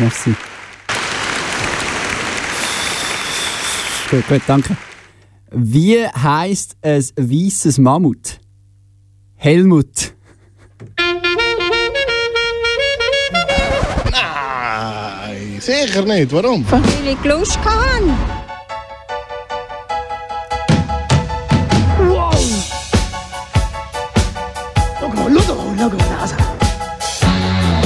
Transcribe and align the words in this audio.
merci. 0.00 0.34
Gut, 4.10 4.26
gut, 4.26 4.42
danke. 4.46 4.76
Wie 5.52 6.06
heisst 6.06 6.76
ein 6.82 7.04
weißes 7.16 7.78
Mammut? 7.78 8.40
Helmut. 9.36 10.12
Nein, 14.10 15.60
sicher 15.60 16.02
nicht. 16.02 16.32
Warum? 16.32 16.64
Weil 16.70 16.82
ich 17.12 17.24
Lust 17.24 17.58
hatte. 17.64 18.04
Wow! 21.98 22.34
Schau 24.98 25.08
mal, 25.08 25.42
schau 25.46 25.54
mal, 25.54 25.90
schau 27.20 27.28
mal, 27.28 27.82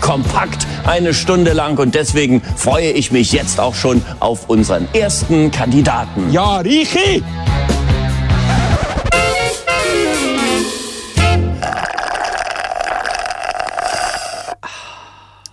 kompakt 0.00 0.66
eine 0.88 1.12
Stunde 1.12 1.52
lang 1.52 1.78
und 1.78 1.94
deswegen 1.94 2.40
freue 2.40 2.90
ich 2.92 3.12
mich 3.12 3.32
jetzt 3.32 3.60
auch 3.60 3.74
schon 3.74 4.00
auf 4.20 4.48
unseren 4.48 4.88
ersten 4.94 5.50
Kandidaten. 5.50 6.32
Ja, 6.32 6.56
Reiche! 6.60 7.22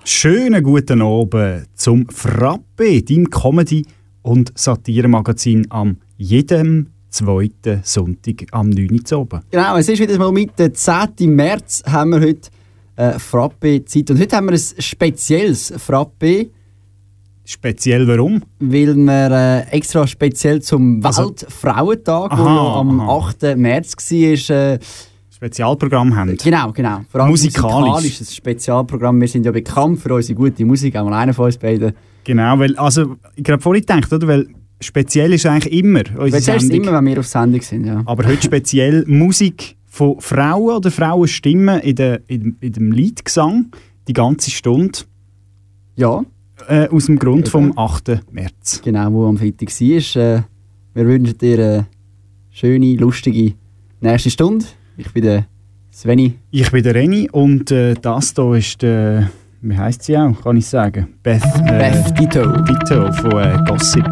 Schönen 0.06 0.64
guten 0.64 1.02
Abend 1.02 1.68
zum 1.76 2.08
Frappe, 2.08 3.04
deinem 3.04 3.30
Comedy- 3.30 3.86
und 4.22 4.58
Satiremagazin 4.58 5.68
am 5.70 5.98
jedem 6.16 6.92
zweiten 7.10 7.82
Sonntag 7.84 8.46
am 8.52 8.70
9. 8.70 9.02
Uhr 9.12 9.18
oben. 9.20 9.42
Genau, 9.52 9.76
es 9.76 9.90
ist 9.90 10.00
wieder 10.00 10.18
mal 10.18 10.32
mit 10.32 10.58
der 10.58 10.74
10. 10.74 11.36
März 11.36 11.84
haben 11.86 12.12
wir 12.12 12.22
heute 12.22 12.50
äh, 12.96 13.20
Frappe-Zeit. 13.20 14.10
Und 14.12 14.20
heute 14.20 14.36
haben 14.36 14.46
wir 14.48 14.54
ein 14.54 14.60
spezielles 14.82 15.74
Frappe, 15.78 16.48
Speziell 17.48 18.08
warum? 18.08 18.42
weil 18.60 18.96
wir 18.96 19.32
äh, 19.32 19.70
extra 19.76 20.08
speziell 20.08 20.62
zum 20.64 21.00
Also- 21.06 21.26
Weltfrauentag, 21.30 22.30
der 22.32 22.40
Aha, 22.40 22.56
ja 22.56 22.80
am 22.80 23.00
aha. 23.02 23.18
8. 23.18 23.56
März 23.56 23.94
war, 23.96 24.56
äh, 24.74 24.80
Spezialprogramm 25.30 26.16
haben. 26.16 26.38
Genau, 26.44 26.72
genau. 26.72 27.02
Vor 27.10 27.22
allem 27.22 27.30
Musikalisch. 27.32 27.76
musikalisches 27.78 28.36
Spezialprogramm. 28.36 29.22
Wir 29.22 29.28
sind 29.28 29.46
ja 29.46 29.52
bekannt 29.52 30.00
für 30.00 30.14
unsere 30.16 30.34
gute 30.34 30.66
Musik, 30.66 30.96
auch 30.96 31.06
einer 31.12 31.34
von 31.34 31.46
uns 31.46 31.58
beiden. 31.58 31.94
Genau, 32.24 32.58
weil, 32.58 32.76
also, 32.78 33.16
ich 33.36 33.48
habe 33.48 33.62
vorhin 33.62 33.82
gedacht, 33.86 34.12
oder? 34.12 34.28
Weil 34.28 34.48
speziell 34.82 35.34
ist 35.34 35.46
eigentlich 35.46 35.72
immer 35.74 36.02
unsere 36.18 36.42
zuerst 36.42 36.68
Sendung. 36.68 36.88
immer, 36.88 36.98
wenn 36.98 37.06
wir 37.06 37.20
auf 37.20 37.28
Sendung 37.28 37.62
sind, 37.62 37.86
ja. 37.86 38.02
Aber 38.06 38.26
heute 38.26 38.42
speziell 38.42 39.04
Musik 39.08 39.75
von 39.96 40.20
Frauen 40.20 40.76
oder 40.76 40.92
Frauenstimmen 40.92 41.80
in, 41.80 41.96
der, 41.96 42.20
in, 42.28 42.58
in 42.60 42.74
dem 42.74 42.92
Liedgesang, 42.92 43.72
die 44.10 44.14
ganze 44.14 44.52
Stunde, 44.52 45.00
Ja, 45.96 46.26
äh, 46.68 46.90
aus 46.90 47.06
dem 47.06 47.18
Grund 47.18 47.46
Eben. 47.46 47.50
vom 47.50 47.78
8. 47.78 48.20
März. 48.30 48.82
genau, 48.84 49.14
wo 49.14 49.26
am 49.26 49.38
Freitag 49.38 49.70
war. 49.70 50.22
Äh, 50.22 50.42
wir 50.96 51.06
wünschen 51.06 51.38
dir 51.38 51.60
eine 51.60 51.88
schöne, 52.52 52.96
lustige 52.96 53.54
nächste 54.02 54.32
Stunde. 54.32 54.66
Ich 54.98 55.14
bin 55.14 55.24
der 55.24 55.48
Sveni. 55.94 56.34
Ich 56.52 56.70
bin 56.72 56.84
der 56.84 56.94
Reni 56.94 57.30
und 57.32 57.72
äh, 57.72 57.94
das 57.94 58.34
hier 58.36 58.54
ist 58.54 58.82
der, 58.82 59.32
wie 59.62 59.78
heisst 59.78 60.04
sie 60.04 60.18
auch, 60.18 60.42
kann 60.42 60.58
ich 60.58 60.68
sagen? 60.68 61.08
Beth, 61.24 61.42
äh, 61.68 62.02
Beth 62.04 62.20
Ditto. 62.20 62.52
Ditto 62.64 63.14
von 63.14 63.32
äh, 63.32 63.58
Gossip. 63.66 64.06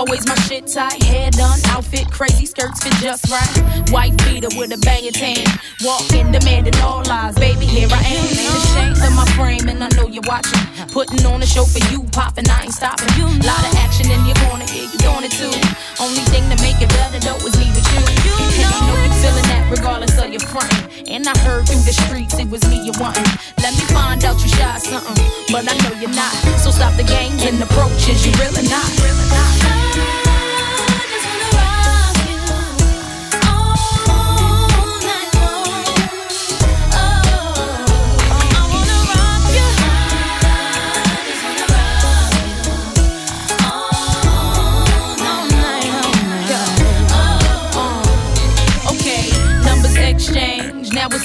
Always 0.00 0.26
my 0.26 0.34
shit 0.48 0.66
tight, 0.66 0.96
hair 1.02 1.30
done, 1.30 1.60
outfit 1.68 2.10
crazy, 2.10 2.46
skirts 2.46 2.82
fit 2.82 2.94
just 3.04 3.28
right. 3.28 3.92
White 3.92 4.16
beater 4.24 4.48
with 4.56 4.72
a 4.72 4.80
banging 4.80 5.12
tan. 5.12 5.44
Walking, 5.84 6.32
demanding 6.32 6.72
all 6.80 7.04
lies. 7.04 7.36
Baby, 7.36 7.66
here 7.66 7.86
I 7.92 8.00
am. 8.08 8.24
Ain't 8.24 8.48
ashamed 8.64 8.96
of 8.96 9.12
my 9.12 9.28
frame, 9.36 9.68
and 9.68 9.84
I 9.84 9.92
know 10.00 10.08
you're 10.08 10.24
watching. 10.24 10.56
Putting 10.88 11.20
on 11.28 11.42
a 11.42 11.46
show 11.46 11.68
for 11.68 11.84
you, 11.92 12.00
popping, 12.16 12.48
I 12.48 12.64
ain't 12.64 12.72
stopping. 12.72 13.12
Lot 13.44 13.60
of 13.60 13.76
action 13.76 14.08
in 14.08 14.24
your 14.24 14.40
corner, 14.48 14.64
yeah, 14.72 14.88
you 14.88 14.98
doing 15.04 15.28
it 15.28 15.36
too. 15.36 15.52
Only 16.00 16.24
thing 16.32 16.48
to 16.48 16.56
make 16.64 16.80
it 16.80 16.88
better 16.96 17.20
though 17.20 17.36
is 17.44 17.52
me 17.60 17.68
with 17.68 17.84
you. 17.92 18.00
And 18.00 18.50
you 18.56 18.64
know 18.88 18.96
you 19.04 19.12
feeling 19.20 19.48
that 19.52 19.68
regardless 19.68 20.16
of 20.16 20.32
your 20.32 20.40
front. 20.48 20.72
And 21.12 21.28
I 21.28 21.36
heard 21.44 21.68
through 21.68 21.84
the 21.84 21.92
streets 21.92 22.40
it 22.40 22.48
was 22.48 22.64
me 22.72 22.88
you 22.88 22.96
wanting. 22.96 23.28
Let 23.60 23.76
me 23.76 23.84
find 23.92 24.24
out 24.24 24.40
you 24.40 24.48
shy 24.48 24.80
something, 24.80 25.28
but 25.52 25.68
I 25.68 25.76
know 25.84 25.92
you're 26.00 26.16
not. 26.16 26.32
So 26.56 26.72
stop 26.72 26.96
the 26.96 27.04
games 27.04 27.44
and 27.44 27.60
approaches, 27.60 28.24
you 28.24 28.32
really 28.40 28.64
not. 28.64 28.88
Really 29.04 29.28
not. 29.28 29.79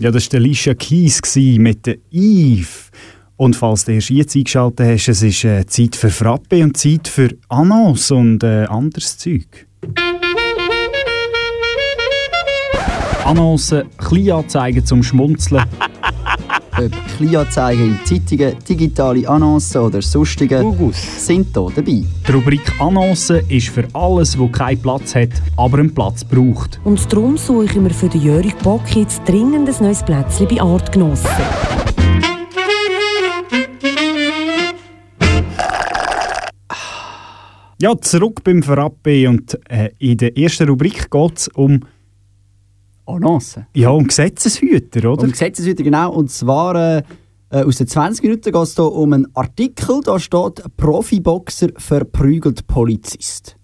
Ja, 0.00 0.10
das 0.10 0.32
war 0.32 0.40
Alicia 0.40 0.72
Keys 0.72 1.20
mit 1.58 1.84
der 1.84 1.98
Eve. 2.10 2.66
Und 3.36 3.54
falls 3.54 3.84
du 3.84 3.92
erst 3.92 4.08
jetzt 4.08 4.34
eingeschaltet 4.34 4.86
hast, 4.86 5.08
es 5.08 5.22
ist 5.22 5.44
äh, 5.44 5.66
Zeit 5.66 5.94
für 5.94 6.08
Frappe 6.08 6.62
und 6.62 6.74
Zeit 6.74 7.06
für 7.06 7.28
Annons 7.50 8.10
und 8.10 8.42
äh, 8.42 8.64
anderes 8.64 9.18
Zeug. 9.18 9.66
Annoncen, 13.26 13.84
Kleinanzeigen 13.98 14.86
zum 14.86 15.02
Schmunzeln. 15.02 15.64
Ob 16.80 16.92
Kleinanzeigen 17.18 17.98
in 17.98 18.06
Zeitungen, 18.06 18.56
digitale 18.66 19.28
Annoncen 19.28 19.82
oder 19.82 20.00
sonstige 20.00 20.64
sind 21.18 21.48
hier 21.52 21.72
dabei. 21.76 22.04
Die 22.26 22.32
Rubrik 22.32 22.80
Annoncen 22.80 23.42
ist 23.50 23.68
für 23.68 23.86
alles, 23.92 24.38
wo 24.38 24.48
keinen 24.48 24.80
Platz 24.80 25.14
hat, 25.14 25.28
aber 25.58 25.80
einen 25.80 25.92
Platz 25.92 26.24
braucht. 26.24 26.80
Und 26.84 27.12
darum 27.12 27.36
suche 27.36 27.66
ich 27.66 27.74
mir 27.74 27.90
für 27.90 28.08
den 28.08 28.22
Jörg 28.22 28.54
Bock 28.62 28.96
jetzt 28.96 29.20
dringend 29.28 29.68
ein 29.68 29.84
neues 29.84 30.02
Plätzchen 30.02 30.48
bei 30.48 30.62
Artgenossen. 30.62 31.28
Ja, 37.82 37.98
zurück 38.00 38.42
beim 38.42 38.62
Frappe 38.62 39.28
und 39.28 39.58
äh, 39.68 39.90
in 39.98 40.16
der 40.16 40.34
ersten 40.34 40.66
Rubrik 40.66 41.10
geht 41.10 41.36
es 41.36 41.48
um, 41.48 41.80
Annoncen. 43.16 43.66
ja, 43.74 43.90
um 43.90 44.06
Gesetzeshüter, 44.06 45.10
oder? 45.10 45.22
Um 45.22 45.30
Gesetzeshüter, 45.30 45.82
genau. 45.82 46.12
Und 46.12 46.30
zwar 46.30 46.74
äh, 46.98 47.02
äh, 47.50 47.64
aus 47.64 47.76
den 47.76 47.86
20 47.86 48.22
Minuten 48.22 48.52
geht 48.52 48.62
es 48.62 48.74
hier 48.76 48.92
um 48.92 49.12
einen 49.12 49.26
Artikel, 49.34 50.00
da 50.04 50.18
steht 50.18 50.62
«Profiboxer 50.76 51.68
verprügelt 51.76 52.66
Polizist». 52.66 53.56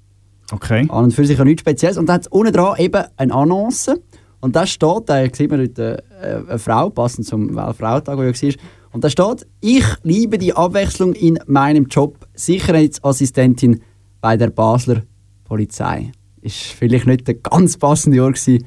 Okay. 0.53 0.87
An 0.89 1.05
und 1.05 1.15
für 1.15 1.25
sich 1.25 1.39
ja 1.39 1.45
nichts 1.45 1.61
Spezielles. 1.61 1.97
Und 1.97 2.07
dann 2.07 2.17
hat 2.17 2.23
es 2.23 2.29
unten 2.29 2.53
dran 2.53 2.77
eben 2.79 3.05
eine 3.17 3.35
Annonce. 3.35 4.01
Und 4.41 4.55
da 4.55 4.67
steht, 4.67 5.03
da 5.07 5.25
sieht 5.33 5.51
man 5.51 5.61
heute 5.61 6.05
äh, 6.21 6.49
eine 6.49 6.59
Frau, 6.59 6.91
passend 6.91 7.27
zum 7.27 7.57
Weltfrauentag, 7.57 8.17
der 8.17 8.27
ja 8.27 8.43
war. 8.43 8.55
Und 8.93 9.05
da 9.05 9.11
steht, 9.11 9.47
ich 9.61 9.85
liebe 10.03 10.39
die 10.39 10.53
Abwechslung 10.53 11.15
in 11.15 11.39
meinem 11.47 11.87
Job, 11.87 12.27
Sicherheitsassistentin 12.35 13.81
bei 14.21 14.37
der 14.37 14.51
Basler 14.51 15.03
Polizei. 15.45 16.13
Ist 16.41 16.57
vielleicht 16.57 17.07
nicht 17.07 17.27
der 17.27 17.35
ganz 17.35 17.77
passende 17.77 18.19
Jahr 18.19 18.33
gewesen, 18.33 18.67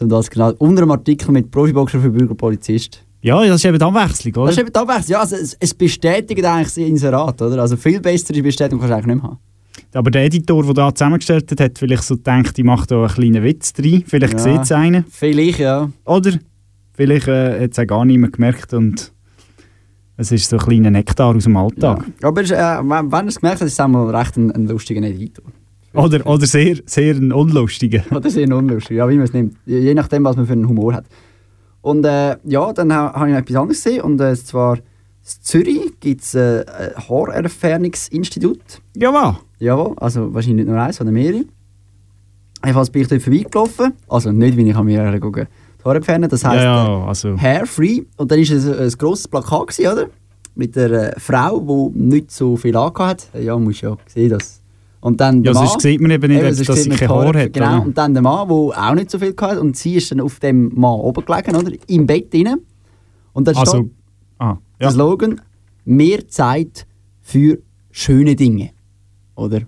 um 0.00 0.08
das 0.08 0.30
genau 0.30 0.52
unter 0.58 0.82
einem 0.82 0.90
Artikel 0.92 1.32
mit 1.32 1.50
Profiboxer 1.50 2.00
für 2.00 2.10
Bürgerpolizist. 2.10 3.02
Ja, 3.22 3.44
das 3.44 3.56
ist 3.56 3.64
eben 3.64 3.78
die 3.78 3.84
Abwechslung, 3.84 4.34
oder? 4.36 4.46
Das 4.46 4.56
ist 4.56 4.60
eben 4.60 4.72
die 4.72 4.78
Abwechslung. 4.78 5.12
Ja, 5.12 5.20
also 5.20 5.36
es, 5.36 5.56
es 5.58 5.74
bestätigt 5.74 6.44
eigentlich 6.44 6.68
das 6.68 6.76
Inserat, 6.76 7.40
oder? 7.42 7.60
Also 7.62 7.76
viel 7.76 8.00
bessere 8.00 8.42
Bestätigung 8.42 8.78
kannst 8.80 8.90
du 8.92 8.94
eigentlich 8.94 9.06
nicht 9.14 9.22
mehr 9.22 9.30
haben. 9.32 9.38
Aber 9.94 10.10
der 10.10 10.24
Editor, 10.24 10.62
der 10.64 10.74
da 10.74 10.94
zusammengestellt 10.94 11.50
hat, 11.50 11.60
hat 11.60 11.78
vielleicht 11.78 12.02
so 12.04 12.16
gedacht, 12.16 12.58
ich 12.58 12.64
mache 12.64 12.86
da 12.86 12.98
einen 13.00 13.08
kleinen 13.08 13.42
Witz 13.42 13.72
rein. 13.78 14.04
Vielleicht 14.06 14.34
Ja. 14.34 14.38
sieht 14.38 14.60
es 14.62 14.72
einen. 14.72 15.04
Vielleicht, 15.10 15.58
ja. 15.58 15.90
Oder 16.04 16.32
vielleicht 16.92 17.28
äh, 17.28 17.62
hat 17.64 17.72
es 17.72 17.78
auch 17.78 17.86
gar 17.86 18.04
niemand 18.04 18.34
gemerkt 18.34 18.72
und 18.74 19.12
Es 20.18 20.32
ist 20.32 20.48
so 20.48 20.56
ein 20.56 20.64
kleiner 20.64 20.90
Nektar 20.90 21.34
aus 21.36 21.44
dem 21.44 21.56
Alltag. 21.56 22.04
Ja. 22.22 22.28
Aber 22.28 22.40
ist, 22.42 22.50
äh, 22.50 22.56
wenn 22.56 23.10
wenn 23.12 23.28
es 23.28 23.40
gemerkt 23.40 23.60
habt, 23.60 23.66
ist 23.68 23.74
es 23.74 23.80
einmal 23.80 24.14
recht 24.14 24.36
ein, 24.36 24.50
ein 24.50 24.66
lustiger 24.66 25.02
Editor. 25.02 25.44
Oder, 25.96 26.26
oder 26.26 26.46
sehr, 26.46 26.76
sehr 26.86 27.14
ein 27.14 27.32
unlustiger. 27.32 28.02
Oder 28.14 28.30
sehr 28.30 28.48
unlustig, 28.54 28.96
ja, 28.96 29.08
wie 29.08 29.14
man 29.16 29.24
es 29.24 29.32
nimmt. 29.32 29.56
Je 29.66 29.94
nachdem, 29.94 30.24
was 30.24 30.36
man 30.36 30.46
für 30.46 30.52
einen 30.52 30.68
Humor 30.68 30.94
hat. 30.94 31.06
Und 31.82 32.04
äh, 32.04 32.36
ja, 32.44 32.72
dann 32.72 32.92
ha- 32.92 33.12
habe 33.14 33.28
ich 33.28 33.32
noch 33.34 33.40
etwas 33.42 33.56
anderes 33.56 33.82
gesehen. 33.84 34.02
Und 34.02 34.20
äh, 34.20 34.34
zwar 34.36 34.76
in 34.76 34.82
Zürich 35.42 35.98
gibt 36.00 36.22
es 36.22 36.34
äh, 36.34 36.64
ein 36.66 37.08
Haarentfernungsinstitut. 37.08 38.60
Jawohl. 38.96 39.36
Jawohl, 39.58 39.94
also 39.98 40.32
wahrscheinlich 40.34 40.64
nicht 40.66 40.72
nur 40.72 40.80
eins, 40.80 40.96
sondern 40.96 41.14
mehrere. 41.14 41.44
Jedenfalls 42.64 42.90
bin 42.90 43.02
ich 43.02 43.08
dort 43.08 43.22
vorbeigelaufen. 43.22 43.92
Also 44.08 44.32
nicht, 44.32 44.56
wie 44.56 44.68
ich 44.68 44.76
an 44.76 44.84
mir. 44.86 45.10
Die 45.12 45.20
Haare 45.84 45.96
entfernen, 45.96 46.28
das 46.28 46.44
heisst 46.44 46.64
Ja, 46.64 46.86
äh, 46.86 47.06
also. 47.08 47.36
Hair 47.38 47.66
Free. 47.66 48.02
Und 48.16 48.30
dann 48.30 48.38
war 48.38 48.56
es 48.56 48.66
ein, 48.66 48.78
ein 48.78 48.90
grosses 48.98 49.28
Plakat, 49.28 49.68
gewesen, 49.68 49.92
oder? 49.92 50.06
Mit 50.54 50.76
einer 50.76 51.14
äh, 51.16 51.20
Frau, 51.20 51.90
die 51.92 51.98
nicht 51.98 52.30
so 52.30 52.56
viel 52.56 52.76
angehabt 52.76 53.28
hat. 53.34 53.40
Ja, 53.42 53.58
muss 53.58 53.80
ja 53.80 53.96
sehen, 54.06 54.30
dass. 54.30 54.62
Und 55.06 55.20
dann 55.20 55.44
der 55.44 55.52
Ja, 55.52 55.60
Mann, 55.60 55.68
sonst 55.68 55.82
sieht 55.82 56.00
man 56.00 56.10
eben 56.10 56.32
nicht, 56.32 56.42
Eben, 56.42 56.64
dass 56.66 56.82
sie 56.82 56.88
kein 56.90 57.08
Haar 57.08 57.32
hat, 57.32 57.52
Genau, 57.52 57.76
oder? 57.76 57.82
und 57.86 57.96
dann 57.96 58.12
der 58.12 58.24
Mann, 58.24 58.48
der 58.48 58.56
auch 58.56 58.94
nicht 58.96 59.08
so 59.08 59.20
viel 59.20 59.36
hatte. 59.40 59.60
Und 59.60 59.76
sie 59.76 59.94
ist 59.94 60.10
dann 60.10 60.20
auf 60.20 60.40
dem 60.40 60.72
Mann 60.74 60.98
oben 60.98 61.24
gelegen, 61.24 61.54
oder? 61.54 61.70
Im 61.86 62.08
Bett 62.08 62.34
drin. 62.34 62.56
Und 63.32 63.46
dann 63.46 63.54
Also, 63.56 63.76
steht 63.76 63.90
ah, 64.38 64.56
der 64.80 64.88
ja. 64.88 64.90
Slogan: 64.92 65.40
Mehr 65.84 66.26
Zeit 66.26 66.88
für 67.20 67.58
schöne 67.92 68.34
Dinge. 68.34 68.70
Oder? 69.36 69.60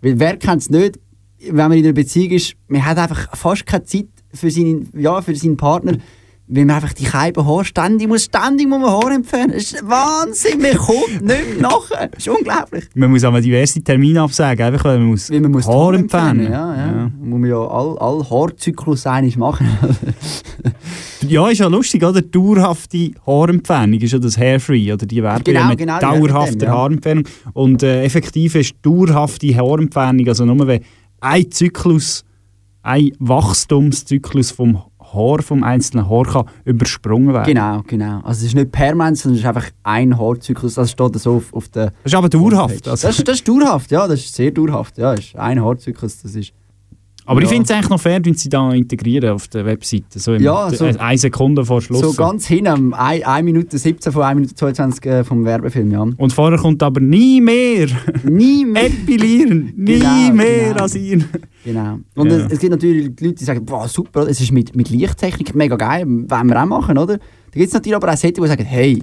Weil 0.00 0.18
wer 0.18 0.38
kennt 0.38 0.62
es 0.62 0.70
nicht, 0.70 0.98
wenn 1.46 1.56
man 1.68 1.72
in 1.72 1.84
einer 1.84 1.92
Beziehung 1.92 2.30
ist, 2.30 2.54
man 2.68 2.82
hat 2.82 2.96
einfach 2.96 3.36
fast 3.36 3.66
keine 3.66 3.84
Zeit 3.84 4.08
für 4.32 4.50
seinen, 4.50 4.88
ja, 4.98 5.20
für 5.20 5.34
seinen 5.34 5.58
Partner, 5.58 5.98
weil 6.48 6.64
man 6.64 6.76
einfach 6.76 6.94
die 6.94 7.04
Scheiben 7.04 7.46
Haare 7.46 7.64
ständig 7.64 8.08
muss, 8.08 8.24
ständig 8.24 8.68
muss 8.68 8.80
man 8.80 8.90
Haare 8.90 9.14
entfernen. 9.14 9.52
Das 9.52 9.72
ist 9.72 9.88
Wahnsinn, 9.88 10.60
man 10.60 10.76
kommt 10.76 11.22
nicht 11.22 11.60
nachher. 11.60 12.08
Das 12.08 12.26
ist 12.26 12.28
unglaublich. 12.28 12.84
Man 12.94 13.10
muss 13.10 13.24
aber 13.24 13.40
diverse 13.40 13.82
Termine 13.82 14.22
absagen, 14.22 14.64
einfach 14.66 14.84
weil 14.84 14.98
man 14.98 15.08
muss, 15.08 15.30
Weil 15.30 15.40
man 15.40 15.52
muss 15.52 15.66
Haare 15.66 15.96
entfernen. 15.96 16.50
Ja, 16.50 16.74
ja. 16.76 17.10
Muss 17.20 17.40
man 17.40 17.50
ja 17.50 17.58
all, 17.58 17.98
all 17.98 18.30
Haarzyklus 18.30 19.06
einig 19.06 19.36
machen. 19.36 19.68
Ja, 21.26 21.48
ist 21.48 21.58
ja 21.58 21.66
lustig, 21.66 22.02
oder? 22.04 22.22
Dauerhafte 22.22 23.10
Haarentfernung 23.26 24.00
ist 24.00 24.12
ja 24.12 24.18
das 24.18 24.38
Hairfree, 24.38 24.92
oder? 24.92 25.04
Die 25.04 25.22
werben 25.22 25.44
Genau, 25.44 25.60
ja 25.60 25.68
mit 25.68 25.78
genau, 25.78 25.98
dauerhafter 25.98 26.66
ja. 26.66 26.72
Haarentfernung. 26.72 27.24
Und 27.54 27.82
äh, 27.82 28.04
effektiv 28.04 28.54
ist 28.54 28.74
dauerhafte 28.82 29.54
Haarentfernung, 29.54 30.28
also 30.28 30.44
nur 30.44 30.66
wenn 30.66 30.80
ein 31.20 31.50
Zyklus, 31.50 32.24
ein 32.82 33.10
Wachstumszyklus 33.18 34.52
vom 34.52 34.80
Haar, 35.12 35.42
vom 35.42 35.62
einzelnen 35.64 36.08
Haar 36.08 36.24
kann 36.24 36.44
übersprungen 36.64 37.32
werden. 37.34 37.46
genau, 37.46 37.82
genau. 37.86 38.16
Also 38.24 38.40
es 38.40 38.48
ist 38.48 38.54
nicht 38.54 38.70
permanent, 38.72 39.18
sondern 39.18 39.36
es 39.36 39.40
ist 39.42 39.48
einfach 39.48 39.70
ein 39.82 40.18
Haarzyklus. 40.18 40.74
Das 40.74 40.90
steht 40.90 41.18
so 41.18 41.36
auf, 41.36 41.52
auf 41.52 41.68
der 41.68 41.86
Das 41.86 42.12
ist 42.12 42.14
aber 42.14 42.28
dauerhaft. 42.28 42.86
Also. 42.88 43.06
Das, 43.06 43.18
ist- 43.18 43.26
das 43.28 43.36
ist 43.36 43.48
dauerhaft, 43.48 43.90
ja, 43.90 44.06
das 44.06 44.20
ist 44.20 44.34
sehr 44.34 44.50
dauerhaft. 44.50 44.98
Ja, 44.98 45.14
das 45.14 45.24
ist 45.26 45.36
ein 45.36 45.62
Haarzyklus, 45.62 46.22
das 46.22 46.34
ist... 46.34 46.52
aber 47.26 47.40
ich 47.40 47.46
ja. 47.46 47.50
finde 47.50 47.64
es 47.64 47.70
eigentlich 47.70 47.90
noch 47.90 48.00
fair, 48.00 48.20
wenn 48.24 48.34
sie 48.34 48.48
da 48.48 48.72
integrieren 48.72 49.30
auf 49.30 49.48
der 49.48 49.64
Webseite. 49.66 50.18
So, 50.18 50.34
im, 50.34 50.42
Ja, 50.42 50.70
so- 50.70 50.84
äh, 50.86 50.96
eine 50.98 51.18
Sekunde 51.18 51.64
vor 51.64 51.80
Schluss. 51.82 52.00
So 52.00 52.12
ganz 52.14 52.46
hinten, 52.46 52.92
1 52.94 53.24
Minute 53.44 53.76
17 53.78 54.12
von 54.12 54.22
1 54.22 54.34
Minute 54.36 54.54
22 54.54 55.04
äh, 55.06 55.24
vom 55.24 55.44
Werbefilm, 55.44 55.90
ja. 55.90 56.00
Und 56.02 56.32
vorher 56.32 56.58
kommt 56.58 56.82
aber 56.82 57.00
nie 57.00 57.40
mehr 57.40 57.86
Nie 58.24 58.64
mehr. 58.66 58.86
epilieren, 58.86 59.72
nie 59.76 59.98
Genau, 59.98 60.32
mehr 60.34 60.68
genau. 60.70 60.80
rasieren. 60.80 61.24
Genau. 61.68 61.98
Und 62.16 62.30
Ja. 62.30 62.36
es, 62.46 62.52
es 62.52 62.58
gibt 62.60 62.70
natürlich 62.70 63.08
Leute, 63.20 63.34
die 63.34 63.44
sagen, 63.44 63.62
boah, 63.66 63.86
super, 63.88 64.26
es 64.26 64.40
ist 64.40 64.52
mit, 64.52 64.74
mit 64.74 64.88
Lichttechnik 64.88 65.54
mega 65.54 65.76
geil, 65.76 66.06
wollen 66.06 66.46
wir 66.48 66.62
auch 66.62 66.66
machen, 66.66 66.96
oder? 66.96 67.18
Da 67.18 67.22
gibt 67.52 67.66
es 67.68 67.74
natürlich 67.74 67.94
aber 67.94 68.10
auch 68.10 68.16
Sätze, 68.16 68.40
die 68.40 68.46
sagen, 68.48 68.64
hey, 68.64 69.02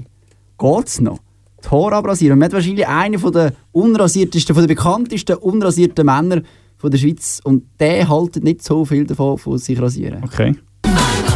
geht's 0.58 1.00
noch? 1.00 1.20
Die 1.64 1.70
Haare 1.70 1.96
abrasieren. 1.98 2.34
Und 2.34 2.40
man 2.40 2.48
hat 2.48 2.54
wahrscheinlich 2.54 2.88
einen 2.88 3.20
von 3.20 3.32
der 3.34 3.54
unrasiertesten, 3.72 4.56
von 4.56 4.64
den 4.64 4.76
bekanntesten 4.76 5.36
unrasierten 5.36 6.08
Männer 6.08 6.42
von 6.78 6.90
der 6.90 6.98
Schweiz 6.98 7.40
und 7.44 7.66
der 7.80 8.10
haltet 8.10 8.44
nicht 8.44 8.64
so 8.64 8.84
viel 8.84 9.06
davon, 9.06 9.38
von 9.38 9.60
sich 9.60 9.80
rasieren. 9.80 10.24
Okay. 10.24 10.56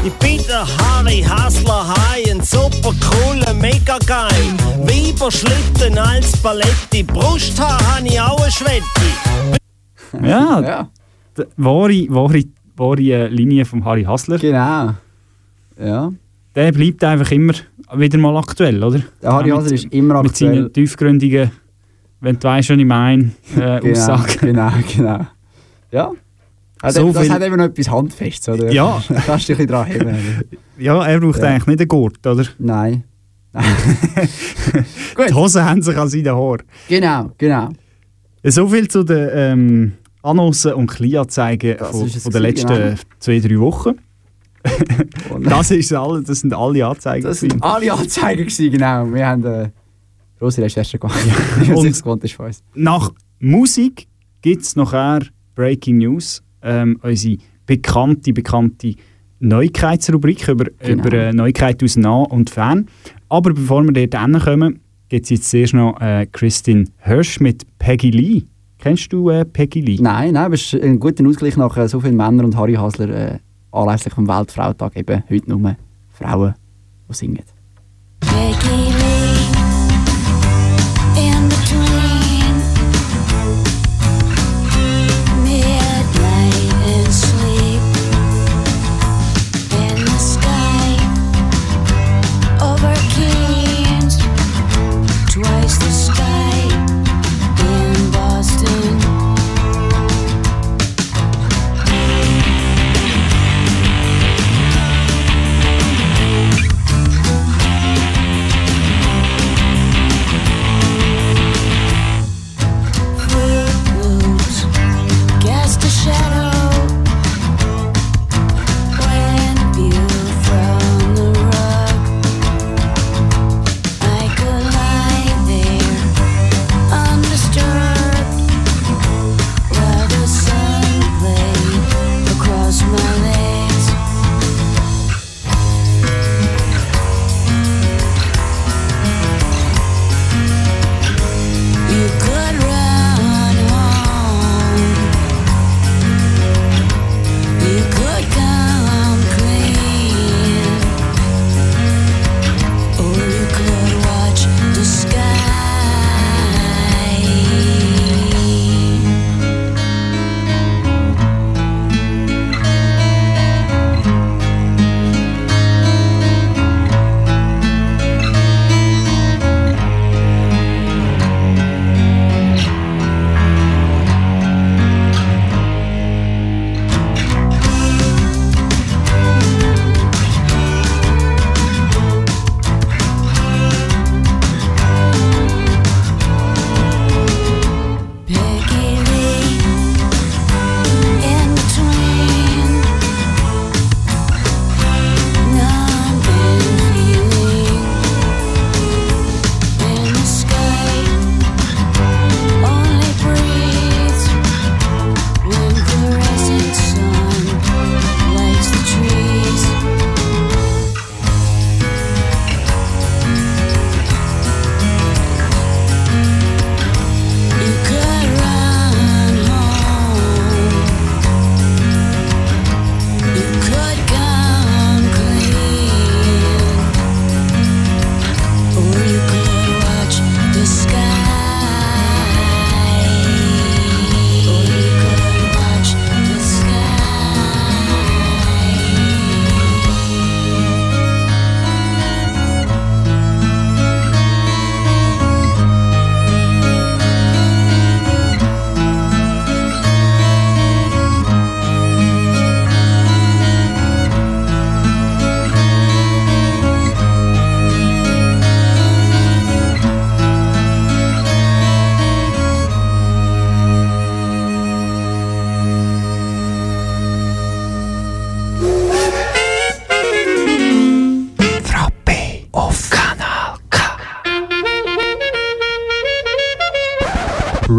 Ich 0.04 0.14
bin 0.14 0.40
der 0.48 0.66
Harry 0.80 1.22
Hassler 1.22 1.90
Hai, 1.90 2.24
ein 2.32 2.42
super 2.42 2.92
cooler, 3.08 3.54
mega 3.54 4.00
geil. 4.08 4.32
Weiberschlitten 4.82 5.96
als 6.00 6.32
Paletti, 6.42 7.04
Brusthaar 7.04 7.80
habe 7.96 8.08
ich 8.08 8.20
auch 8.20 8.42
eine 8.42 8.52
Schwette. 8.52 8.84
Ja, 10.24 10.60
Ja, 10.62 10.90
wahre, 11.58 12.06
wahre, 12.10 12.44
wahre 12.76 13.02
äh, 13.02 13.28
Linie 13.28 13.66
von 13.66 13.84
Harry 13.86 14.04
Hassler. 14.04 14.38
genau. 14.38 14.94
Ja. 15.80 16.12
Der 16.56 16.72
bleibt 16.72 17.04
einfach 17.04 17.32
immer 17.32 17.54
wieder 17.96 18.18
mal 18.18 18.36
aktuell, 18.38 18.84
oder? 18.84 19.02
Der 19.22 19.32
Harry 19.32 19.50
Hassler 19.50 19.72
mit, 19.72 19.84
ist 19.86 19.94
immer 19.94 20.22
Mit 20.22 20.32
aktuell. 20.32 20.56
seinen 20.56 20.74
tiefgründigen, 20.74 21.52
wenn 22.22 22.38
du 22.40 22.44
weißt, 22.48 22.70
was 22.72 22.78
ich 22.78 22.86
meine, 22.86 23.32
äh, 23.56 23.80
Genau, 23.80 23.92
Aussagen. 23.92 24.38
genau, 24.42 24.72
genau. 24.96 25.28
Ja. 25.92 26.12
Also, 26.82 27.02
So 27.08 27.14
das 27.14 27.24
viel- 27.24 27.32
hat 27.34 27.42
eben 27.44 27.56
noch 27.58 27.66
etwas 27.66 27.90
Handfestes, 27.90 28.50
oder? 28.50 28.72
Ja. 28.72 29.02
Da 29.10 29.16
kannst 29.22 29.48
du 29.50 29.54
dich 29.56 29.62
ein 29.62 29.68
bisschen 29.68 30.04
dran 30.06 30.16
heben. 30.16 30.44
Ja, 30.78 31.06
er 31.06 31.20
braucht 31.20 31.40
Ja. 31.40 31.46
eigentlich 31.50 31.68
nicht 31.68 31.80
einen 31.82 31.88
Gurt, 31.88 32.26
oder? 32.26 32.46
Nein. 32.58 33.04
Die 33.54 35.16
Gut, 35.16 35.34
Hosen 35.34 35.64
haben 35.66 35.82
sich 35.82 35.98
an 35.98 36.08
seinen 36.08 36.28
Haaren. 36.36 36.64
genau, 36.88 37.32
genau. 37.38 37.70
So 38.44 38.68
viel 38.68 38.88
zu 38.88 39.04
den 39.04 39.30
ähm, 39.34 39.92
Annoncen 40.22 40.74
und 40.74 40.88
Kleinanzeigen 40.88 41.78
von, 41.78 42.10
von 42.10 42.32
den 42.32 42.42
letzten 42.42 42.68
genau. 42.68 42.96
zwei, 43.20 43.40
drei 43.40 43.60
Wochen. 43.60 43.96
Und 45.30 45.46
Das, 45.50 45.72
ist 45.72 45.94
alle, 45.94 46.22
das 46.22 46.42
sind 46.42 46.54
alle 46.54 46.86
Anzeigen. 46.86 47.24
das 47.24 47.40
sind 47.40 47.64
alle 47.64 47.94
Anzeigen, 47.94 48.42
gewesen, 48.44 48.72
genau. 48.72 49.06
Wir 49.14 49.26
haben 49.28 49.46
äh, 49.46 49.70
grosse 50.38 50.62
Recherche 50.62 51.00
gemacht. 51.00 51.18
Ja. 51.66 51.74
Und- 51.76 51.92
gewohnt 51.98 52.24
ist 52.24 52.34
von 52.34 52.48
uns. 52.48 52.62
Nach 52.76 53.12
Musik 53.40 54.08
gibt 54.42 54.64
es 54.64 54.76
nachher 54.76 55.20
Breaking 55.56 55.98
News, 56.00 56.44
ähm, 56.62 57.00
unsere 57.02 57.38
bekannte, 57.66 58.34
bekannte 58.34 58.96
Neuigkeitsrubrik 59.40 60.48
über, 60.50 60.66
Genau. 60.80 61.06
über 61.06 61.14
äh, 61.18 61.34
Neuigkeiten 61.34 61.86
aus 61.86 61.96
nah 61.96 62.24
und 62.24 62.50
fern. 62.50 62.88
Aber 63.30 63.54
bevor 63.54 63.84
wir 63.84 63.94
dort 64.08 64.22
hinkommen, 64.22 64.82
gibt 65.08 65.24
es 65.26 65.30
jetzt 65.30 65.50
zuerst 65.50 65.74
noch 65.74 66.00
äh, 66.02 66.28
Christine 66.32 66.86
Hirsch 67.00 67.40
mit 67.40 67.66
Peggy 67.80 68.12
Lee. 68.12 68.44
Kennst 68.80 69.12
du 69.12 69.30
äh, 69.30 69.44
Peggy 69.44 69.82
Lee? 69.82 69.98
Nein, 70.00 70.34
nein, 70.34 70.46
aber 70.46 70.56
es 70.56 70.74
ist 70.74 70.82
ein 70.82 71.00
guter 71.00 71.28
Ausgleich 71.28 71.58
nach 71.58 71.76
äh, 71.76 71.88
so 71.90 72.00
vielen 72.00 72.16
Männern 72.16 72.46
und 72.46 72.56
Harry 72.56 72.76
Hasler 72.76 73.10
äh, 73.10 73.40
anlässlich 73.74 74.14
vom 74.14 74.26
Weltfrauentag 74.26 74.96
eben 74.96 75.22
heute 75.30 75.50
nur 75.50 75.76
Frauen, 76.08 76.56
die 77.10 77.14
singen. 77.14 77.44
Peggy 78.22 78.99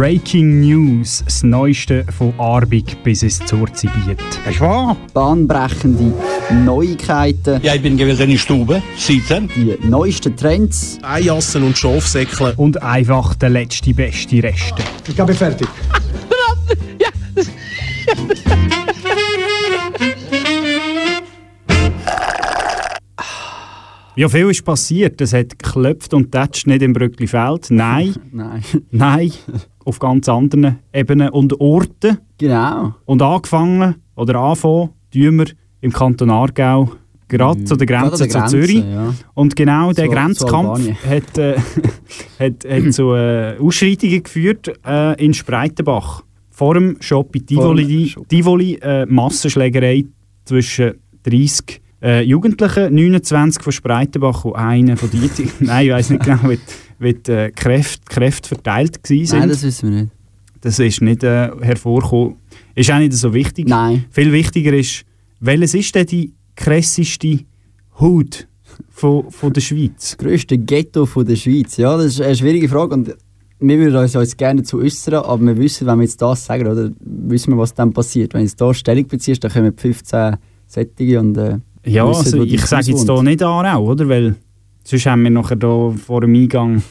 Breaking 0.01 0.61
News, 0.61 1.23
das 1.27 1.43
Neueste 1.43 2.07
von 2.17 2.33
Arbig 2.39 2.97
bis 3.05 3.23
ins 3.23 3.39
Zurzibiet. 3.45 4.19
Das 4.47 4.55
ist 4.55 4.61
wahr. 4.63 4.97
Bahnbrechende 5.13 6.15
Neuigkeiten, 6.65 7.61
Ja, 7.63 7.75
ich 7.75 7.83
bin 7.83 7.99
gewesen 7.99 8.23
in 8.23 8.31
der 8.31 8.39
Stube, 8.39 8.83
sitzen. 8.97 9.51
die 9.55 9.77
neuesten 9.87 10.35
Trends. 10.35 10.97
Eijassen 11.03 11.65
und 11.65 11.77
Schafsäckle. 11.77 12.55
Und 12.57 12.83
einfach 12.83 13.35
der 13.35 13.51
letzte 13.51 13.93
beste 13.93 14.43
Reste. 14.43 14.83
Ich 15.07 15.15
bin 15.15 15.35
fertig. 15.35 15.69
Ja, 24.17 24.29
viel 24.29 24.51
ist 24.51 24.65
passiert. 24.65 25.21
Es 25.21 25.33
hat 25.33 25.59
geklopft 25.59 26.13
und 26.15 26.33
tätscht 26.33 26.67
nicht 26.67 26.83
im 26.83 26.93
Brücklifeld. 26.93 27.71
Nein, 27.71 28.15
Nein. 28.33 28.63
nein, 28.91 29.33
auf 29.91 29.99
ganz 29.99 30.29
anderen 30.29 30.79
Ebenen 30.95 31.31
und 31.31 31.61
Orten. 31.61 32.19
Genau. 32.39 32.95
Und 33.07 33.23
angefangen 33.23 33.97
oder 34.15 34.37
anfangen, 34.37 34.91
tun 35.13 35.39
wir 35.39 35.47
im 35.81 35.93
Kanton 35.93 36.31
Aargau, 36.31 36.93
gerade 37.27 37.65
zu 37.65 37.75
der 37.75 37.89
Grenze 37.89 38.29
zu 38.29 38.45
Zürich. 38.47 38.85
ja. 38.85 39.13
Und 39.35 39.57
genau 39.57 39.93
der 39.93 40.09
Grenzkampf 40.09 40.69
Albanien. 40.69 40.97
hat, 41.09 41.39
äh, 41.39 41.57
hat, 42.39 42.65
hat 42.65 42.93
zu 42.95 43.15
äh, 43.15 43.59
Ausschreitungen 43.59 44.23
geführt 44.23 44.73
äh, 44.87 45.25
in 45.25 45.35
Spreitenbach. 45.35 46.23
Vor 46.51 46.75
dem 46.75 46.97
Shop 47.01 47.35
in 47.35 47.47
Vor 47.49 47.75
dem 47.75 47.87
Tivoli. 47.89 48.15
Tivoli 48.29 48.75
äh, 48.77 49.07
Massenschlägerei 49.07 50.05
zwischen 50.45 50.95
30 51.25 51.81
äh, 52.01 52.23
Jugendlichen, 52.23 52.95
29 52.95 53.63
von 53.63 53.73
Spreitenbach 53.73 54.45
und 54.45 54.55
einer 54.55 54.97
von 54.97 55.11
Dietig. 55.11 55.51
Nein, 55.61 55.87
ich 55.87 55.93
weiß 55.93 56.11
nicht 56.11 56.25
genau, 56.25 56.49
wie, 57.01 57.15
die 57.15 57.33
äh, 57.33 57.51
Kräfte, 57.51 58.03
Kräfte 58.09 58.49
verteilt 58.49 59.01
waren. 59.03 59.39
Nein, 59.41 59.49
das 59.49 59.63
wissen 59.63 59.91
wir 59.91 60.01
nicht. 60.03 60.13
Das 60.61 60.79
ist 60.79 61.01
nicht 61.01 61.25
äh, 61.25 61.51
hervorgekommen. 61.61 62.37
Ist 62.75 62.91
auch 62.93 62.99
nicht 62.99 63.15
so 63.15 63.33
wichtig. 63.33 63.67
Nein. 63.69 64.05
Viel 64.11 64.33
wichtiger 64.33 64.73
ist, 64.73 65.05
welches 65.41 65.75
ist 65.75 65.95
denn 65.95 66.07
die 66.07 66.33
krasseste 66.55 67.41
Haut 67.99 68.47
von, 68.91 69.31
von 69.31 69.53
der 69.53 69.63
Schweiz? 69.63 69.93
Das 69.97 70.19
grösste 70.19 70.59
Ghetto 70.59 71.07
von 71.07 71.25
der 71.27 71.37
Schweiz. 71.37 71.79
Ja, 71.79 71.97
das 71.97 72.07
ist 72.07 72.21
eine 72.21 72.37
schwierige 72.37 72.69
Frage 72.69 72.95
und 72.95 73.15
wir 73.63 73.79
würden 73.79 73.97
uns, 73.97 74.17
uns 74.17 74.37
gerne 74.37 74.63
zu 74.63 74.79
äußern, 74.79 75.15
aber 75.15 75.43
wir 75.45 75.57
wissen, 75.59 75.87
wenn 75.87 75.99
wir 75.99 76.05
jetzt 76.05 76.21
das 76.21 76.45
sagen, 76.45 76.67
oder, 76.67 76.91
wissen 77.01 77.53
wir, 77.53 77.59
was 77.59 77.75
dann 77.75 77.93
passiert. 77.93 78.33
Wenn 78.35 78.47
du 78.47 78.53
da 78.57 78.73
Stellung 78.73 79.07
beziehst, 79.07 79.45
dann 79.45 79.53
kommen 79.53 79.77
15 79.77 80.37
Sättige 80.67 81.21
und 81.21 81.37
äh, 81.37 81.59
Ja, 81.85 82.09
wissen, 82.09 82.41
also 82.41 82.43
ich 82.45 82.65
sage 82.65 82.93
jetzt 82.93 83.05
hier 83.05 83.23
nicht 83.23 83.43
Aarau, 83.43 83.85
oder? 83.85 84.09
Weil 84.09 84.37
sonst 84.91 85.07
haben 85.07 85.23
wir 85.23 85.31
nachher 85.31 85.57
hier 85.61 85.95
vor 86.05 86.21
dem 86.21 86.35
Eingang 86.35 86.83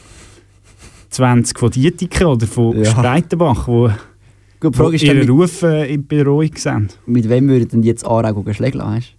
20 1.09 1.59
von 1.59 1.71
Dietiken 1.71 2.27
oder 2.27 2.47
von 2.47 2.81
Ja. 2.81 2.91
Gut, 4.59 4.73
die 4.73 4.79
wo 4.79 4.83
Frage 4.83 4.95
ist 4.95 5.03
ihren 5.03 5.29
Ruf 5.29 5.63
äh, 5.63 5.93
in 5.93 6.05
Beruhigung 6.07 6.57
sind. 6.57 6.97
mit 7.05 7.29
wem 7.29 7.47
würden 7.47 7.67
denn 7.69 7.83
jetzt 7.83 8.05
Aarau 8.05 8.43
schlägeln, 8.51 8.85
weißt 8.85 9.15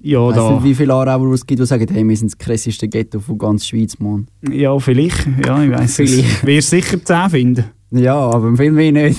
Ja? 0.00 0.26
Weißt 0.26 0.36
da, 0.36 0.50
nicht, 0.52 0.64
wie 0.64 0.74
viele 0.74 0.94
Aarauer 0.94 1.32
es 1.32 1.46
gibt, 1.46 1.60
die 1.60 1.66
sagen, 1.66 1.86
hey, 1.90 2.06
wir 2.06 2.16
sind 2.16 2.32
das 2.32 2.38
krasseste 2.38 2.88
Ghetto 2.88 3.20
von 3.20 3.38
ganz 3.38 3.66
Schweiz, 3.66 3.98
Mann. 3.98 4.26
ja, 4.50 4.78
vielleicht. 4.78 5.26
Ja, 5.44 5.62
ich 5.62 5.70
weiss 5.70 5.98
es. 5.98 6.46
Wirst 6.46 6.70
sicher 6.70 7.02
10 7.02 7.30
finden. 7.30 7.64
Ja, 7.90 8.14
aber 8.14 8.54
Film 8.56 8.74
mehr 8.74 8.92
nicht. 8.92 9.18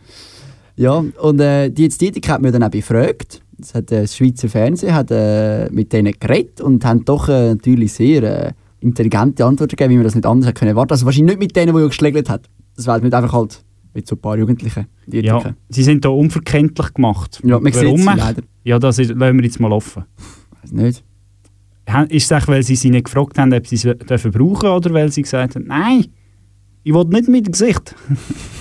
ja, 0.76 1.04
und 1.20 1.40
äh, 1.40 1.70
die 1.70 1.84
jetzt 1.84 2.00
Dietik 2.00 2.28
hat 2.28 2.40
mir 2.40 2.52
dann 2.52 2.62
auch 2.62 2.70
befragt. 2.70 3.42
Das 3.58 3.74
hat 3.74 3.90
äh, 3.92 4.02
das 4.02 4.16
Schweizer 4.16 4.48
Fernsehen 4.48 4.94
hat, 4.94 5.10
äh, 5.10 5.68
mit 5.70 5.92
denen 5.92 6.14
geredet 6.18 6.60
und 6.60 6.84
haben 6.84 7.04
doch 7.04 7.28
äh, 7.28 7.48
natürlich 7.50 7.92
sehr 7.92 8.22
äh, 8.22 8.52
intelligente 8.80 9.44
Antworten 9.44 9.76
gegeben, 9.76 9.90
wie 9.90 9.96
man 9.96 10.04
das 10.04 10.14
nicht 10.14 10.26
anders 10.26 10.48
hätte 10.48 10.60
können 10.60 10.70
erwarten. 10.70 10.92
Also 10.92 11.06
wahrscheinlich 11.06 11.36
nicht 11.36 11.40
mit 11.40 11.56
denen, 11.56 11.74
die 11.74 11.82
er 11.82 11.88
geschlägelt 11.88 12.30
hat. 12.30 12.48
Das 12.76 12.86
war 12.86 13.00
mit 13.00 13.12
einfach 13.12 13.32
halt 13.32 13.64
mit 13.94 14.06
so 14.06 14.14
ein 14.14 14.20
paar 14.20 14.38
Jugendlichen. 14.38 14.86
Ja, 15.06 15.38
Dietiken. 15.38 15.56
sie 15.68 15.82
sind 15.82 16.04
hier 16.04 16.12
unverkenntlich 16.12 16.94
gemacht. 16.94 17.40
Ja, 17.42 17.58
man 17.58 17.74
Warum? 17.74 17.98
sie 17.98 18.04
leider. 18.04 18.42
Ja, 18.62 18.78
das 18.78 18.98
ist, 18.98 19.10
lassen 19.10 19.36
wir 19.36 19.44
jetzt 19.44 19.58
mal 19.58 19.72
offen. 19.72 20.04
Weiß 20.62 20.72
nicht. 20.72 21.04
Ist 22.10 22.24
es 22.24 22.30
echt, 22.30 22.48
weil 22.48 22.62
sie 22.62 22.76
sie 22.76 22.90
nicht 22.90 23.06
gefragt 23.06 23.38
haben, 23.38 23.52
ob 23.52 23.66
sie 23.66 23.76
es 23.76 23.82
dürfen 23.82 24.30
brauchen 24.30 24.68
oder 24.68 24.92
weil 24.92 25.10
sie 25.10 25.22
gesagt 25.22 25.56
haben, 25.56 25.66
nein, 25.66 26.06
ich 26.84 26.94
will 26.94 27.04
nicht 27.04 27.28
mit 27.28 27.46
dem 27.46 27.52
Gesicht. 27.52 27.94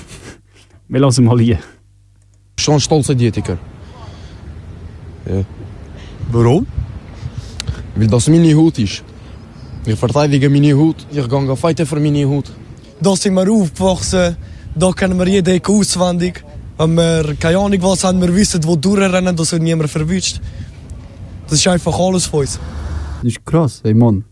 Wir 0.88 1.02
lassen 1.02 1.26
mal 1.26 1.40
hier. 1.40 1.60
Schon 2.58 2.76
ein 2.76 2.80
stolzer 2.80 3.14
Dietiker. 3.14 3.58
Ja. 5.30 5.44
Warum? 6.32 6.66
Weil 7.96 8.08
das 8.08 8.28
meine 8.28 8.56
Haut 8.56 8.80
ist. 8.80 9.04
Ich 9.86 9.96
verteidige 9.96 10.50
meine 10.50 10.78
Haut. 10.78 11.06
Ich 11.12 11.28
gehe 11.28 11.56
fighten 11.56 11.86
für 11.86 12.00
meine 12.00 12.28
Haut. 12.28 12.52
Da 13.00 13.16
sind 13.16 13.36
wir 13.36 13.50
aufgewachsen, 13.52 14.36
da 14.76 14.92
kennen 14.92 15.18
wir 15.18 15.28
jede 15.28 15.54
Ecke 15.54 15.72
auswendig. 15.72 16.44
Wenn 16.78 16.96
wir 16.96 17.36
keine 17.40 17.58
Ahnung 17.60 17.82
was 17.82 18.04
haben, 18.04 18.22
wir 18.22 18.34
wissen, 18.36 18.64
wo 18.64 18.76
durchrennen, 18.76 19.36
dass 19.36 19.54
uns 19.54 19.62
niemand 19.62 19.90
verwünscht. 19.90 20.42
Das 21.48 21.60
ist 21.60 21.68
einfach 21.68 21.98
alles 21.98 22.26
von 22.26 22.42
uns. 22.42 22.60
Das 23.22 23.32
ist 23.32 23.46
krass, 23.46 23.82
ey 23.84 23.94
Mann. 23.94 24.24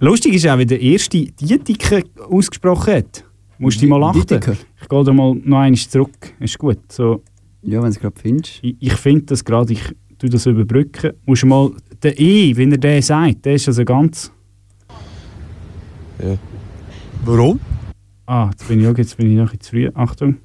Lustig 0.00 0.34
ist 0.34 0.46
auch, 0.46 0.58
wie 0.58 0.66
der 0.66 0.80
erste 0.80 1.24
Dietiker 1.24 2.02
ausgesprochen 2.30 2.94
hat. 2.94 3.24
Musst 3.58 3.80
du 3.80 3.86
mal 3.86 4.02
achten. 4.04 4.20
Dietiker? 4.20 4.56
Ich 4.80 4.88
gehe 4.88 5.04
da 5.04 5.12
mal 5.12 5.34
noch 5.34 5.58
einmal 5.58 5.78
zurück. 5.78 6.34
Ist 6.38 6.58
gut. 6.58 6.78
So, 6.90 7.22
Ja, 7.62 7.78
wenn 7.78 7.82
du 7.82 7.88
es 7.88 8.00
gerade 8.00 8.18
findest. 8.20 8.58
ich 8.62 8.76
ich 8.80 8.92
finde 8.94 9.26
das 9.26 9.44
gerade, 9.44 9.72
ich 9.72 9.82
tue 10.18 10.30
das 10.30 10.46
überbrücken. 10.46 11.12
Musst 11.26 11.42
du 11.42 11.46
mal, 11.46 11.70
der 12.02 12.18
E, 12.18 12.56
wie 12.56 12.70
er 12.70 12.78
den 12.78 13.02
sagt, 13.02 13.44
der 13.44 13.54
ist 13.54 13.68
also 13.68 13.84
ganz... 13.84 14.30
Warum? 17.24 17.60
Ah, 18.26 18.48
jetzt 18.50 18.66
bin 18.68 18.80
ich, 18.80 18.86
auch- 18.86 18.96
jetzt 18.96 19.16
bin 19.16 19.30
ich 19.30 19.36
noch 19.38 19.54
zu 19.58 19.70
früh. 19.70 19.90
Achtung. 19.94 20.36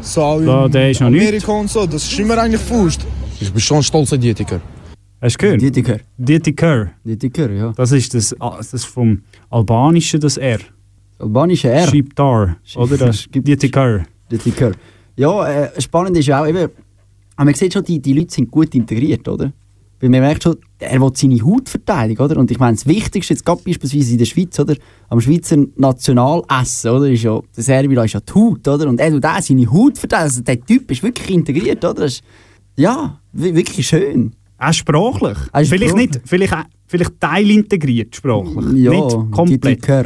So, 0.00 0.40
Da, 0.44 0.68
der 0.68 0.90
ist 0.90 1.00
noch 1.00 1.10
nicht. 1.10 1.22
Amerika 1.22 1.52
und 1.52 1.70
so, 1.70 1.86
das 1.86 2.04
ist 2.10 2.18
immer 2.18 2.36
eigentlich 2.38 2.60
Faust. 2.60 3.06
Ich 3.40 3.50
bin 3.50 3.60
schon 3.60 3.78
ein 3.78 3.82
stolzer 3.82 4.18
Dietiker. 4.18 4.60
Hast 5.20 5.36
du 5.36 5.38
gehört? 5.46 5.62
Dietiker. 5.62 5.98
Dietiker. 6.18 6.90
Dietiker, 7.04 7.50
ja. 7.50 7.72
Das 7.74 7.92
ist 7.92 8.12
das, 8.14 8.34
das 8.38 8.84
vom 8.84 9.22
Albanischen, 9.50 10.20
das 10.20 10.36
R. 10.36 10.58
Albanische 11.18 11.68
R. 11.70 11.86
Schreibtar, 11.88 12.56
oder? 12.76 12.96
Das 12.98 13.26
Dietiker. 13.34 14.02
Dietiker. 14.30 14.72
Ja, 15.16 15.46
äh, 15.48 15.80
spannend 15.80 16.16
ist 16.16 16.26
ja 16.26 16.42
auch 16.42 16.46
eben, 16.46 16.68
aber 17.36 17.44
man 17.44 17.54
sieht 17.54 17.72
schon, 17.72 17.84
die, 17.84 18.00
die 18.00 18.12
Leute 18.12 18.32
sind 18.34 18.50
gut 18.50 18.74
integriert, 18.74 19.26
oder? 19.28 19.52
Weil 20.00 20.10
man 20.10 20.20
merkt 20.20 20.42
schon, 20.42 20.56
er 20.78 21.00
will 21.00 21.10
seine 21.14 21.40
Haut 21.42 21.68
verteidigen, 21.68 22.20
oder? 22.20 22.36
Und 22.36 22.50
ich 22.50 22.58
meine, 22.58 22.76
das 22.76 22.86
Wichtigste 22.86 23.32
jetzt 23.32 23.44
gerade 23.44 23.62
beispielsweise 23.64 24.12
in 24.12 24.18
der 24.18 24.24
Schweiz, 24.26 24.58
oder? 24.58 24.74
Am 25.08 25.20
Schweizer 25.20 25.56
Nationalessen, 25.76 26.90
oder? 26.90 27.10
Ist 27.10 27.22
ja, 27.22 27.40
der 27.56 27.62
Servila 27.64 28.04
ist 28.04 28.12
ja 28.14 28.20
die 28.20 28.32
Haut, 28.34 28.66
oder? 28.68 28.88
Und 28.88 29.00
er 29.00 29.10
tut 29.10 29.24
auch 29.24 29.40
seine 29.40 29.70
Haut 29.70 29.96
verteidigen. 29.98 30.24
Also 30.28 30.42
der 30.42 30.60
Typ 30.60 30.90
ist 30.90 31.02
wirklich 31.02 31.30
integriert, 31.30 31.84
oder? 31.84 31.94
Das 31.94 32.14
ist, 32.14 32.22
ja, 32.76 33.18
wi- 33.32 33.54
wirklich 33.54 33.86
schön. 33.86 34.32
Auch 34.58 34.72
sprachlich. 34.72 35.38
Auch 35.52 35.60
vielleicht 35.64 35.72
sprachlich. 35.90 36.10
nicht, 36.10 36.20
vielleicht, 36.24 36.52
auch- 36.52 36.64
vielleicht 36.86 37.20
teilintegriert 37.20 38.16
sprachlich. 38.16 38.82
Ja, 38.82 38.90
nicht 38.90 39.16
komplett. 39.30 39.64
Dietiker. 39.64 40.04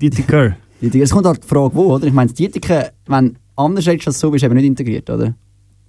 Dietiker. 0.00 0.54
Es 0.80 1.10
kommt 1.10 1.26
halt 1.26 1.42
die 1.42 1.48
Frage, 1.48 1.74
wo, 1.74 1.94
oder? 1.94 2.06
Ich 2.06 2.12
meine, 2.12 2.28
das 2.28 2.34
Dietiker, 2.36 2.90
wenn 3.06 3.36
redest 3.88 4.06
als 4.08 4.20
so, 4.20 4.30
bist 4.30 4.42
du 4.42 4.46
eben 4.46 4.54
nicht 4.56 4.66
integriert, 4.66 5.08
oder? 5.10 5.34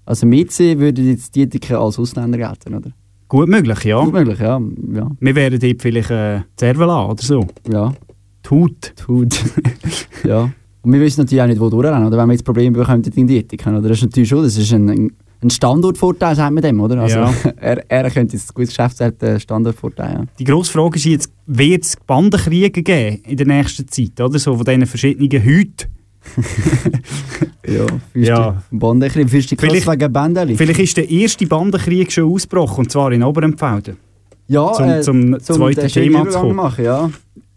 Also 0.05 0.25
Miezi 0.25 0.77
würde 0.79 1.01
jetzt 1.03 1.35
Dietiker 1.35 1.79
als 1.79 1.99
Ausländer 1.99 2.37
gelten, 2.37 2.73
oder? 2.75 2.91
Gut 3.27 3.47
möglich, 3.47 3.83
ja. 3.83 4.03
Gut 4.03 4.13
möglich, 4.13 4.39
ja. 4.39 4.59
ja. 4.93 5.11
Wir 5.19 5.35
wären 5.35 5.59
dort 5.59 5.81
vielleicht 5.81 6.09
äh, 6.09 6.39
Cervela 6.59 7.05
oder 7.09 7.21
so. 7.21 7.45
Ja, 7.71 7.93
Die 8.45 8.49
Haut. 8.49 8.93
die 8.99 9.07
Haut. 9.13 9.43
ja. 10.23 10.49
Und 10.81 10.93
wir 10.93 10.99
wissen 11.01 11.21
natürlich 11.21 11.41
auch 11.43 11.47
nicht, 11.47 11.59
wo 11.59 11.69
durchrennen, 11.69 12.07
oder? 12.07 12.17
Wenn 12.17 12.27
wir 12.27 12.33
jetzt 12.33 12.43
Probleme 12.45 12.75
bekommen 12.77 13.03
in 13.03 13.27
die 13.27 13.37
Ethik, 13.37 13.67
oder? 13.67 13.81
Das 13.81 13.91
ist 13.97 14.03
natürlich 14.03 14.29
schon, 14.29 14.43
das 14.43 14.57
ist 14.57 14.73
ein, 14.73 14.89
ein- 14.89 15.11
Standortvorteil, 15.51 16.35
sagt 16.35 16.53
man 16.53 16.63
dem, 16.63 16.79
oder? 16.81 16.99
Also, 17.01 17.17
Ja. 17.19 17.33
er, 17.57 17.89
er 17.89 18.09
könnte 18.09 18.35
jetzt 18.35 18.49
ein 18.49 18.53
gutes 18.55 18.69
Geschäft 18.75 19.01
einen 19.01 19.39
Standortvorteil, 19.39 20.13
ja. 20.13 20.25
Die 20.39 20.43
grosse 20.43 20.71
Frage 20.71 20.95
ist 20.97 21.05
jetzt, 21.05 21.31
wird 21.45 21.83
es 21.85 21.95
Bandenkriege 22.07 22.81
geben 22.83 23.21
in 23.25 23.37
der 23.37 23.45
nächsten 23.45 23.87
Zeit, 23.87 24.19
oder? 24.19 24.39
So 24.39 24.55
von 24.55 24.65
diesen 24.65 24.85
verschiedenen 24.85 25.41
Hüten. 25.43 25.87
Ja, 27.67 27.85
Ja. 28.13 28.63
Bandechri, 28.71 29.27
fühlst 29.27 29.51
du 29.51 29.55
dich 29.55 29.69
Vielleicht- 29.69 29.87
wegen 29.87 30.11
Bändeli? 30.13 30.55
Vielleicht 30.55 30.79
ist 30.79 30.97
der 30.97 31.09
erste 31.09 31.45
Bandenkrieg 31.45 32.11
schon 32.11 32.31
ausgebrochen, 32.31 32.85
und 32.85 32.91
zwar 32.91 33.11
in 33.11 33.23
Oberempfelden. 33.23 33.97
Ja, 34.47 34.73
zum- 34.73 34.89
äh, 34.89 35.01
zum 35.01 35.39
zweiten 35.39 35.81
den 35.81 35.89
schönen 35.89 36.11
Thema 36.13 36.29
zu 36.29 36.39
kommen. 36.39 36.55
machen, 36.55 36.83
ja. 36.85 37.09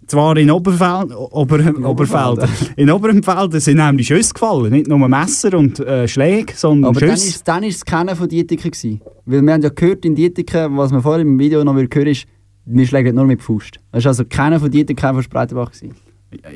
Zwar 0.07 0.37
in 0.37 0.51
Oberfeld, 0.51 1.15
Ober, 1.17 1.59
Oberfelden. 1.89 2.49
In 2.77 2.91
Oberempfelden 2.91 3.61
sind 3.61 3.79
nämlich 3.79 4.09
Schüsse 4.09 4.35
gefallen. 4.35 4.71
Nicht 4.73 4.89
nur 4.89 4.99
Messer 5.09 5.57
und 5.57 5.81
äh, 5.81 6.07
Schläge, 6.07 6.53
sondern 6.55 6.91
Aber 6.91 7.01
dann 7.01 7.11
Schüsse. 7.11 7.29
ist, 7.29 7.49
dann 7.49 7.63
ist 7.63 7.77
das 7.81 7.85
Kennen 7.87 8.15
von 8.15 8.29
Dietiker 8.29 8.69
gewesen. 8.69 9.01
Weil 9.25 9.41
wir 9.41 9.53
haben 9.55 9.63
ja 9.63 9.71
gehört 9.71 10.05
in 10.05 10.15
Dietiker, 10.15 10.69
was 10.77 10.91
man 10.91 11.01
vorher 11.01 11.23
im 11.23 11.39
Video 11.39 11.65
noch 11.65 11.75
hören 11.75 12.07
ist, 12.09 12.27
wir 12.67 12.87
schlagen 12.87 13.05
nicht 13.07 13.15
nur 13.15 13.25
mit 13.25 13.41
Faust. 13.41 13.79
Das 13.91 14.05
war 14.05 14.11
also 14.11 14.25
Kennen 14.27 14.61
von 14.61 14.71
Dietiker 14.71 15.15
von 15.15 15.23
Spreitenbach. 15.23 15.71
Gewesen. 15.71 15.95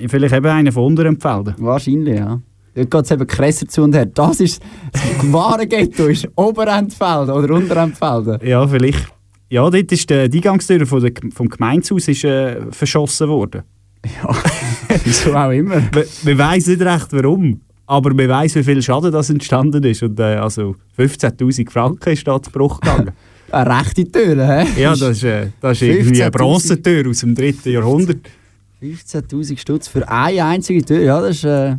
Vielleicht 0.08 0.34
eben 0.34 0.46
einer 0.46 0.72
von 0.72 0.84
Unterempfelden. 0.84 1.54
Wahrscheinlich, 1.58 2.18
ja. 2.18 2.40
Dort 2.74 2.90
geht 2.90 3.04
es 3.04 3.10
eben 3.10 3.26
krasser 3.26 3.66
zu 3.66 3.82
und 3.82 3.94
her. 3.94 4.06
Das 4.06 4.38
ist 4.40 4.62
das 4.92 5.32
wahre 5.32 5.66
Ghetto, 5.66 6.06
ist 6.06 6.28
Oberentfelden 6.36 7.30
oder 7.30 7.54
Unterentfelden. 7.54 8.38
Ja, 8.46 8.68
vielleicht. 8.68 9.06
Ja, 9.48 9.70
dort 9.70 9.92
ist 9.92 10.10
die 10.10 10.14
Eingangstür 10.14 10.86
von 10.86 11.00
der, 11.00 11.12
vom 11.32 11.48
Gemeindehaus 11.48 12.08
ist, 12.08 12.24
äh, 12.24 12.60
verschossen 12.70 13.28
worden. 13.28 13.62
Ja. 14.04 14.36
Wieso 15.04 15.34
auch 15.34 15.50
immer. 15.50 15.76
Man, 15.76 16.04
man 16.24 16.38
weiss 16.38 16.66
nicht 16.66 16.82
recht 16.82 17.08
warum, 17.12 17.60
aber 17.86 18.12
man 18.12 18.28
weiss, 18.28 18.54
wie 18.56 18.64
viel 18.64 18.82
Schaden 18.82 19.12
das 19.12 19.30
entstanden 19.30 19.82
ist. 19.84 20.02
Und, 20.02 20.18
äh, 20.20 20.36
also 20.36 20.74
15'000 20.98 21.70
Franken 21.70 22.12
ist 22.12 22.26
da 22.26 22.42
zu 22.42 22.50
Bruch 22.50 22.80
gegangen. 22.80 23.12
Eine 23.50 23.78
rechte 23.78 24.10
Tür, 24.10 24.44
hä? 24.44 24.66
ja, 24.76 24.90
das 24.90 25.02
ist, 25.02 25.22
äh, 25.22 25.48
das 25.60 25.80
ist 25.80 25.82
irgendwie 25.82 26.20
eine 26.20 26.32
15'000. 26.32 26.36
Bronzentür 26.36 27.08
aus 27.08 27.20
dem 27.20 27.34
dritten 27.36 27.70
Jahrhundert. 27.70 28.18
15'000 28.82 29.58
Stutz 29.58 29.88
für 29.88 30.08
eine 30.08 30.44
einzige 30.44 30.84
Tür, 30.84 31.00
ja, 31.00 31.20
das 31.20 31.36
ist... 31.36 31.44
Äh, 31.44 31.76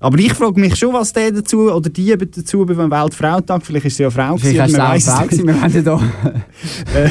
Aber 0.00 0.18
ich 0.18 0.32
frage 0.34 0.60
mich 0.60 0.76
schon, 0.76 0.92
was 0.92 1.12
der 1.12 1.32
dazu 1.32 1.70
oder 1.72 1.90
die 1.90 2.16
dazu 2.16 2.64
beim 2.64 2.90
Weltfrauentag, 2.90 3.64
vielleicht 3.64 3.86
ist 3.86 3.96
sie 3.96 4.04
ja 4.04 4.10
Frau 4.10 4.36
vielleicht 4.36 4.56
gewesen, 4.58 4.78
man 4.78 4.90
weiss 4.92 5.04
Frau 5.04 5.22
es 5.22 5.28
gewesen, 5.28 5.46
wir 5.46 5.60
haben 5.60 5.84
ja. 5.84 6.00
Äh, 6.94 7.10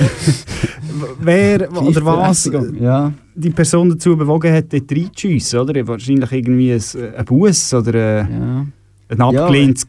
wer 1.20 1.72
oder 1.82 2.06
was 2.06 2.44
Gleichberechtigung, 2.44 2.84
Ja. 2.84 3.14
die 3.36 3.50
Person 3.50 3.90
dazu 3.90 4.16
bewogen 4.16 4.54
hat, 4.54 4.72
dort 4.72 4.92
reinzuschiessen, 4.92 5.60
oder? 5.60 5.88
Wahrscheinlich 5.88 6.32
irgendwie 6.32 6.74
ein, 6.74 7.14
ein 7.18 7.26
Bus 7.26 7.74
oder 7.74 7.94
äh, 7.94 8.18
ja. 8.20 8.66
ein 9.10 9.22
abgelehntes, 9.22 9.88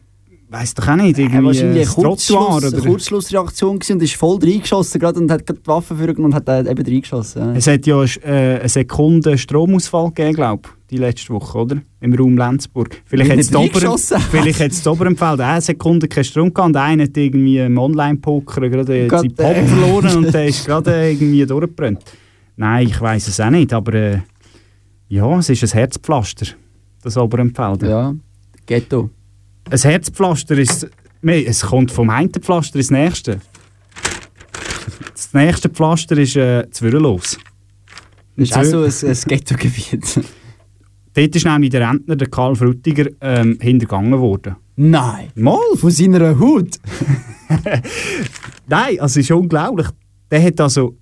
weiss 0.53 0.73
doch 0.75 0.87
auch 0.87 0.95
nicht, 0.95 1.17
Er 1.17 1.25
irgendwie 1.25 1.45
wahrscheinlich 1.45 1.87
ein 1.87 1.93
Trottoir 1.93 2.47
Kurzschluss, 2.47 2.73
oder... 2.73 2.81
Kurzschlussreaktion 2.81 3.79
gewesen 3.79 3.93
und 3.93 4.03
ist 4.03 4.15
voll 4.15 4.37
reingeschossen 4.41 5.01
gerade 5.01 5.19
und 5.19 5.31
hat 5.31 5.49
die 5.49 5.55
Waffe 5.65 5.95
vorgenommen 5.95 6.25
und 6.25 6.35
hat 6.35 6.47
äh, 6.47 6.69
eben 6.69 6.85
reingeschossen. 6.85 7.41
Ja. 7.41 7.53
Es 7.55 7.67
hat 7.67 7.85
ja 7.87 8.03
äh, 8.03 8.59
eine 8.59 8.69
Sekunde 8.69 9.37
Stromausfall 9.37 10.09
gegeben, 10.09 10.35
glaube 10.35 10.61
ich, 10.63 10.87
die 10.91 10.97
letzte 10.97 11.33
Woche, 11.33 11.57
oder? 11.57 11.81
Im 12.01 12.13
Raum 12.13 12.37
Lenzburg. 12.37 13.01
Vielleicht 13.05 13.31
hat 13.31 13.39
es 13.39 13.51
hat. 14.11 14.21
vielleicht 14.29 14.59
hat's 14.59 14.85
in 14.85 14.91
Oberempfeld 14.91 15.39
eine 15.39 15.61
Sekunde 15.61 16.07
keinen 16.07 16.23
Strom 16.23 16.53
gehabt 16.53 16.69
und 16.69 16.77
einer 16.77 17.03
hat 17.03 17.17
irgendwie 17.17 17.57
im 17.57 17.77
Online-Poker 17.77 18.69
gerade 18.69 19.09
seinen 19.09 19.33
Pop 19.33 19.55
äh. 19.55 19.65
verloren 19.65 20.17
und 20.17 20.33
der 20.33 20.45
ist 20.45 20.65
gerade 20.65 21.09
irgendwie 21.09 21.45
durchgebrannt. 21.45 22.03
Nein, 22.55 22.87
ich 22.87 23.01
weiß 23.01 23.27
es 23.27 23.39
auch 23.39 23.49
nicht, 23.49 23.73
aber 23.73 23.93
äh, 23.95 24.19
ja, 25.09 25.39
es 25.39 25.49
ist 25.49 25.63
ein 25.63 25.69
Herzpflaster, 25.79 26.45
das 27.01 27.17
Oberempfeld. 27.17 27.81
Ja, 27.83 28.13
Ghetto. 28.67 29.09
Ein 29.69 29.79
Herzpflaster 29.79 30.57
ist, 30.57 30.87
nee, 31.21 31.45
es 31.45 31.61
kommt 31.61 31.91
vom 31.91 32.09
einen 32.09 32.31
Pflaster 32.31 32.77
ins 32.77 32.91
nächste. 32.91 33.39
Das 35.13 35.33
nächste 35.33 35.69
Pflaster 35.69 36.17
ist 36.17 36.35
äh, 36.35 36.69
Zwirrelos. 36.69 37.39
Das 38.35 38.49
ist 38.49 38.57
auch 38.57 38.63
so 38.63 38.83
ein, 38.83 39.11
ein 39.11 39.17
Ghetto-Gebiet. 39.27 40.19
Dort 41.13 41.35
ist 41.35 41.45
nämlich 41.45 41.69
der 41.69 41.87
Rentner, 41.87 42.15
der 42.15 42.27
Karl 42.29 42.55
Frutiger, 42.55 43.09
ähm, 43.21 43.57
hintergangen 43.61 44.19
worden. 44.19 44.55
Nein. 44.75 45.29
Mal? 45.35 45.59
Von 45.75 45.91
seiner 45.91 46.39
Haut? 46.39 46.79
Nein, 48.67 48.99
also 48.99 49.19
es 49.19 49.29
ist 49.29 49.31
unglaublich. 49.31 49.87
Der 50.31 50.43
hat 50.43 50.59
also 50.59 50.97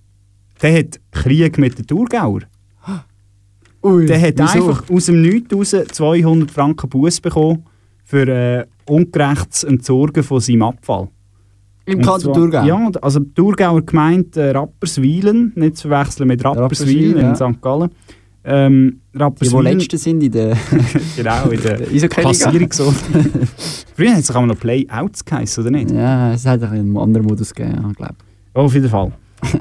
der 0.61 0.77
hat 0.79 0.99
Krieg 1.11 1.57
mit 1.57 1.77
den 1.77 1.87
Thurgauer. 1.87 2.41
Ui, 3.83 4.05
Der 4.05 4.21
hat 4.21 4.37
wieso? 4.37 4.69
einfach 4.69 4.89
aus 4.89 5.05
dem 5.05 5.21
Nichts 5.21 5.53
raus 5.53 5.75
200 5.91 6.51
Franken 6.51 6.89
Buß 6.89 7.21
bekommen 7.21 7.65
für 8.11 8.27
äh, 8.27 8.65
ungerechtes 8.85 9.63
Entsorgen 9.63 10.21
von 10.21 10.41
seinem 10.41 10.63
Abfall. 10.63 11.07
Im 11.85 12.01
Kanton 12.01 12.33
Thurgau? 12.33 12.65
Ja, 12.65 12.89
also 13.01 13.19
die 13.21 13.33
Thurgauer 13.33 13.81
Gemeinde 13.83 14.41
äh, 14.41 14.51
Rapperswilen, 14.51 15.53
nicht 15.55 15.77
zu 15.77 15.87
verwechseln 15.87 16.27
mit 16.27 16.43
Rapperswil 16.43 17.15
Rapperswil, 17.15 17.17
in 17.17 17.21
ja. 17.21 17.35
St. 17.35 17.61
Gallen. 17.61 17.89
Ähm, 18.43 18.99
Die, 19.13 19.17
die 19.17 19.23
Rapperswil, 19.23 19.63
Letzten 19.63 19.97
sind 19.97 20.23
in 20.23 20.31
der... 20.31 20.57
genau, 21.15 21.49
in 21.51 21.61
der 21.61 21.77
Der 21.77 21.87
Eishockey-Liga. 21.87 22.21
Passierungsort. 22.21 22.95
Früher 23.95 24.11
hat 24.11 24.19
es 24.19 24.31
auch 24.35 24.45
noch 24.45 24.59
Playouts 24.59 25.23
geheißen, 25.23 25.63
oder 25.63 25.71
nicht? 25.71 25.91
ja, 25.91 26.33
es 26.33 26.45
hat 26.45 26.63
einen 26.63 26.97
anderen 26.97 27.25
Modus 27.25 27.53
gegeben, 27.53 27.93
glaube 27.95 28.15
Oh, 28.53 28.61
auf 28.63 28.73
jeden 28.73 28.89
Fall. 28.89 29.13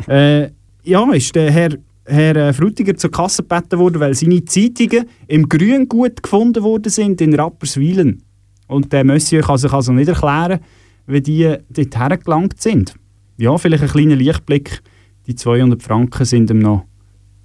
äh, 0.08 0.50
ja, 0.82 1.12
ist 1.12 1.32
der 1.36 1.52
Herr, 1.52 1.70
Herr 2.04 2.34
äh, 2.34 2.52
Frutiger 2.52 2.96
zur 2.96 3.12
Kasse 3.12 3.44
gebeten 3.44 3.78
worden, 3.78 4.00
weil 4.00 4.14
seine 4.14 4.44
Zeitungen 4.44 5.04
im 5.28 5.48
Grüngut 5.48 6.20
gefunden 6.20 6.64
worden 6.64 6.90
sind 6.90 7.20
in 7.20 7.32
Rapperswilen. 7.34 8.24
Und 8.70 8.92
der 8.92 9.04
Monsieur 9.04 9.42
kann 9.42 9.58
sich 9.58 9.72
also 9.72 9.92
nicht 9.92 10.08
erklären, 10.08 10.60
wie 11.06 11.20
die 11.20 11.56
dort 11.70 11.98
hergelangt 11.98 12.60
sind. 12.60 12.94
Ja, 13.36 13.56
vielleicht 13.58 13.82
ein 13.82 13.88
kleiner 13.88 14.16
Lichtblick. 14.16 14.80
Die 15.26 15.34
200 15.34 15.82
Franken 15.82 16.24
sind 16.24 16.50
ihm 16.50 16.58
noch 16.60 16.84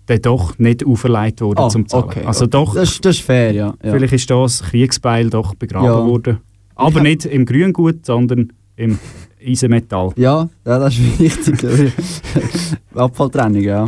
dann 0.07 0.21
doch 0.21 0.57
nicht 0.59 0.85
auferlegt 0.85 1.41
worden 1.41 1.57
Ah, 1.59 1.69
zum 1.69 1.87
Zahlen. 1.87 2.03
okay, 2.05 2.23
also 2.25 2.45
doch, 2.45 2.75
Das, 2.75 3.01
das 3.01 3.15
ist 3.17 3.25
fair, 3.25 3.51
ja. 3.53 3.73
ja. 3.83 3.91
vielleicht 3.91 4.13
ist 4.13 4.29
das 4.29 4.61
Kriegsbeil 4.61 5.31
doch 5.31 5.55
begraben 5.55 5.85
Ja. 5.87 6.05
worden. 6.05 6.37
Aber 6.75 7.01
nicht 7.01 7.25
im 7.25 7.43
Grüngut, 7.45 8.05
sondern 8.05 8.53
im 8.75 8.99
Eisenmetall. 9.43 10.11
Ja, 10.15 10.47
ja, 10.65 10.79
das 10.79 10.95
ist 10.97 11.19
wichtig. 11.19 11.91
Abfalltrennung, 12.93 13.61
ja. 13.63 13.87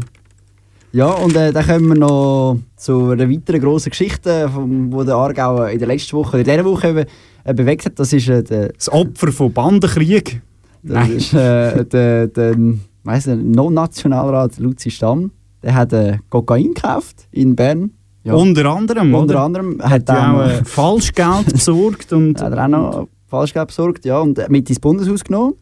Ja, 0.98 1.12
und 1.12 1.36
äh, 1.36 1.54
dann 1.54 1.64
kommen 1.64 1.90
wir 1.90 1.96
noch 1.96 2.58
zu 2.76 3.12
einer 3.12 3.30
weiteren 3.30 3.62
grossen 3.62 3.92
Geschichte, 3.92 4.50
wo 4.90 5.04
der 5.04 5.14
Aargau 5.14 5.66
in 5.66 5.78
der 5.78 5.88
letzten 5.88 6.18
Woche, 6.18 6.40
in 6.40 6.44
dieser 6.44 6.66
Woche 6.66 6.88
eben, 6.88 7.06
äh, 7.44 7.54
bewegt 7.54 7.86
hat. 7.86 8.00
Das 8.00 8.12
ist 8.14 8.28
äh, 8.28 8.42
der, 8.42 8.70
Das 8.70 8.92
Opfer 8.92 9.32
von 9.32 9.54
Bandenkrieg. 9.54 10.42
das 10.82 11.10
ist, 11.10 11.34
äh, 11.36 11.86
der, 11.86 12.26
der 12.26 12.58
nicht, 12.58 13.28
Non-Nationalrat 13.28 14.58
Luzi 14.58 14.90
Stamm. 14.90 15.30
Der 15.62 15.76
hat 15.76 15.94
äh, 15.94 16.18
Kokain 16.32 16.74
gekauft 16.74 17.28
in 17.30 17.56
Bern. 17.56 17.92
Ja. 18.24 18.34
Unter 18.34 18.66
anderem, 18.66 19.14
Unter 19.14 19.36
oder? 19.36 19.44
anderem 19.44 19.80
Hat 19.80 19.92
hat 19.92 20.10
er 20.10 20.34
auch 20.34 20.40
auch, 20.40 20.50
äh, 20.50 20.66
Falschgeld 20.66 21.54
besorgt 21.54 22.12
und, 22.12 22.42
hat 22.42 22.54
er 22.54 22.64
auch 22.64 22.70
noch 22.70 23.08
Falschgeld 23.28 23.68
besorgt, 23.68 24.04
ja, 24.04 24.18
und 24.18 24.40
äh, 24.40 24.48
mit 24.50 24.68
ins 24.68 24.80
Bundeshaus 24.80 25.24
genommen. 25.24 25.54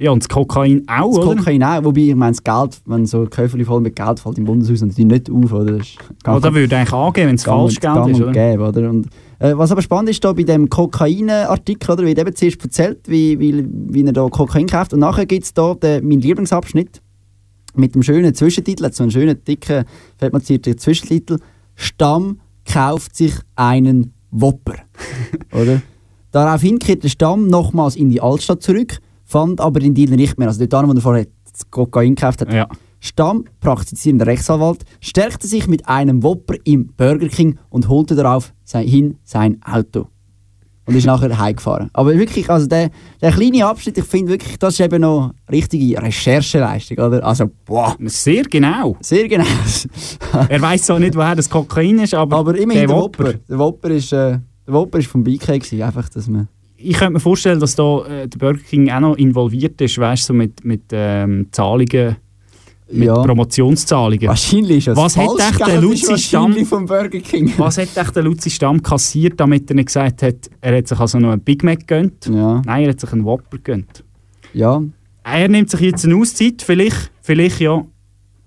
Ja, 0.00 0.10
und 0.12 0.22
das 0.22 0.28
Kokain 0.30 0.82
auch, 0.88 1.14
Das 1.14 1.26
oder? 1.26 1.36
Kokain 1.36 1.62
auch, 1.62 1.84
wobei 1.84 2.00
ich 2.00 2.14
meine, 2.14 2.32
das 2.32 2.42
Geld, 2.42 2.80
wenn 2.86 3.04
so 3.04 3.26
Köfferli 3.26 3.66
voll 3.66 3.82
mit 3.82 3.94
Geld 3.94 4.18
fällt 4.18 4.38
im 4.38 4.44
Bundeshaus 4.44 4.80
natürlich 4.80 5.06
nicht 5.06 5.30
auf, 5.30 5.52
oder? 5.52 5.76
Das 5.76 5.88
da 6.24 6.54
würde 6.54 6.74
eigentlich 6.76 6.92
angehen, 6.92 7.28
wenn 7.28 7.34
es 7.34 7.46
und- 7.46 7.54
Falschgeld 7.54 7.94
gang 7.94 8.10
ist, 8.10 8.16
und 8.16 8.22
oder? 8.22 8.32
Gäbe, 8.32 8.62
oder? 8.68 8.88
Und, 8.88 9.06
äh, 9.40 9.52
was 9.56 9.70
aber 9.70 9.82
spannend 9.82 10.08
ist 10.08 10.24
da 10.24 10.32
bei 10.32 10.44
dem 10.44 10.70
Kokain-Artikel, 10.70 11.90
oder? 11.90 12.04
Wird 12.04 12.18
eben 12.18 12.34
zuerst 12.34 12.62
erzählt, 12.62 13.00
wie, 13.08 13.38
wie, 13.38 13.66
wie 13.68 14.04
er 14.04 14.12
da 14.14 14.26
Kokain 14.28 14.66
kauft. 14.66 14.94
Und 14.94 15.00
nachher 15.00 15.26
gibt 15.26 15.44
es 15.44 15.52
da 15.52 15.74
den, 15.74 16.08
meinen 16.08 16.22
Lieblingsabschnitt 16.22 17.02
mit 17.74 17.94
dem 17.94 18.02
schönen 18.02 18.34
Zwischentitel, 18.34 18.90
so 18.92 19.02
einen 19.02 19.12
schönen, 19.12 19.44
dicken, 19.44 19.84
fettmarzierten 20.16 20.78
Zwischentitel. 20.78 21.38
Stamm 21.74 22.40
kauft 22.64 23.14
sich 23.16 23.34
einen 23.54 24.14
Wopper. 24.30 24.76
oder? 25.52 25.82
Daraufhin 26.32 26.78
kehrt 26.78 27.02
der 27.04 27.08
Stamm 27.10 27.48
nochmals 27.48 27.96
in 27.96 28.08
die 28.08 28.20
Altstadt 28.22 28.62
zurück, 28.62 28.98
fand 29.30 29.60
aber 29.60 29.80
den 29.80 29.94
Dealer 29.94 30.16
nicht 30.16 30.38
mehr. 30.38 30.48
Also 30.48 30.66
dort, 30.66 30.88
wo 30.88 30.92
er 30.92 31.00
vorher 31.00 31.26
das 31.50 31.70
Kokain 31.70 32.14
gekauft 32.16 32.40
hat. 32.40 32.52
Ja. 32.52 32.68
Stamm, 32.98 33.44
praktizierender 33.60 34.26
Rechtsanwalt, 34.26 34.84
stärkte 35.00 35.46
sich 35.46 35.68
mit 35.68 35.88
einem 35.88 36.22
Wopper 36.22 36.56
im 36.64 36.88
Burger 36.96 37.28
King 37.28 37.58
und 37.70 37.88
holte 37.88 38.14
darauf 38.14 38.52
sein, 38.64 38.86
hin 38.86 39.18
sein 39.24 39.60
Auto. 39.64 40.08
Und 40.84 40.96
ist 40.96 41.06
nachher 41.06 41.38
heimgefahren. 41.38 41.88
Aber 41.92 42.16
wirklich, 42.18 42.50
also 42.50 42.66
der, 42.66 42.90
der 43.22 43.30
kleine 43.30 43.64
Abschnitt, 43.64 43.96
ich 43.98 44.04
finde 44.04 44.32
wirklich, 44.32 44.58
das 44.58 44.74
ist 44.74 44.80
eben 44.80 45.00
noch 45.00 45.32
richtige 45.50 46.02
Rechercheleistung, 46.02 46.98
oder? 46.98 47.24
Also, 47.24 47.48
boah. 47.64 47.96
Sehr 48.06 48.42
genau. 48.42 48.96
Sehr 49.00 49.28
genau. 49.28 49.44
Er 50.48 50.60
weiß 50.60 50.82
zwar 50.82 50.98
nicht, 50.98 51.14
woher 51.14 51.36
das 51.36 51.48
Kokain 51.48 52.00
ist, 52.00 52.14
aber, 52.14 52.38
Aber 52.38 52.58
immerhin 52.58 52.88
der 52.88 52.96
Whopper. 52.96 53.26
Wopper. 53.26 53.38
Der 53.48 53.58
Wopper 53.58 53.90
ist, 53.90 54.12
äh, 54.12 54.38
der 54.66 54.74
Wopper 54.74 54.98
ist 54.98 55.06
vom 55.06 55.22
BK 55.22 55.58
gewesen, 55.58 55.80
einfach, 55.80 56.08
dass 56.08 56.26
man... 56.26 56.48
Ich 56.82 56.96
könnte 56.96 57.14
mir 57.14 57.20
vorstellen, 57.20 57.60
dass 57.60 57.74
da 57.74 58.04
äh, 58.06 58.28
der 58.28 58.38
Burger 58.38 58.58
King 58.60 58.90
auch 58.90 59.00
noch 59.00 59.16
involviert 59.16 59.80
ist, 59.80 59.98
weißt 59.98 60.24
so 60.24 60.32
mit, 60.32 60.64
mit 60.64 60.82
ähm, 60.92 61.46
Zahlungen, 61.52 62.16
mit 62.90 63.06
Ja. 63.06 63.22
Promotionszahlungen. 63.22 64.26
Wahrscheinlich 64.28 64.78
ist 64.78 64.88
es 64.88 64.96
Was 64.96 65.16
hat 65.16 65.28
echt 65.38 65.66
der 65.66 65.80
Luzi 65.80 66.16
Stamm 66.18 66.64
vom 66.64 66.86
Burger 66.86 67.20
King? 67.20 67.52
Was 67.58 67.78
hat 67.78 67.96
echt 67.96 68.16
der 68.16 68.22
Luzi 68.22 68.50
Stamm 68.50 68.82
kassiert, 68.82 69.38
damit 69.38 69.70
er 69.70 69.76
nicht 69.76 69.86
gesagt 69.86 70.22
hat, 70.22 70.36
er 70.60 70.78
hat 70.78 70.88
sich 70.88 70.98
also 70.98 71.18
noch 71.18 71.32
einen 71.32 71.42
Big 71.42 71.62
Mac 71.62 71.86
gönnt? 71.86 72.26
Ja. 72.26 72.62
Nein, 72.64 72.84
er 72.84 72.90
hat 72.90 73.00
sich 73.00 73.12
einen 73.12 73.24
Whopper 73.24 73.58
gönnt. 73.58 74.02
Ja, 74.54 74.82
Er 75.22 75.48
nimmt 75.48 75.70
sich 75.70 75.80
jetzt 75.80 76.04
eine 76.04 76.16
Auszeit, 76.16 76.62
vielleicht, 76.62 77.12
vielleicht 77.20 77.60
ja, 77.60 77.84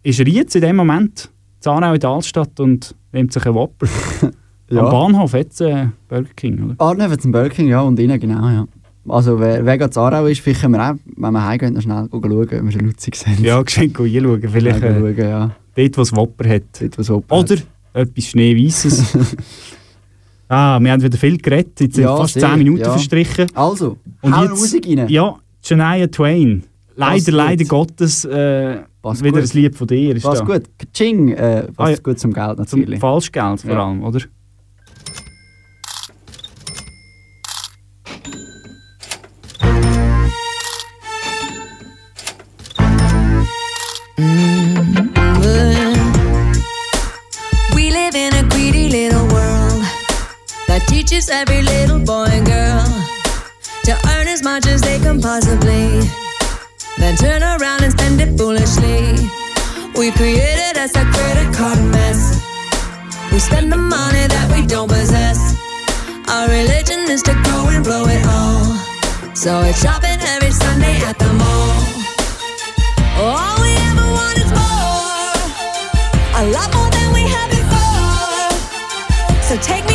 ist 0.01 0.19
er 0.19 0.27
jetzt 0.27 0.55
in 0.55 0.61
dem 0.61 0.75
Moment 0.75 1.29
Aarau 1.65 1.93
in 1.93 1.99
der 1.99 2.09
Altstadt 2.09 2.59
und 2.59 2.93
nimmt 3.13 3.31
sich 3.31 3.45
einen 3.45 3.55
Whopper. 3.55 3.87
Ja. 4.69 4.81
Am 4.85 4.91
Bahnhof 4.91 5.33
hat 5.33 5.47
es 5.51 5.61
äh, 5.61 5.87
Burger 6.07 6.29
King, 6.35 6.63
oder? 6.63 6.75
Arne 6.79 7.09
hat 7.09 7.23
einen 7.23 7.31
Burger 7.31 7.49
King, 7.49 7.67
ja, 7.67 7.81
und 7.81 7.99
innen, 7.99 8.19
genau, 8.19 8.47
ja. 8.49 8.65
Also, 9.07 9.37
wer, 9.39 9.65
wer 9.65 9.77
gerade 9.77 9.99
Aarau 9.99 10.25
ist, 10.27 10.39
vielleicht 10.39 10.61
können 10.61 10.75
wir 10.75 10.91
auch, 10.91 10.95
wenn 11.17 11.33
wir 11.33 11.45
heimgehen, 11.45 11.73
noch 11.73 11.81
schnell 11.81 12.07
schauen, 12.09 12.31
ob 12.41 12.51
wir 12.51 12.71
schon 12.71 12.81
Lutzig 12.85 13.15
sehen. 13.17 13.43
Ja, 13.43 13.61
geschenkt 13.61 13.99
reinschauen. 13.99 14.41
Vielleicht 14.49 14.77
Schnell 14.79 14.91
äh, 14.95 15.15
schauen, 15.15 15.29
ja. 15.29 15.51
dort, 15.75 15.97
wo 15.97 16.01
es 16.01 16.15
Whopper 16.15 16.49
hat. 16.49 16.63
Dort, 16.79 16.97
was 16.97 17.09
Opa 17.09 17.35
Oder 17.39 17.55
etwas 17.93 18.25
Schneeweißes. 18.25 19.17
ah, 20.49 20.79
wir 20.79 20.91
haben 20.91 21.03
wieder 21.03 21.17
viel 21.17 21.37
geredet. 21.37 21.79
Jetzt 21.81 21.95
sind 21.95 22.03
Ja, 22.05 22.15
fast 22.15 22.33
sehr, 22.35 22.43
10 22.49 22.57
Minuten 22.59 22.81
ja. 22.81 22.91
verstrichen. 22.91 23.47
Also, 23.53 23.97
Und 24.21 24.35
hau 24.37 24.43
jetzt, 24.43 24.51
Musik 24.51 24.87
rein. 24.87 25.07
Ja, 25.09 25.35
Shania 25.61 26.07
Twain. 26.07 26.63
Leider, 26.95 27.11
Passt 27.15 27.25
gut. 27.25 27.33
leider 27.35 27.63
Gottes 27.65 28.25
äh, 28.25 28.77
Passt 29.01 29.23
wieder 29.23 29.41
gut. 29.41 29.53
ein 29.55 29.61
Lied 29.61 29.75
von 29.75 29.87
dir. 29.87 30.15
Ist 30.15 30.23
Was 30.25 30.39
da. 30.39 30.45
gut. 30.45 30.63
Kaching, 30.77 31.29
äh, 31.33 31.67
was 31.75 31.87
Ah, 31.87 31.91
ja. 31.91 31.97
gut 32.01 32.19
zum 32.19 32.31
Geld 32.33 32.69
Zum 32.69 32.79
natürlich. 32.79 32.99
Falschgeld 32.99 33.61
vor 33.61 33.71
Ja. 33.71 33.85
allem, 33.87 34.03
oder? 34.03 34.19
Teaches 50.79 51.29
every 51.29 51.61
little 51.61 51.99
boy 51.99 52.25
and 52.31 52.45
girl 52.45 52.85
to 53.83 53.91
earn 54.15 54.27
as 54.27 54.43
much 54.43 54.65
as 54.65 54.81
they 54.81 54.97
can 54.99 55.21
possibly, 55.21 56.01
then 56.97 57.15
turn 57.17 57.43
around 57.43 57.83
and 57.83 57.91
spend 57.91 58.19
it 58.21 58.37
foolishly. 58.37 59.29
We 59.95 60.11
created 60.11 60.77
us 60.77 60.95
a 60.95 61.05
credit 61.05 61.53
card 61.55 61.79
mess. 61.91 62.41
We 63.31 63.39
spend 63.39 63.71
the 63.71 63.77
money 63.77 64.25
that 64.27 64.47
we 64.55 64.65
don't 64.65 64.89
possess. 64.89 65.39
Our 66.29 66.47
religion 66.47 67.01
is 67.11 67.21
to 67.23 67.33
go 67.33 67.69
and 67.69 67.83
blow 67.83 68.05
it 68.07 68.25
all. 68.25 68.63
So 69.35 69.61
it's 69.61 69.81
shopping 69.81 70.19
every 70.33 70.51
Sunday 70.51 70.95
at 71.03 71.19
the 71.19 71.31
mall. 71.41 71.75
All 73.21 73.61
we 73.61 73.71
ever 73.89 74.07
want 74.17 74.37
is 74.43 74.49
more, 74.49 75.37
a 76.41 76.43
lot 76.55 76.69
more 76.73 76.89
than 76.89 77.07
we 77.13 77.23
had 77.35 77.49
before. 77.51 78.49
So 79.43 79.57
take 79.61 79.85
me 79.85 79.92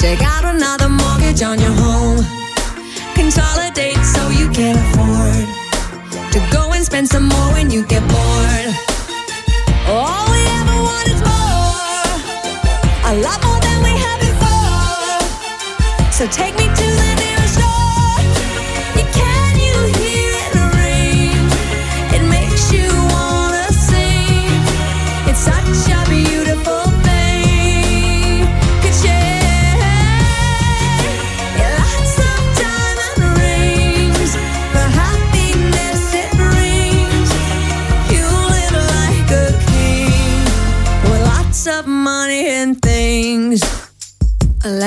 Take 0.00 0.22
out 0.22 0.44
another 0.44 0.88
mortgage 0.88 1.42
on 1.42 1.58
your 1.58 1.72
home. 1.72 2.24
Consolidate 3.16 3.98
so 4.04 4.28
you 4.28 4.48
can 4.50 4.76
afford 4.78 5.44
to 6.32 6.38
go 6.52 6.72
and 6.72 6.84
spend 6.84 7.08
some 7.08 7.24
more 7.24 7.52
when 7.52 7.68
you 7.68 7.84
get 7.84 8.02
bored. 8.02 8.66
All 9.88 10.24
we 10.30 10.40
ever 10.58 10.76
want 10.88 11.08
is 11.08 11.20
more, 11.20 12.06
a 13.10 13.14
lot 13.26 13.42
more 13.42 13.58
than 13.58 13.82
we 13.82 13.90
had 13.90 14.18
before. 14.28 15.18
So 16.12 16.28
take 16.28 16.54
me 16.54 16.66
to 16.80 16.87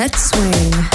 Let's 0.01 0.31
swing. 0.31 0.90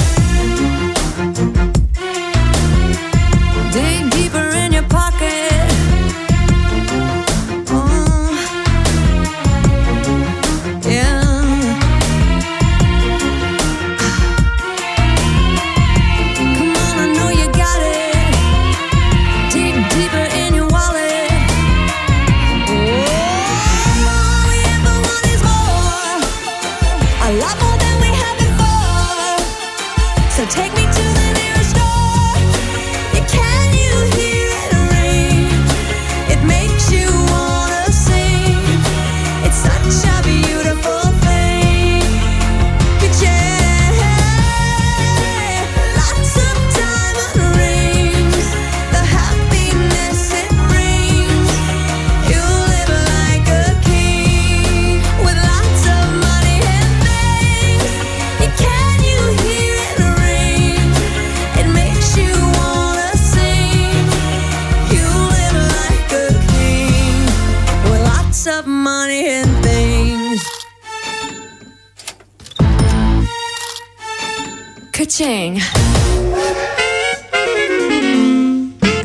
Ka-ching. 75.17 75.59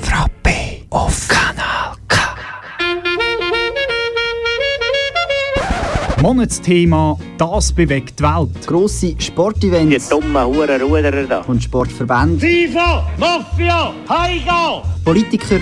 Frappe 0.02 0.84
auf 0.90 1.28
Kanal 1.30 1.96
K. 2.10 2.18
Monatsthema 6.22 7.18
«Das 7.38 7.72
bewegt 7.72 8.20
die 8.20 8.24
Welt». 8.24 8.68
Grosse 8.68 9.16
Sportevents. 9.20 10.10
Die 10.10 10.14
dummen 10.14 10.46
Hurenruderer 10.46 11.24
da. 11.24 11.40
Und 11.48 11.64
Sportverbände. 11.64 12.46
FIFA, 12.46 13.08
Mafia, 13.18 13.94
Heiga! 14.10 14.84
Politiker. 15.06 15.60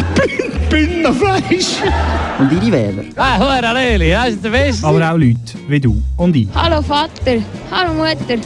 Binnenfleisch! 0.70 1.82
Und 2.40 2.52
ihre 2.52 2.72
Wähler. 2.72 3.04
Ah, 3.14 3.38
Hure 3.38 3.72
Leli, 3.72 4.10
das 4.10 4.30
ist 4.30 4.44
der 4.44 4.50
Beste. 4.50 4.84
Aber 4.84 5.12
auch 5.12 5.16
Leute 5.16 5.38
wie 5.68 5.78
du 5.78 6.02
und 6.16 6.34
ich. 6.34 6.48
Hallo 6.54 6.82
Vater, 6.82 7.40
hallo 7.70 7.94
Mutter. 7.94 8.40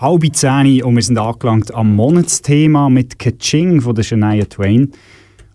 Halbe 0.00 0.30
zehn 0.30 0.84
und 0.84 0.94
wir 0.94 1.02
sind 1.02 1.18
angelangt 1.18 1.74
am 1.74 1.96
Monatsthema 1.96 2.88
mit 2.88 3.18
Kaching 3.18 3.80
von 3.80 3.96
der 3.96 4.04
Shania 4.04 4.44
Twain. 4.44 4.92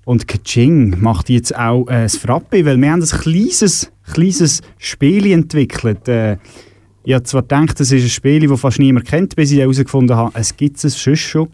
Und 0.03 0.27
Kaching 0.27 0.99
macht 0.99 1.29
jetzt 1.29 1.55
auch 1.55 1.87
äh, 1.87 2.03
das 2.03 2.17
Frappe, 2.17 2.65
weil 2.65 2.77
wir 2.77 2.91
haben 2.91 3.01
ein 3.01 3.07
kleines, 3.07 3.89
kleines 4.11 4.61
Spiel 4.77 5.31
entwickelt. 5.31 6.09
Äh, 6.09 6.37
ich 7.05 7.13
habe 7.13 7.23
zwar 7.23 7.43
gedacht, 7.43 7.79
das 7.79 7.93
ist 7.93 8.03
ein 8.03 8.09
Spiel, 8.09 8.45
das 8.45 8.59
fast 8.59 8.79
niemand 8.79 9.07
kennt, 9.07 9.35
bis 9.37 9.51
ich 9.51 9.59
herausgefunden 9.59 10.15
habe, 10.17 10.31
es 10.37 10.57
gibt 10.57 10.83
es 10.83 11.01
sonst 11.01 11.19
schon 11.21 11.47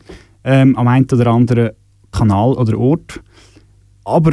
ähm, 0.44 0.76
am 0.76 0.88
einen 0.88 1.06
oder 1.12 1.28
anderen 1.28 1.70
Kanal 2.12 2.54
oder 2.54 2.76
Ort. 2.78 3.22
Aber 4.04 4.32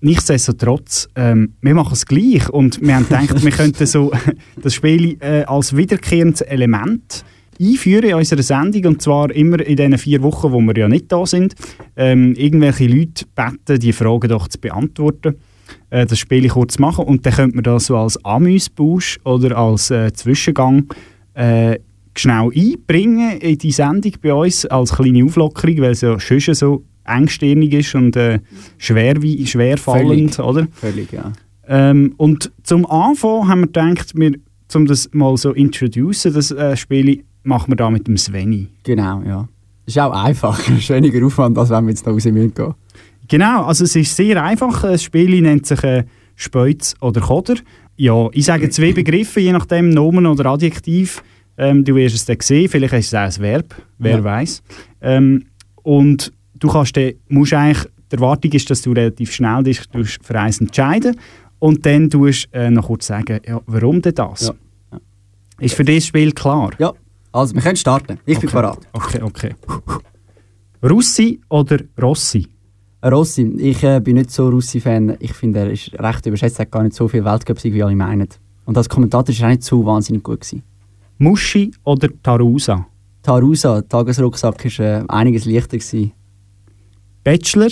nichtsdestotrotz, 0.00 1.08
ähm, 1.16 1.54
wir 1.60 1.74
machen 1.74 1.92
es 1.92 2.06
gleich 2.06 2.48
und 2.48 2.80
wir 2.80 2.94
haben 2.94 3.04
gedacht, 3.04 3.44
wir 3.44 3.50
könnten 3.52 3.86
so 3.86 4.12
das 4.62 4.74
Spiel 4.74 5.16
äh, 5.20 5.44
als 5.44 5.76
wiederkehrendes 5.76 6.42
Element 6.42 7.24
einführen 7.60 8.10
in 8.10 8.14
unserer 8.14 8.42
Sendung 8.42 8.86
und 8.86 9.02
zwar 9.02 9.30
immer 9.32 9.60
in 9.60 9.76
den 9.76 9.98
vier 9.98 10.22
Wochen, 10.22 10.52
wo 10.52 10.60
wir 10.60 10.76
ja 10.76 10.88
nicht 10.88 11.10
da 11.10 11.26
sind, 11.26 11.54
ähm, 11.96 12.34
irgendwelche 12.34 12.86
Leute 12.86 13.24
beten, 13.34 13.80
die 13.80 13.92
Fragen 13.92 14.28
doch 14.28 14.48
zu 14.48 14.58
beantworten, 14.58 15.36
äh, 15.90 16.06
das 16.06 16.18
Spiel 16.18 16.48
kurz 16.48 16.78
machen 16.78 17.04
und 17.04 17.26
dann 17.26 17.32
könnte 17.32 17.56
man 17.56 17.64
das 17.64 17.86
so 17.86 17.96
als 17.96 18.24
Amüsbusch 18.24 19.18
oder 19.24 19.56
als 19.56 19.90
äh, 19.90 20.12
Zwischengang 20.12 20.86
äh, 21.34 21.78
schnell 22.16 22.50
einbringen 22.54 23.38
in 23.38 23.58
die 23.58 23.72
Sendung 23.72 24.12
bei 24.22 24.32
uns 24.32 24.66
als 24.66 24.92
kleine 24.92 25.24
Auflockerung, 25.24 25.78
weil 25.78 25.92
es 25.92 26.00
ja 26.00 26.18
schon 26.18 26.54
so 26.54 26.84
engstirnig 27.08 27.72
ist 27.72 27.94
und 27.94 28.16
äh, 28.16 28.40
schwer, 28.78 29.22
wie, 29.22 29.46
schwer 29.46 29.78
fallend, 29.78 30.34
Völlig. 30.34 30.48
oder? 30.50 30.68
Völlig, 30.72 31.12
ja. 31.12 31.32
Ähm, 31.66 32.14
und 32.16 32.50
zum 32.62 32.86
Anfang 32.86 33.48
haben 33.48 33.60
wir 33.60 33.66
gedacht, 33.66 34.12
wir, 34.14 34.32
um 34.74 34.86
das 34.86 35.10
mal 35.12 35.36
so 35.36 35.52
introducen, 35.52 36.32
das 36.32 36.50
äh, 36.50 36.76
Spiel, 36.76 37.24
machen 37.42 37.70
wir 37.72 37.76
da 37.76 37.90
mit 37.90 38.06
dem 38.06 38.16
Sveni. 38.16 38.68
Genau, 38.84 39.22
ja. 39.26 39.48
Ist 39.86 39.98
auch 39.98 40.12
einfach. 40.12 40.58
Ist 40.78 40.90
weniger 40.90 41.24
Aufwand, 41.26 41.56
als 41.58 41.70
wenn 41.70 41.84
wir 41.84 41.90
jetzt 41.90 42.06
da 42.06 42.10
raus 42.10 42.24
gehen. 42.24 42.52
Genau, 43.30 43.64
also 43.64 43.84
es 43.84 43.94
ist 43.94 44.16
sehr 44.16 44.42
einfach. 44.42 44.82
Das 44.82 45.02
Spiel 45.02 45.40
nennt 45.42 45.66
sich 45.66 45.82
äh, 45.84 46.04
Speuz 46.34 46.94
oder 47.00 47.20
Koder. 47.20 47.56
Ja, 47.96 48.28
ich 48.32 48.46
sage 48.46 48.70
zwei 48.70 48.92
Begriffe, 48.92 49.40
je 49.40 49.52
nachdem 49.52 49.90
Nomen 49.90 50.24
oder 50.26 50.46
Adjektiv. 50.46 51.22
Ähm, 51.58 51.84
du 51.84 51.94
wirst 51.96 52.14
es 52.14 52.24
dann 52.24 52.38
sehen, 52.40 52.68
vielleicht 52.68 52.94
ist 52.94 53.08
es 53.08 53.14
auch 53.14 53.18
ein 53.38 53.42
Verb, 53.42 53.74
wer 53.98 54.18
Ja. 54.18 54.24
weiß. 54.24 54.62
Ähm, 55.02 55.44
und 55.82 56.32
du 56.58 56.68
kannst 56.68 56.96
dann, 56.96 57.12
musst 57.28 57.52
eigentlich, 57.54 57.86
die 58.10 58.16
Erwartung 58.16 58.52
ist, 58.52 58.70
dass 58.70 58.82
du 58.82 58.92
relativ 58.92 59.32
schnell 59.32 59.62
dich 59.62 59.80
für 60.22 60.38
eins 60.40 60.60
entscheiden 60.60 61.16
Und 61.58 61.84
dann 61.84 62.08
tust 62.08 62.48
du 62.52 62.58
äh, 62.58 62.70
noch 62.70 62.86
kurz 62.86 63.06
sagen, 63.06 63.40
ja, 63.46 63.60
warum 63.66 64.00
denn 64.00 64.14
das? 64.14 64.46
Ja, 64.92 64.98
Ist 65.60 65.74
für 65.74 65.84
dieses 65.84 66.06
Spiel 66.06 66.32
klar? 66.32 66.70
Ja, 66.78 66.92
also 67.32 67.54
wir 67.54 67.62
können 67.62 67.76
starten. 67.76 68.18
Ich 68.24 68.38
bin 68.38 68.48
Okay. 68.48 68.56
bereit. 68.56 68.78
Okay, 68.92 69.22
okay. 69.22 69.54
Russi 70.82 71.40
oder 71.48 71.78
Rossi? 72.00 72.46
Rossi, 73.04 73.42
ich 73.58 73.82
äh, 73.84 74.00
bin 74.00 74.16
nicht 74.16 74.30
so 74.30 74.48
Russi-Fan. 74.48 75.16
Ich 75.20 75.32
finde, 75.32 75.60
er 75.60 75.70
ist 75.70 75.92
recht 75.98 76.26
überschätzt. 76.26 76.58
Er 76.58 76.62
hat 76.66 76.70
gar 76.72 76.82
nicht 76.82 76.94
so 76.94 77.08
viel 77.08 77.24
Weltcup-Sieg, 77.24 77.74
wie 77.74 77.82
alle 77.82 77.94
meinen. 77.96 78.28
Und 78.64 78.76
als 78.76 78.88
Kommentator 78.88 79.34
war 79.34 79.40
er 79.40 79.46
auch 79.46 79.50
nicht 79.50 79.62
so 79.64 79.84
wahnsinnig 79.84 80.22
gut. 80.22 80.40
Gewesen. 80.40 80.62
Muschi 81.18 81.70
oder 81.84 82.08
Tarusa? 82.22 82.86
Tarusa, 83.22 83.82
Tagesrucksack, 83.82 84.64
war 84.64 84.86
äh, 84.86 85.04
einiges 85.08 85.44
leichter. 85.44 85.78
Gewesen. 85.78 86.12
Bachelor 87.28 87.68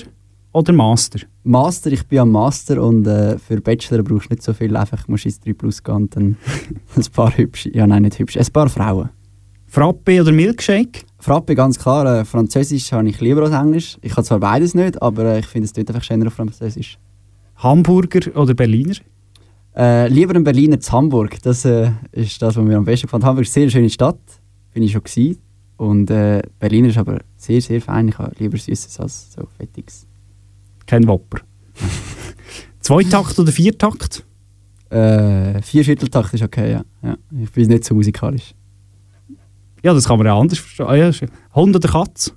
oder 0.52 0.74
Master? 0.74 1.20
Master, 1.42 1.90
ich 1.90 2.06
bin 2.06 2.18
am 2.18 2.30
Master 2.30 2.82
und 2.82 3.06
äh, 3.06 3.38
für 3.38 3.58
Bachelor 3.58 4.02
brauchst 4.02 4.28
du 4.28 4.34
nicht 4.34 4.42
so 4.42 4.52
viel. 4.52 4.76
Einfach 4.76 5.08
musst 5.08 5.24
du 5.24 5.30
ins 5.30 5.40
3 5.40 5.54
Plus 5.54 5.82
gehen 5.82 5.94
und 5.94 6.14
dann 6.14 6.36
ein 6.94 7.04
paar 7.14 7.34
hübsche, 7.34 7.74
ja 7.74 7.86
nein, 7.86 8.02
nicht 8.02 8.18
hübsche, 8.18 8.38
ein 8.38 8.46
paar 8.52 8.68
Frauen. 8.68 9.08
Frappe 9.64 10.20
oder 10.20 10.30
Milkshake? 10.30 11.06
Frappe, 11.20 11.54
ganz 11.54 11.78
klar. 11.78 12.20
Äh, 12.20 12.26
Französisch 12.26 12.92
habe 12.92 13.08
ich 13.08 13.18
lieber 13.22 13.44
als 13.44 13.54
Englisch. 13.54 13.96
Ich 14.02 14.12
habe 14.12 14.24
zwar 14.24 14.40
beides 14.40 14.74
nicht, 14.74 15.00
aber 15.00 15.24
äh, 15.24 15.38
ich 15.38 15.46
finde 15.46 15.64
es 15.64 15.72
dort 15.72 15.88
einfach 15.88 16.04
schöner 16.04 16.26
auf 16.26 16.34
Französisch. 16.34 16.98
Hamburger 17.56 18.36
oder 18.36 18.52
Berliner? 18.52 18.96
Äh, 19.74 20.08
lieber 20.08 20.34
ein 20.34 20.44
Berliner 20.44 20.80
zu 20.80 20.92
Hamburg. 20.92 21.40
Das 21.40 21.64
äh, 21.64 21.92
ist 22.12 22.42
das, 22.42 22.56
was 22.56 22.62
mir 22.62 22.76
am 22.76 22.84
besten 22.84 23.06
gefällt. 23.06 23.24
Hamburg 23.24 23.46
ist 23.46 23.56
eine 23.56 23.70
sehr 23.70 23.70
schöne 23.70 23.88
Stadt. 23.88 24.20
Bin 24.74 24.82
ich 24.82 24.92
schon 24.92 25.02
gewesen. 25.02 25.38
Und 25.76 26.10
äh, 26.10 26.42
Berliner 26.58 26.88
ist 26.88 26.98
aber 26.98 27.18
sehr, 27.36 27.60
sehr 27.60 27.80
fein. 27.80 28.08
Ich 28.08 28.18
habe 28.18 28.32
lieber 28.38 28.56
Süßes 28.56 28.98
als 29.00 29.32
so 29.32 29.46
Fettiges. 29.58 30.06
Kein 30.86 31.06
Wopper. 31.06 31.40
Zweitakt 32.80 33.38
oder 33.38 33.52
Viertakt? 33.52 34.24
Äh, 34.90 35.60
Viervierteltakt 35.62 36.32
ist 36.34 36.42
okay, 36.42 36.72
ja. 36.72 36.84
ja. 37.02 37.16
Ich 37.42 37.50
bin 37.50 37.68
nicht 37.68 37.84
so 37.84 37.94
musikalisch. 37.94 38.54
Ja, 39.82 39.92
das 39.92 40.06
kann 40.06 40.18
man 40.18 40.26
ja 40.26 40.38
anders 40.38 40.58
verstehen. 40.58 40.86
Ah, 40.86 40.94
ja, 40.94 41.10
Hund 41.54 41.76
oder 41.76 41.88
Katz? 41.88 42.32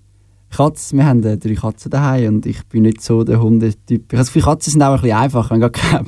Katz, 0.49 0.93
wir 0.93 1.05
haben 1.05 1.23
äh, 1.23 1.37
drei 1.37 1.53
Katzen 1.53 1.91
daheim 1.91 2.35
und 2.35 2.45
ich 2.45 2.65
bin 2.65 2.83
nicht 2.83 3.01
so 3.01 3.23
der 3.23 3.41
Hundetyp. 3.41 4.09
Das 4.09 4.27
Gefühl, 4.27 4.41
Katzen 4.41 4.73
sind 4.73 4.81
auch 4.81 4.95
ein 4.95 5.01
bisschen 5.01 5.17
einfach. 5.17 5.51
Wenn 5.51 5.61
du 5.61 5.69
keinen 5.69 6.07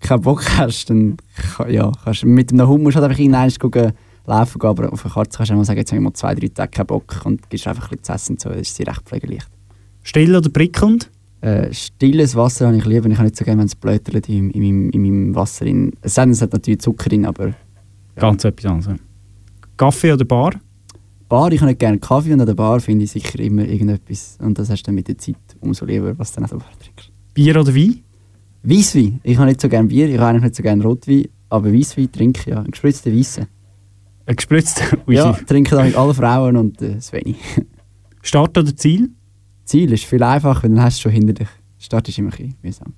keinen 0.00 0.20
Bock 0.22 0.44
hast, 0.58 0.90
dann 0.90 1.16
ja, 1.68 1.90
kannst 2.04 2.22
du 2.22 2.26
mit 2.26 2.52
einem 2.52 2.68
Hund 2.68 2.82
musst 2.82 2.96
du 2.96 3.00
halt 3.00 3.10
einfach 3.10 3.20
irgendwann 3.20 3.50
gucken, 3.58 3.92
laufen 4.30 4.58
gehen, 4.58 4.70
aber 4.70 4.92
auf 4.92 5.04
eine 5.04 5.12
Katze 5.14 5.36
kannst 5.36 5.50
du 5.50 5.54
auch 5.54 5.58
mal 5.58 5.64
sagen, 5.64 5.78
jetzt 5.78 5.90
habe 5.92 5.98
ich 6.00 6.04
mal 6.04 6.12
zwei, 6.14 6.34
drei 6.34 6.48
Tage 6.48 6.70
keinen 6.70 6.86
Bock 6.86 7.20
und 7.24 7.48
gibst 7.50 7.66
einfach 7.66 7.84
ein 7.90 7.98
bisschen 7.98 8.04
zu 8.04 8.12
essen 8.12 8.32
und 8.32 8.40
so. 8.40 8.48
Das 8.48 8.58
ist 8.60 8.74
sie 8.76 8.82
recht 8.84 9.02
pflegeleicht. 9.02 9.48
Still 10.02 10.34
oder 10.36 10.48
prickelnd? 10.48 11.10
Äh, 11.42 11.72
stilles 11.72 12.34
Wasser 12.36 12.66
habe 12.66 12.76
ich 12.76 12.84
lieber. 12.84 13.08
Ich 13.08 13.14
habe 13.16 13.24
nicht 13.24 13.36
so 13.36 13.44
gerne, 13.44 13.60
wenn 13.60 13.66
es 13.66 13.74
blötert 13.74 14.28
in, 14.28 14.50
in, 14.50 14.62
meinem- 14.62 14.90
in 14.90 15.02
meinem 15.02 15.34
Wasser. 15.34 15.66
In, 15.66 15.92
es 16.02 16.16
hat 16.18 16.28
natürlich 16.52 16.80
Zucker 16.80 17.08
drin, 17.08 17.24
aber 17.26 17.54
Ganz 18.16 18.44
etwas 18.44 18.66
anderes. 18.70 18.86
ja. 18.86 18.96
Kaffee 19.76 20.12
oder 20.12 20.24
Bar? 20.26 20.52
Bar, 21.28 21.52
ich 21.52 21.60
habe 21.60 21.70
nicht 21.70 21.78
gerne 21.78 21.98
Kaffee 21.98 22.32
und 22.34 22.40
an 22.40 22.46
der 22.46 22.54
Bar 22.54 22.80
finde 22.80 23.04
ich 23.04 23.10
sicher 23.12 23.38
immer 23.38 23.64
irgendetwas. 23.64 24.36
Und 24.42 24.58
das 24.58 24.68
hast 24.68 24.82
du 24.82 24.86
dann 24.88 24.96
mit 24.96 25.08
der 25.08 25.16
Zeit 25.16 25.36
umso 25.60 25.86
lieber, 25.86 26.18
was 26.18 26.32
du 26.32 26.40
dann 26.40 26.44
auch 26.44 26.50
so 26.50 26.58
trinkst. 26.58 27.10
Bier 27.32 27.58
oder 27.58 27.74
Wein? 27.74 28.00
Weisswein. 28.62 29.20
Ich 29.22 29.36
habe 29.38 29.46
nicht 29.48 29.60
so 29.60 29.68
gerne 29.68 29.88
Bier, 29.88 30.08
ich 30.08 30.18
habe 30.18 30.26
eigentlich 30.30 30.42
nicht 30.42 30.56
so 30.56 30.62
gerne 30.62 30.82
Rotwein, 30.82 31.24
aber 31.48 31.72
Weisswein 31.72 32.12
trinke 32.12 32.40
ich 32.40 32.46
ja. 32.46 32.60
Ein 32.60 32.70
gespritzter 32.70 33.10
Weisse. 33.12 33.46
Ein 34.30 34.36
gespritzter 34.36 34.96
Ja, 35.08 35.32
trinken 35.32 35.76
damit 35.76 35.96
alle 35.96 36.14
Frauen 36.14 36.56
und 36.56 36.80
äh, 36.80 37.00
Sveni. 37.00 37.34
Start 38.22 38.56
oder 38.56 38.76
Ziel? 38.76 39.10
Ziel 39.64 39.92
ist 39.92 40.04
viel 40.04 40.22
einfacher, 40.22 40.62
weil 40.62 40.70
dann 40.70 40.84
hast 40.84 40.98
du 40.98 41.02
schon 41.02 41.12
hinter 41.12 41.32
dich. 41.32 41.48
Start 41.80 42.08
ist 42.08 42.16
immer 42.16 42.30
ein 42.38 42.54
mühsam. 42.62 42.94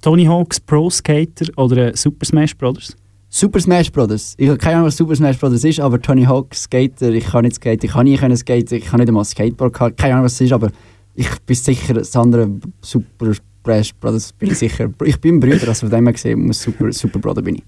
Tony 0.00 0.26
Hawks 0.26 0.60
Pro 0.60 0.88
Skater 0.88 1.46
oder 1.56 1.88
äh, 1.88 1.96
Super 1.96 2.24
Smash 2.24 2.56
Brothers? 2.56 2.96
Super 3.28 3.58
Smash 3.58 3.90
Brothers. 3.90 4.36
Ich 4.38 4.48
habe 4.48 4.56
keine 4.56 4.76
Ahnung, 4.76 4.86
was 4.86 4.96
Super 4.96 5.16
Smash 5.16 5.36
Brothers 5.38 5.64
ist, 5.64 5.80
aber 5.80 6.00
Tony 6.00 6.22
Hawk, 6.22 6.54
Skater, 6.54 7.10
ich 7.10 7.24
kann 7.24 7.42
nicht 7.42 7.56
skaten, 7.56 7.84
ich 7.84 7.90
kann 7.90 8.04
nie 8.04 8.16
können 8.16 8.36
skaten, 8.36 8.78
ich 8.78 8.84
kann 8.84 9.00
nicht 9.00 9.08
einmal 9.08 9.24
Skateboard 9.24 9.72
gehabt. 9.72 9.96
Keine 9.96 10.14
Ahnung, 10.14 10.26
was 10.26 10.34
es 10.34 10.42
ist, 10.42 10.52
aber 10.52 10.70
ich 11.16 11.28
bin 11.40 11.56
sicher, 11.56 11.94
das 11.94 12.14
andere 12.14 12.52
Super 12.82 13.32
Smash 13.64 13.96
Brothers 13.96 14.32
bin 14.32 14.52
ich 14.52 14.58
sicher. 14.58 14.88
Ich 15.04 15.20
bin 15.20 15.38
ein 15.38 15.40
Brüder, 15.40 15.66
also 15.66 15.88
von 15.88 15.90
dem 15.90 16.04
her 16.04 16.12
gesehen, 16.12 16.46
muss 16.46 16.62
Super, 16.62 16.92
Super 16.92 17.18
Brother 17.18 17.42
bin 17.42 17.56
ich. 17.56 17.64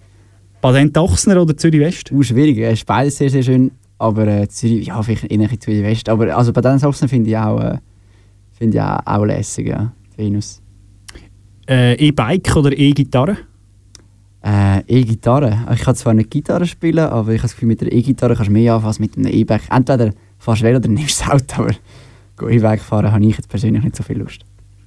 Badent 0.61 0.97
Ochsner 0.99 1.41
oder 1.41 1.57
Zürich 1.57 1.81
West? 1.81 2.13
Uh, 2.13 2.23
schwierig, 2.23 2.59
es 2.59 2.81
ist 2.81 2.87
beides 2.87 3.17
sehr, 3.17 3.31
sehr 3.31 3.43
schön, 3.43 3.71
aber 3.99 4.27
äh, 4.27 4.49
Zürich, 4.49 4.87
ja, 4.87 5.03
vielleicht 5.03 5.25
eher 5.25 5.39
ein 5.39 5.41
bisschen 5.45 5.61
Zürich 5.61 5.83
West, 5.83 6.09
aber 6.09 6.37
also 6.37 6.53
bei 6.53 6.61
den 6.61 6.79
Sachen 6.79 7.09
finde 7.09 7.31
ich 7.31 7.37
auch, 7.37 7.61
äh, 7.61 7.79
finde 8.53 8.77
ich 8.77 8.83
auch, 8.83 9.01
auch 9.07 9.25
lässig, 9.25 9.69
ja, 9.69 9.93
Venus. 10.17 10.61
Äh, 11.69 11.95
E-Bike 11.95 12.57
oder 12.57 12.77
E-Gitarre? 12.77 13.39
Äh, 14.43 14.81
E-Gitarre. 14.87 15.67
Ich 15.73 15.81
kann 15.81 15.95
zwar 15.95 16.15
nicht 16.15 16.31
Gitarre 16.31 16.67
spielen, 16.67 16.99
aber 16.99 17.33
ich 17.33 17.39
habe 17.39 17.43
das 17.43 17.53
Gefühl, 17.53 17.69
mit 17.69 17.81
der 17.81 17.93
E-Gitarre 17.93 18.35
kannst 18.35 18.49
du 18.49 18.53
mehr 18.53 18.75
anfangen 18.75 18.89
als 18.89 18.99
mit 18.99 19.17
einem 19.17 19.33
E-Bike. 19.33 19.71
Entweder 19.71 20.13
fährst 20.39 20.63
du 20.63 20.67
Velo 20.67 20.79
oder 20.79 20.89
nimmst 20.89 21.21
das 21.21 21.31
Auto, 21.31 21.63
aber 21.63 22.51
E-Bike 22.51 22.81
fahren 22.81 23.13
habe 23.13 23.25
ich 23.25 23.37
jetzt 23.37 23.49
persönlich 23.49 23.83
nicht 23.83 23.97
so 23.97 24.03
viel 24.03 24.19
Lust. 24.19 24.45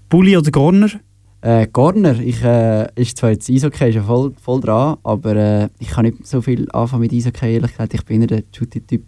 Bulli 0.09 0.37
oder 0.37 0.51
Gorner? 0.51 0.89
Äh, 1.43 1.67
Gardner, 1.73 2.17
ich, 2.21 2.41
äh, 2.41 2.87
ist 2.95 3.17
zwar 3.17 3.31
jetzt 3.31 3.49
Eishockey, 3.49 3.89
ist 3.89 3.95
ja 3.95 4.03
voll, 4.03 4.31
voll 4.41 4.61
dran, 4.61 4.95
aber 5.03 5.35
äh, 5.35 5.69
ich 5.77 5.89
kann 5.89 6.05
nicht 6.05 6.25
so 6.25 6.41
viel 6.41 6.71
anfangen 6.71 7.01
mit 7.01 7.11
Eishockey, 7.11 7.55
ehrlich 7.55 7.71
gesagt. 7.71 7.93
Ich 7.93 8.05
bin 8.05 8.21
eher 8.21 8.27
der 8.27 8.43
Shooty-Typ, 8.55 9.03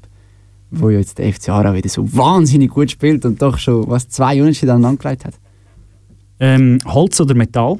wo 0.69 0.89
ja 0.89 0.99
jetzt 0.99 1.17
der 1.17 1.31
FC 1.31 1.47
Aarau 1.47 1.73
wieder 1.73 1.87
so 1.87 2.03
wahnsinnig 2.13 2.71
gut 2.71 2.91
spielt 2.91 3.23
und 3.23 3.41
doch 3.41 3.57
schon 3.57 3.89
was 3.89 4.09
zwei 4.09 4.41
Unentschieden 4.41 4.71
aneinander 4.71 5.01
gelegt 5.01 5.23
hat. 5.23 5.35
Ähm, 6.41 6.79
Holz 6.85 7.21
oder 7.21 7.35
Metall? 7.35 7.79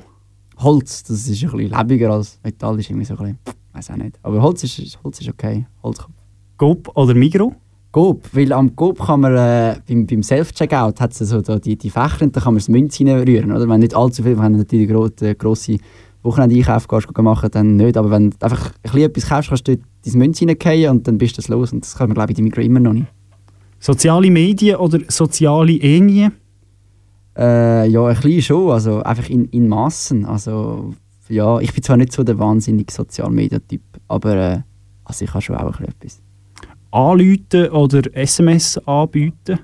Holz, 0.60 1.04
das 1.04 1.28
ist 1.28 1.44
ein 1.44 1.52
bisschen 1.52 1.78
lebiger 1.78 2.12
als 2.12 2.40
Metall, 2.42 2.80
ist 2.80 2.90
irgendwie 2.90 3.06
so 3.06 3.18
ein 3.18 3.36
bisschen, 3.44 3.56
weiß 3.74 3.92
auch 3.92 3.98
nicht. 3.98 4.18
Aber 4.24 4.42
Holz 4.42 4.64
ist, 4.64 4.98
Holz 5.04 5.20
ist 5.20 5.28
okay, 5.28 5.66
Holz 5.84 5.98
Coop 6.56 6.96
oder 6.96 7.14
Migro? 7.14 7.54
Coop, 7.96 8.28
weil 8.34 8.52
am 8.52 8.76
Coop 8.76 9.00
kann 9.00 9.22
man 9.22 9.38
äh, 9.38 9.78
beim, 9.88 10.06
beim 10.06 10.22
Self-Checkout 10.22 11.00
hat 11.00 11.14
so 11.14 11.40
da 11.40 11.58
die, 11.58 11.78
die 11.78 11.90
Fächer 11.90 12.24
und 12.24 12.36
da 12.36 12.42
kann 12.42 12.54
man 12.54 12.60
das 12.60 12.68
Münz 12.68 13.00
reinrühren, 13.00 13.54
oder? 13.54 13.70
Wenn 13.70 13.80
nicht 13.80 13.96
allzu 13.96 14.22
viel, 14.22 14.38
wenn 14.38 14.52
du 14.52 14.60
natürlich 14.60 14.90
gro 14.90 15.08
äh, 15.22 15.34
grosse 15.34 15.78
Wochenende-Einkäufe 16.22 16.90
gehst, 16.90 17.18
machen, 17.18 17.50
dann 17.54 17.78
nicht, 17.78 17.96
aber 17.96 18.12
wenn 18.12 18.32
du 18.32 18.38
einfach 18.42 18.66
ein 18.66 18.74
bisschen 18.82 19.02
etwas 19.04 19.30
kaufst, 19.30 19.48
kannst 19.48 19.68
du 19.70 19.78
dort 19.78 19.88
dein 20.06 20.18
Münz 20.18 20.42
reingehen 20.42 20.92
und 20.92 21.08
dann 21.08 21.18
bist 21.18 21.38
du 21.38 21.52
los 21.54 21.72
und 21.72 21.86
das 21.86 21.96
kann 21.96 22.10
man 22.10 22.16
glaube 22.16 22.34
ich 22.34 22.38
in 22.38 22.44
Migros 22.44 22.66
immer 22.66 22.82
noch 22.82 22.92
nicht. 22.92 23.08
Soziale 23.80 24.30
Medien 24.30 24.76
oder 24.76 25.00
soziale 25.08 25.78
Enien? 25.78 26.34
Äh, 27.38 27.88
ja, 27.88 28.06
ein 28.08 28.16
bisschen 28.16 28.42
schon, 28.42 28.72
also 28.72 29.04
einfach 29.04 29.30
in, 29.30 29.46
in 29.46 29.70
Massen, 29.70 30.26
also 30.26 30.94
ja, 31.30 31.62
ich 31.62 31.72
bin 31.72 31.82
zwar 31.82 31.96
nicht 31.96 32.12
so 32.12 32.26
der 32.26 32.38
wahnsinnige 32.38 32.92
Sozialmedia-Typ, 32.92 33.84
aber 34.10 34.36
äh, 34.36 34.60
also 35.06 35.24
ich 35.24 35.34
habe 35.34 35.42
schon 35.42 35.56
auch 35.56 35.62
ein 35.62 35.72
bisschen 35.72 35.88
etwas. 35.88 36.26
Anrufen 36.96 37.70
oder 37.72 38.02
SMS 38.16 38.78
anbieten? 38.88 39.60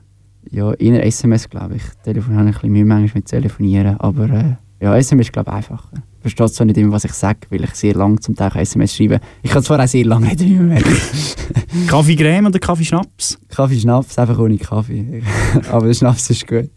Ja, 0.49 0.73
eher 0.73 1.05
SMS, 1.05 1.49
glaube 1.49 1.75
ich. 1.75 1.83
Telefon 2.03 2.35
habe 2.35 2.49
ich 2.49 2.55
ein 2.55 2.59
bisschen 2.59 2.71
Mühe 2.73 2.83
manchmal 2.83 3.19
mit 3.19 3.25
Telefonieren, 3.25 3.95
aber 4.01 4.29
äh, 4.29 4.55
ja, 4.83 4.97
SMS 4.97 5.27
ist, 5.27 5.33
glaube 5.33 5.49
ich, 5.49 5.55
einfacher. 5.55 5.91
Ich 5.93 6.21
verstehe 6.21 6.51
zwar 6.51 6.65
nicht 6.65 6.77
immer, 6.77 6.91
was 6.91 7.05
ich 7.05 7.13
sage, 7.13 7.39
weil 7.49 7.63
ich 7.63 7.73
sehr 7.73 7.93
lang 7.93 8.19
zum 8.19 8.35
Teil 8.35 8.51
SMS 8.57 8.97
schreibe. 8.97 9.21
Ich 9.43 9.49
kann 9.49 9.63
zwar 9.63 9.81
auch 9.81 9.87
sehr 9.87 10.03
lange 10.03 10.29
reden, 10.29 10.49
wie 10.49 10.55
man 10.55 10.67
merkt. 10.67 10.87
Kaffee 11.87 12.17
Creme 12.17 12.47
oder 12.47 12.59
Kaffee 12.59 12.83
Schnaps? 12.83 13.39
Kaffee 13.47 13.79
Schnaps, 13.79 14.19
einfach 14.19 14.37
ohne 14.37 14.57
Kaffee. 14.57 15.23
aber 15.71 15.87
der 15.87 15.93
Schnaps 15.93 16.29
ist 16.29 16.45
gut. 16.45 16.69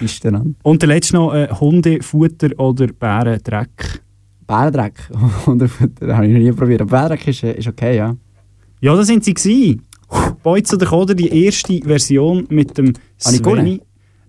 Ist 0.00 0.24
dann 0.24 0.34
an. 0.34 0.56
Und 0.64 0.82
der 0.82 0.88
letzte 0.88 1.14
noch 1.14 1.32
äh, 1.32 1.48
Hundefutter 1.48 2.50
oder 2.58 2.88
Bärendreck? 2.88 4.02
Bärendreck, 4.44 5.08
Hundefutter, 5.46 6.16
habe 6.16 6.26
ich 6.26 6.32
noch 6.32 6.40
nie 6.40 6.50
probiert. 6.50 6.80
Aber 6.80 6.90
Bärendreck 6.90 7.28
ist, 7.28 7.44
äh, 7.44 7.52
ist 7.52 7.68
okay, 7.68 7.96
ja. 7.96 8.16
Ja, 8.80 8.96
da 8.96 9.04
sind 9.04 9.24
sie 9.24 9.34
gewesen. 9.34 9.82
Beutz 10.42 10.72
oder 10.72 10.86
Koder, 10.86 11.14
die 11.14 11.44
erste 11.44 11.80
Version 11.82 12.46
mit 12.48 12.76
dem? 12.78 12.92
Sveni. 13.18 13.80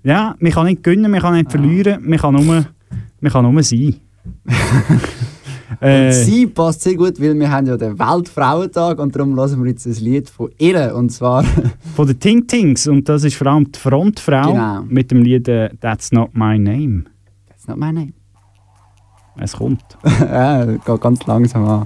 Ja, 0.04 0.36
man 0.40 0.52
kann 0.52 0.66
nicht 0.66 0.84
gewinnen, 0.84 1.12
man 1.12 1.22
kann 1.22 1.36
nicht 1.36 1.52
verlieren, 1.52 2.02
man 2.08 2.20
kann 2.20 2.34
nur, 2.34 2.66
man 3.22 3.32
kann 3.32 3.54
nur 3.54 3.64
sein. 3.64 3.96
Und 5.80 5.88
äh, 5.88 6.12
sie 6.12 6.46
passt 6.46 6.82
sehr 6.82 6.96
gut, 6.96 7.20
weil 7.20 7.34
wir 7.40 7.50
haben 7.50 7.66
ja 7.66 7.76
den 7.76 7.98
Weltfrauentag 7.98 9.00
und 9.00 9.16
darum 9.16 9.36
hören 9.36 9.64
wir 9.64 9.72
jetzt 9.72 9.88
ein 9.88 9.96
Lied 9.96 10.30
von 10.30 10.52
ihr 10.60 10.94
und 10.96 11.10
zwar 11.12 11.44
von 11.96 12.06
den 12.08 12.20
Ting 12.20 12.46
Tings 12.46 12.86
und 12.88 13.10
das 13.10 13.24
ist 13.24 13.36
vor 13.36 13.48
allem 13.48 13.72
die 13.72 13.80
Frontfrau 13.80 14.52
Genau. 14.52 14.84
mit 14.88 15.10
dem 15.10 15.24
Lied 15.24 15.48
äh, 15.48 15.70
That's 15.80 16.12
Not 16.12 16.36
My 16.36 16.60
Name. 16.60 17.06
That's 17.50 17.68
not 17.68 17.78
my 17.78 17.92
name. 17.92 18.14
Es 19.38 19.54
kommt. 19.54 19.82
ja, 20.20 20.66
geht 20.66 21.02
ganz 21.02 21.26
langsam 21.26 21.66
an. 21.68 21.84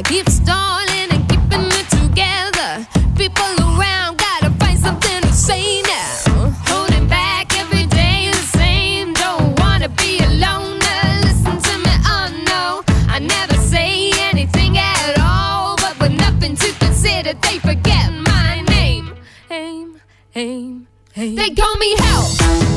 I 0.00 0.02
keep 0.02 0.30
stalling 0.30 1.12
and 1.12 1.28
keeping 1.28 1.66
it 1.78 1.86
together. 1.90 2.88
People 3.16 3.52
around 3.68 4.16
gotta 4.16 4.48
find 4.58 4.78
something 4.78 5.20
to 5.20 5.32
say 5.34 5.82
now. 5.82 6.54
Holding 6.64 7.06
back 7.06 7.54
every 7.58 7.84
day 7.84 8.30
the 8.32 8.46
same. 8.56 9.12
Don't 9.12 9.60
wanna 9.60 9.90
be 9.90 10.18
a 10.20 10.30
loner. 10.40 11.02
Listen 11.20 11.60
to 11.60 11.78
me, 11.84 11.92
oh 12.06 12.28
no. 12.48 12.82
I 13.12 13.18
never 13.18 13.56
say 13.56 14.10
anything 14.30 14.78
at 14.78 15.18
all. 15.20 15.76
But 15.76 16.00
with 16.00 16.12
nothing 16.18 16.56
to 16.56 16.72
consider, 16.78 17.34
they 17.34 17.58
forget 17.58 18.10
my 18.10 18.62
name. 18.68 19.12
Aim, 19.50 20.00
aim, 20.34 20.86
aim. 21.14 21.34
They 21.34 21.50
call 21.50 21.76
me 21.76 21.94
help. 21.98 22.69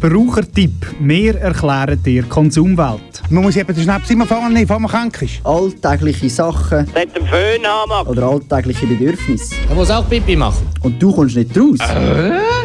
Verbrauchertipp. 0.00 0.86
Wir 1.00 1.34
erklären 1.40 2.00
dir 2.02 2.22
die 2.22 2.28
Konsumwelt. 2.28 3.22
Man 3.30 3.42
muss 3.42 3.56
eben 3.56 3.74
den 3.74 3.82
Schnaps 3.82 4.08
immer 4.10 4.26
nehmen, 4.48 4.62
bevor 4.66 4.78
man 4.78 4.90
krank 4.90 5.20
ist. 5.22 5.44
Alltägliche 5.44 6.30
Sachen 6.30 6.84
Nicht 6.94 7.16
den 7.16 7.26
Föhn 7.26 7.66
haben. 7.66 8.06
oder 8.08 8.22
alltägliche 8.28 8.86
Bedürfnisse. 8.86 9.56
Er 9.68 9.74
muss 9.74 9.90
auch 9.90 10.08
Pipi 10.08 10.36
machen. 10.36 10.68
Und 10.82 11.02
du 11.02 11.12
kommst 11.12 11.34
nicht 11.36 11.50
raus. 11.58 11.78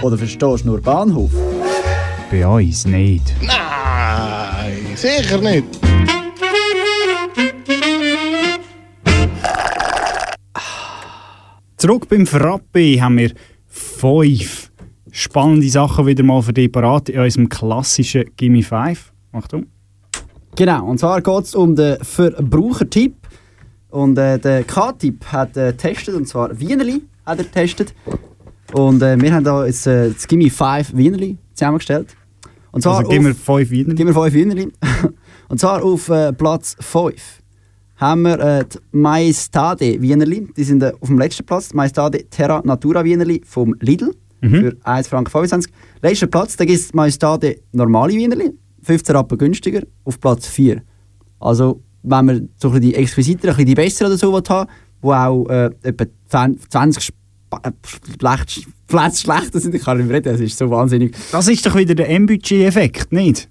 Oder 0.03 0.17
verstehst 0.17 0.65
nur 0.65 0.79
Bahnhof. 0.79 1.31
Bei 2.29 2.45
uns 2.45 2.85
nicht. 2.85 3.33
Nein, 3.41 4.85
sicher 4.95 5.39
nicht. 5.39 5.65
Zurück 11.77 12.07
beim 12.09 12.27
Frappe 12.27 13.01
haben 13.01 13.17
wir 13.17 13.31
fünf 13.67 14.62
spannende 15.13 15.69
Sachen 15.69 16.05
wieder 16.07 16.23
mal 16.23 16.41
für 16.41 16.53
dich 16.53 16.71
parat 16.71 17.07
in 17.07 17.19
unserem 17.21 17.47
klassischen 17.47 18.25
Gimme 18.35 18.63
5. 18.63 19.13
Achtung. 19.31 19.67
Genau, 20.55 20.87
und 20.87 20.99
zwar 20.99 21.21
geht 21.21 21.43
es 21.43 21.55
um 21.55 21.75
den 21.75 21.97
Verbrauchertipp. 22.03 23.15
Und 23.89 24.17
äh, 24.17 24.39
der 24.39 24.63
K-Tipp 24.63 25.23
hat 25.25 25.55
äh, 25.55 25.67
getestet, 25.71 26.15
und 26.15 26.27
zwar 26.27 26.59
Wienerli 26.59 27.03
hat 27.25 27.37
er 27.37 27.43
getestet. 27.45 27.93
Und 28.73 29.03
äh, 29.03 29.19
wir 29.21 29.33
haben 29.33 29.43
da 29.43 29.65
jetzt 29.67 29.85
äh, 29.85 30.09
das 30.11 30.27
Gimme 30.27 30.49
5 30.49 30.95
Wienerli 30.95 31.37
zusammengestellt. 31.53 32.15
Und 32.71 32.81
zwar 32.81 32.97
Also 32.97 33.09
gib 33.09 33.21
mir 33.21 33.31
auf- 33.31 33.37
fünf 33.37 33.69
Wiener. 33.69 33.93
Gib 33.93 34.07
mir 34.07 34.13
fünf 34.13 34.33
Wienerli. 34.33 34.71
und 35.47 35.59
zwar 35.59 35.83
auf 35.83 36.09
äh, 36.09 36.33
Platz 36.33 36.75
5 36.79 37.13
haben 37.97 38.23
wir 38.23 38.39
äh, 38.39 38.65
die 38.65 38.79
Maestade 38.97 40.01
Wienerli. 40.01 40.47
Die 40.57 40.63
sind 40.63 40.81
äh, 40.81 40.91
auf 40.99 41.07
dem 41.07 41.19
letzten 41.19 41.45
Platz. 41.45 41.71
Maestade 41.73 42.27
Terra 42.31 42.61
Natura 42.65 43.03
Wienerli 43.03 43.41
vom 43.45 43.75
Lidl 43.79 44.11
Mhm. 44.43 44.55
für 44.55 44.69
1,25 44.85 45.29
Franken. 45.29 45.71
Letzter 46.01 46.27
Platz, 46.27 46.57
da 46.57 46.65
gibt 46.65 46.79
es 46.79 46.89
die 46.89 46.95
Maestade 46.95 47.55
Normale 47.71 48.13
Wienerli. 48.13 48.51
15 48.81 49.15
Rappen 49.15 49.37
günstiger, 49.37 49.81
auf 50.03 50.19
Platz 50.19 50.47
4. 50.47 50.81
Also, 51.39 51.81
wenn 52.03 52.25
man 52.25 52.49
so 52.57 52.67
ein 52.69 52.73
bisschen 52.73 52.81
die 52.81 52.95
exquisiteren, 52.95 53.55
ein 53.55 53.65
die 53.65 53.75
besseren 53.75 54.11
oder 54.11 54.17
so 54.17 54.33
haben, 54.49 54.69
wo 55.01 55.13
auch 55.13 55.47
äh, 55.49 55.69
etwa 55.83 56.05
20 56.69 57.01
Sp- 57.03 57.15
äh, 57.63 57.71
schlecht, 58.19 59.19
schlechter 59.19 59.59
sind, 59.59 59.75
ich 59.75 59.83
kann 59.83 59.97
nicht 59.97 60.07
mehr 60.07 60.17
reden, 60.17 60.31
das 60.33 60.41
ist 60.41 60.57
so 60.57 60.69
wahnsinnig. 60.69 61.15
Das 61.31 61.47
ist 61.47 61.65
doch 61.65 61.75
wieder 61.75 61.95
der 61.95 62.09
M-Budget-Effekt, 62.09 63.11
nicht? 63.13 63.49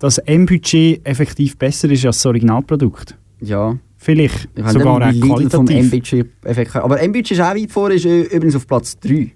Dass 0.00 0.18
M-Budget 0.18 1.06
effektiv 1.06 1.56
besser 1.56 1.88
ist 1.90 2.04
als 2.04 2.16
das 2.16 2.26
Originalprodukt. 2.26 3.16
Ja. 3.40 3.78
vielleicht 3.96 4.48
sogar 4.72 5.02
auch 5.06 5.10
Lidl 5.12 5.50
vom 5.50 5.66
qualitativ. 5.66 5.76
M-Budget-Effekt 5.92 6.76
Aber 6.76 7.00
M-Budget 7.00 7.30
ist 7.32 7.40
auch 7.40 7.54
weit 7.54 7.70
vor, 7.70 7.90
ist 7.90 8.04
äh, 8.06 8.22
übrigens 8.22 8.56
auf 8.56 8.66
Platz 8.66 8.98
3. 8.98 9.32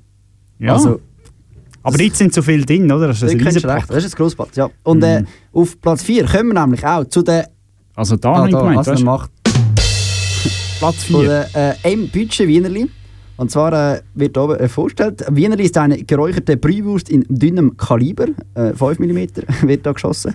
Ja. 0.59 0.75
Also, 0.75 1.01
Aber 1.83 2.01
jetzt 2.01 2.19
sind 2.19 2.35
so 2.35 2.43
viele 2.43 2.65
drin, 2.65 2.91
oder? 2.91 3.09
Das 3.09 3.23
ist 3.23 3.31
ein 3.31 3.41
recht, 3.41 3.91
das 3.91 4.05
ist 4.05 4.15
ein 4.15 4.17
Grossplatz, 4.17 4.57
ja. 4.57 4.69
Und 4.83 5.03
äh, 5.03 5.21
Mhm. 5.21 5.27
auf 5.53 5.81
Platz 5.81 6.03
4 6.03 6.27
kommen 6.27 6.53
wir 6.55 6.61
nämlich 6.61 6.85
auch 6.85 7.05
zu 7.05 7.23
den... 7.23 7.45
Also 7.95 8.17
da 8.17 8.33
ah, 8.33 8.49
da, 8.49 8.59
gemeint, 8.59 8.79
also 8.79 8.93
weißt 8.93 9.05
macht 9.05 9.31
Platz 10.79 11.05
Von 11.05 11.21
4. 11.23 11.29
der 11.55 11.75
äh, 11.85 11.93
M-Budget 11.93 12.47
Wienerli. 12.47 12.89
Und 13.39 13.53
zwar 13.53 13.73
äh, 13.73 14.01
wird 14.15 14.37
oben 14.37 14.57
äh, 14.57 14.69
vorgestellt, 14.69 15.25
Wienerli 15.31 15.65
ist 15.65 15.79
eine 15.79 16.03
geräucherte 16.03 16.57
Brühwurst 16.57 17.09
in 17.09 17.25
dünnem 17.29 17.77
Kaliber, 17.77 18.27
äh, 18.55 18.73
5 18.75 18.99
mm 18.99 19.19
wird 19.69 19.87
da 19.87 19.93
geschossen. 19.93 20.33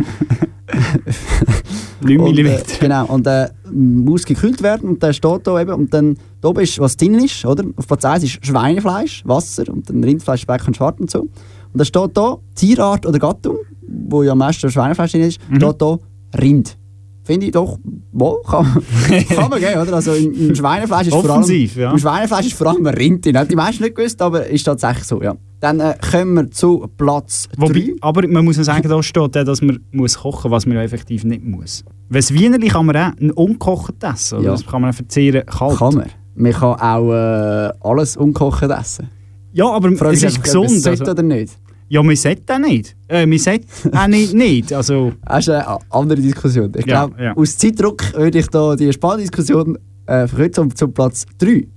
9 2.02 2.20
Und, 2.20 2.36
mm. 2.36 2.46
äh, 2.46 2.62
genau, 2.80 3.06
und 3.08 3.28
äh, 3.28 3.50
muss 3.70 4.24
gekühlt 4.26 4.64
werden 4.64 4.88
und 4.90 5.04
der 5.04 5.12
steht 5.12 5.46
da 5.46 5.60
eben. 5.60 5.74
Und 5.74 5.94
dann 5.94 6.18
da 6.40 6.48
oben 6.48 6.62
ist, 6.62 6.80
was 6.80 6.96
drin 6.96 7.16
ist, 7.16 7.46
oder? 7.46 7.66
Auf 7.76 7.88
Platz 7.88 8.06
1 8.06 8.24
ist 8.24 8.46
Schweinefleisch, 8.46 9.24
Wasser 9.26 9.66
und 9.68 9.90
dann 9.90 10.02
Rindfleisch, 10.02 10.42
Speck 10.42 10.66
und 10.66 10.78
Schwarz 10.78 11.00
und 11.00 11.12
so. 11.12 11.22
Und 11.24 11.32
dann 11.74 11.86
steht 11.86 12.12
da 12.14 12.38
Tierart 12.56 13.06
oder 13.06 13.20
Gattung, 13.20 13.58
wo 13.82 14.24
ja 14.24 14.32
am 14.32 14.38
meisten 14.38 14.72
Schweinefleisch 14.72 15.12
drin 15.12 15.24
ist, 15.24 15.40
Mhm. 15.50 15.58
steht 15.58 15.82
da 15.82 16.00
Rind. 16.40 16.78
Finde 17.26 17.46
ich 17.46 17.54
doch, 17.54 17.80
wohl, 18.12 18.42
kann, 18.46 18.66
kann 19.30 19.50
man 19.50 19.60
geben, 19.60 19.82
oder? 19.82 19.94
Also 19.94 20.14
im, 20.14 20.50
im 20.50 20.56
Schweinefleisch 20.56 21.08
ist 21.08 21.14
Offensiv, 21.14 21.74
vor 21.74 21.82
allem, 21.82 21.90
ja. 21.90 21.92
im 21.94 22.00
Schweinefleisch 22.00 22.48
ist 22.48 22.58
vor 22.58 22.68
allem 22.68 22.86
ein 22.86 22.94
Rind 22.94 23.26
drin. 23.26 23.38
Hat 23.38 23.50
die 23.50 23.56
meisten 23.56 23.84
nicht 23.84 23.96
gewusst, 23.96 24.22
aber 24.22 24.46
ist 24.48 24.64
tatsächlich 24.64 25.06
so, 25.06 25.22
ja. 25.22 25.34
Dann 25.62 25.80
äh, 25.80 25.96
kommen 26.12 26.34
wir 26.34 26.52
zu 26.52 26.86
Platz 26.98 27.48
3. 27.56 27.62
Wobei, 27.62 27.96
aber 28.02 28.28
man 28.28 28.44
muss 28.44 28.58
ja 28.58 28.66
sagen, 28.66 28.88
da 28.90 29.02
steht 29.02 29.36
dass 29.36 29.62
man 29.62 29.80
muss 29.92 30.18
kochen 30.18 30.52
was 30.52 30.66
man 30.66 30.76
ja 30.76 30.84
effektiv 30.84 31.24
nicht 31.24 31.46
muss. 31.46 31.86
Es 32.10 32.34
Wienerli 32.34 32.68
kann 32.68 32.86
man 32.86 32.98
auch 32.98 33.12
ein 33.22 33.32
ungekocht 33.32 34.04
essen. 34.04 34.44
Ja. 34.44 34.52
Das 34.52 34.66
kann 34.66 34.82
man 34.82 34.92
verzehren 34.92 35.46
kalt. 35.46 35.78
Kann 35.78 35.96
man. 35.96 36.10
Man 36.36 36.52
kann 36.52 36.80
auch 36.80 37.14
äh, 37.14 37.72
alles 37.80 38.18
ungekocht 38.18 38.64
essen. 38.64 39.10
Ja, 39.54 39.70
aber 39.70 39.92
Frage 39.94 40.16
es 40.16 40.24
ist 40.24 40.44
gesund. 40.44 40.86
Also, 40.86 41.06
oder 41.06 41.24
nicht? 41.24 41.54
Ja, 41.94 42.02
man 42.02 42.16
sollte 42.16 42.56
auch 42.56 42.58
nicht. 42.58 42.96
Äh, 43.08 43.28
man 43.28 43.38
sollte 43.38 43.68
auch 43.92 44.08
nicht, 44.08 44.34
nicht. 44.34 44.74
Also, 44.74 45.14
Das 45.28 45.46
ist 45.48 45.50
eine 45.50 45.78
andere 45.92 46.20
Diskussion. 46.20 46.72
Ich 46.76 46.88
Ja, 46.88 47.06
glaube, 47.06 47.24
ja. 47.24 47.38
aus 47.38 47.56
Zeitdruck 47.56 48.16
würde 48.16 48.40
ich 48.40 48.48
da 48.48 48.76
die 48.76 48.92
Spardiskussion 48.92 49.78
äh, 50.08 50.28
verkürzen 50.28 50.64
und 50.64 50.76
zum 50.76 50.92
Platz 50.92 51.28
3 51.38 51.68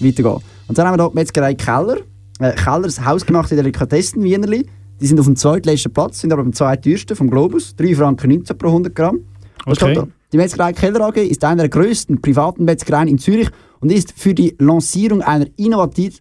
weitergehen. 0.00 0.38
Und 0.66 0.76
dann 0.76 0.88
haben 0.88 0.98
wir 0.98 1.04
hier 1.04 1.10
die 1.10 1.14
Metzgerei 1.14 1.54
Keller. 1.54 1.98
Äh, 2.40 2.52
Kellers 2.54 3.04
hausgemachte 3.04 3.54
Delikatessen 3.54 4.24
Wienerli. 4.24 4.66
Die 5.00 5.06
sind 5.06 5.20
auf 5.20 5.26
dem 5.26 5.36
zweitletzten 5.36 5.92
Platz, 5.92 6.20
sind 6.20 6.32
aber 6.32 6.42
am 6.42 6.52
zweiteuersten 6.52 7.14
vom 7.14 7.30
Globus. 7.30 7.76
3 7.76 7.94
Franken 7.94 8.28
19 8.28 8.58
pro 8.58 8.68
100 8.68 8.92
Gramm. 8.92 9.20
Was 9.66 9.80
Okay. 9.80 10.02
Die 10.32 10.36
Metzgerei 10.36 10.72
Keller 10.72 11.00
AG 11.02 11.18
ist 11.18 11.44
eine 11.44 11.62
der 11.62 11.68
größten 11.68 12.20
privaten 12.20 12.64
Metzgereien 12.64 13.06
in 13.06 13.18
Zürich 13.18 13.50
und 13.78 13.92
ist 13.92 14.14
für 14.16 14.34
die 14.34 14.56
Lancierung 14.58 15.22
einer 15.22 15.46
innovativen 15.56 16.18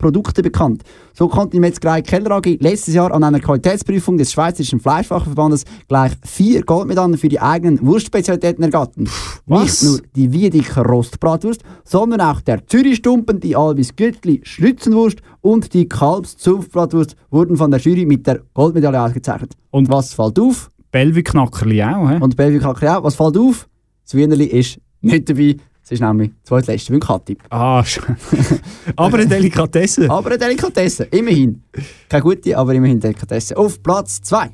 Produkte 0.00 0.42
bekannt. 0.42 0.82
So 1.12 1.28
konnte 1.28 1.52
die 1.52 1.60
Metzgerei 1.60 2.02
Keller 2.02 2.32
AG 2.32 2.56
letztes 2.58 2.94
Jahr 2.94 3.12
an 3.12 3.22
einer 3.22 3.38
Qualitätsprüfung 3.38 4.16
des 4.18 4.32
Schweizerischen 4.32 4.80
Fleischfachverbandes 4.80 5.64
gleich 5.86 6.12
vier 6.24 6.62
Goldmedaillen 6.62 7.18
für 7.18 7.28
die 7.28 7.38
eigenen 7.38 7.80
Wurstspezialitäten 7.86 8.64
ergattern. 8.64 9.08
Was? 9.46 9.62
Nicht 9.62 9.82
nur 9.84 10.00
die 10.16 10.32
Wiedeker 10.32 10.82
Rostbratwurst, 10.82 11.62
sondern 11.84 12.20
auch 12.22 12.40
der 12.40 12.66
Zürichstumpen, 12.66 13.38
die 13.38 13.54
Albis 13.54 13.94
Güttli 13.94 14.40
Schlützenwurst 14.42 15.20
und 15.42 15.72
die 15.74 15.88
Kalbszupfbratwurst 15.88 17.14
wurden 17.30 17.56
von 17.56 17.70
der 17.70 17.80
Jury 17.80 18.06
mit 18.06 18.26
der 18.26 18.40
Goldmedaille 18.54 19.00
ausgezeichnet. 19.00 19.54
Und 19.70 19.88
was 19.88 20.14
fällt 20.14 20.38
auf? 20.38 20.70
Bellevue 20.90 21.22
Knackerli 21.22 21.82
auch. 21.82 22.08
He? 22.10 22.16
Und 22.16 22.36
Bellevue 22.36 22.60
Kakri 22.60 22.88
auch. 22.88 23.04
Was 23.04 23.14
fällt 23.14 23.36
auf? 23.36 23.68
Das 24.04 24.14
Wienerli 24.14 24.46
ist 24.46 24.80
nicht 25.02 25.28
dabei. 25.28 25.56
Es 25.90 25.94
ist 25.94 26.02
nämlich 26.06 26.30
zweitletzte 26.44 26.92
beim 26.92 27.00
Katip. 27.00 27.42
Ah, 27.50 27.80
sch- 27.80 28.00
aber 28.96 29.18
eine 29.18 29.26
Delikatesse. 29.26 30.08
Aber 30.08 30.28
eine 30.30 30.38
Delikatesse, 30.38 31.08
immerhin. 31.10 31.64
Keine 32.08 32.22
gute, 32.22 32.56
aber 32.56 32.72
immerhin 32.74 33.00
Delikatesse. 33.00 33.56
Auf 33.56 33.82
Platz 33.82 34.22
2 34.22 34.50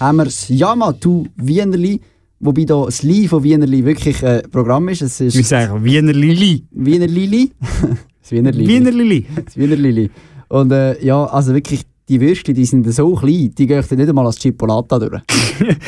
haben 0.00 0.16
wir 0.16 0.24
das 0.24 0.48
Yamato 0.48 1.26
Wienerli, 1.36 2.00
wobei 2.40 2.64
da 2.64 2.82
das 2.86 3.02
Li 3.02 3.28
von 3.28 3.42
Wienerli 3.42 3.84
wirklich 3.84 4.24
ein 4.24 4.42
Programm 4.50 4.88
ist. 4.88 5.02
Es 5.02 5.20
ist 5.20 5.36
Wie 5.36 5.42
sagen 5.42 5.84
Wiener 5.84 6.14
Lili. 6.14 6.64
Wiener 6.70 7.06
Lili. 7.06 7.50
das 8.22 8.30
Wiener 8.32 8.52
Lili. 8.52 8.68
Wiener 8.68 8.90
Lili. 8.90 9.26
Das 9.44 9.54
Wiener 9.58 9.76
Lili. 9.76 10.10
Und 10.48 10.72
äh, 10.72 11.04
ja, 11.04 11.26
also 11.26 11.52
wirklich, 11.52 11.82
die 12.08 12.20
Würstchen, 12.20 12.54
die 12.54 12.64
sind 12.64 12.90
so 12.92 13.14
klein, 13.14 13.54
die 13.56 13.66
gehen 13.66 13.82
nicht 13.90 14.08
einmal 14.08 14.26
als 14.26 14.36
Chipolata 14.38 14.98
durch. 14.98 15.22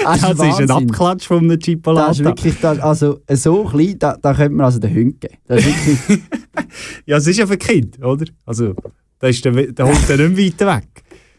Das 0.05 0.17
ist 0.19 0.25
ein 0.25 0.39
Wahnsinn. 0.39 0.71
Abklatsch 0.71 1.27
von 1.27 1.39
einem 1.39 1.49
Das 1.51 1.59
Chipolata. 1.59 2.11
ist 2.13 2.25
wirklich, 2.25 2.55
das, 2.61 2.79
also 2.79 3.19
so 3.33 3.65
klein, 3.65 3.97
da, 3.99 4.17
da 4.21 4.33
könnte 4.33 4.55
man 4.55 4.67
also 4.67 4.79
den 4.79 4.95
Hund 4.95 5.21
geben. 5.21 5.35
Das 5.47 5.59
ist 5.65 5.67
wirklich, 6.09 6.21
Ja, 7.07 7.17
es 7.17 7.27
ist 7.27 7.39
ja 7.39 7.47
für 7.47 7.57
Kind, 7.59 8.03
oder? 8.03 8.25
Also, 8.45 8.75
da 9.19 9.27
ist 9.29 9.45
der, 9.45 9.53
der 9.53 9.87
holt 9.87 10.09
er 10.09 10.29
nicht 10.29 10.57
mehr 10.59 10.69
weit 10.71 10.83
weg. 10.83 10.89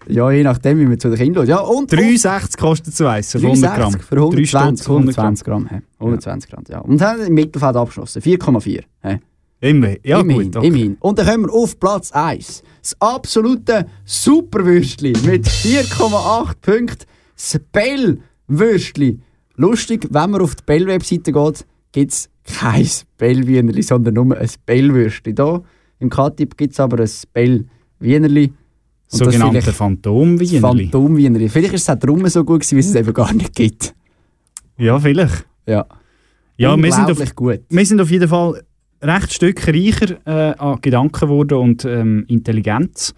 ja, 0.10 0.30
je 0.32 0.44
nachdem, 0.44 0.80
wie 0.80 0.86
man 0.86 1.00
zu 1.00 1.10
den 1.10 1.18
Kindern 1.18 1.44
schaut. 1.48 1.50
Ja, 1.50 1.60
und 1.60 1.92
3,60 1.92 2.58
kostet 2.60 3.02
eins, 3.02 3.32
für 3.32 3.40
100 3.40 3.76
Gramm. 3.76 3.94
3,60 3.94 4.00
für 4.02 4.16
120, 4.18 4.36
Drei 4.38 4.46
Stutz, 4.76 4.88
120 4.88 5.46
Gramm. 5.46 5.68
hä. 5.70 5.82
120 6.00 6.52
Gramm, 6.52 6.64
ja. 6.70 6.80
Und 6.80 7.02
haben 7.02 7.22
im 7.22 7.34
Mittelfeld 7.34 7.76
abgeschlossen. 7.76 8.22
4,4. 8.22 8.84
hä. 9.04 9.20
Immer. 9.60 9.96
Ja, 10.06 10.20
immerhin, 10.20 10.44
gut. 10.52 10.58
Okay. 10.58 10.68
immerhin. 10.68 10.98
Und 11.00 11.18
dann 11.18 11.26
kommen 11.26 11.46
wir 11.48 11.54
auf 11.54 11.80
Platz 11.80 12.12
1. 12.12 12.62
Das 12.88 12.96
absolute 13.02 13.86
Superwürstli 14.06 15.12
mit 15.26 15.46
4,8 15.46 16.54
Punkten. 16.62 17.06
Das 17.36 17.60
Bell-Würstli. 17.74 19.20
Lustig, 19.58 20.08
wenn 20.10 20.30
man 20.30 20.40
auf 20.40 20.56
die 20.56 20.64
Bell-Webseite 20.66 21.34
geht, 21.34 21.66
gibt 21.92 22.14
es 22.14 22.30
kein 22.46 22.88
Bell-Wienerli, 23.18 23.82
sondern 23.82 24.14
nur 24.14 24.38
ein 24.38 24.50
Bell-Würstli. 24.66 25.34
Hier 25.36 25.64
im 26.00 26.10
K-Tipp 26.10 26.56
gibt 26.56 26.72
es 26.72 26.80
aber 26.80 27.04
ein 27.04 27.10
Bell-Wienerli. 27.34 28.54
Sogenannte 29.10 29.74
Phantom-Wienerli. 29.74 30.86
Phantom-Wienerli. 30.86 31.50
Vielleicht 31.50 31.74
ist 31.74 31.82
es 31.82 31.90
auch 31.90 32.00
darum 32.00 32.26
so 32.30 32.46
gut 32.46 32.62
gewesen, 32.62 32.78
weil 32.78 32.86
es 32.86 32.96
eben 32.96 33.14
gar 33.14 33.34
nicht 33.34 33.54
gibt. 33.54 33.94
Ja, 34.78 34.98
vielleicht. 34.98 35.46
Ja. 35.66 35.86
Ja, 36.56 36.82
wir 36.82 36.94
sind, 36.94 37.12
auf, 37.12 37.36
gut. 37.36 37.60
wir 37.68 37.86
sind 37.86 38.00
auf 38.00 38.10
jeden 38.10 38.30
Fall 38.30 38.64
recht 39.02 39.34
Stück 39.34 39.68
reicher 39.68 40.18
äh, 40.26 40.56
an 40.58 40.80
Gedanken 40.82 41.20
geworden 41.28 41.58
und 41.58 41.86
ähm, 41.86 42.26
Intelligenz. 42.28 43.14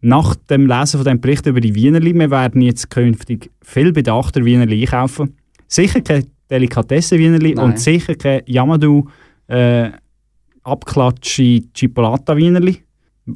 Nach 0.00 0.34
dem 0.36 0.66
Lesen 0.66 0.98
von 0.98 1.04
dem 1.04 1.20
Bericht 1.20 1.46
über 1.46 1.60
die 1.60 1.74
Wienerli, 1.74 2.14
wir 2.14 2.30
werden 2.30 2.60
jetzt 2.60 2.90
künftig 2.90 3.50
viel 3.62 3.92
bedachter 3.92 4.44
Wienerli 4.44 4.80
einkaufen. 4.82 5.34
Sicher 5.66 6.00
kein 6.00 6.26
Delikatessen-Wienerli 6.50 7.54
Nein. 7.54 7.64
und 7.64 7.80
sicher 7.80 8.14
kein 8.14 8.42
Yamadu 8.46 9.06
äh, 9.48 9.90
Abklatschi 10.62 11.68
Chipolata-Wienerli. 11.74 12.82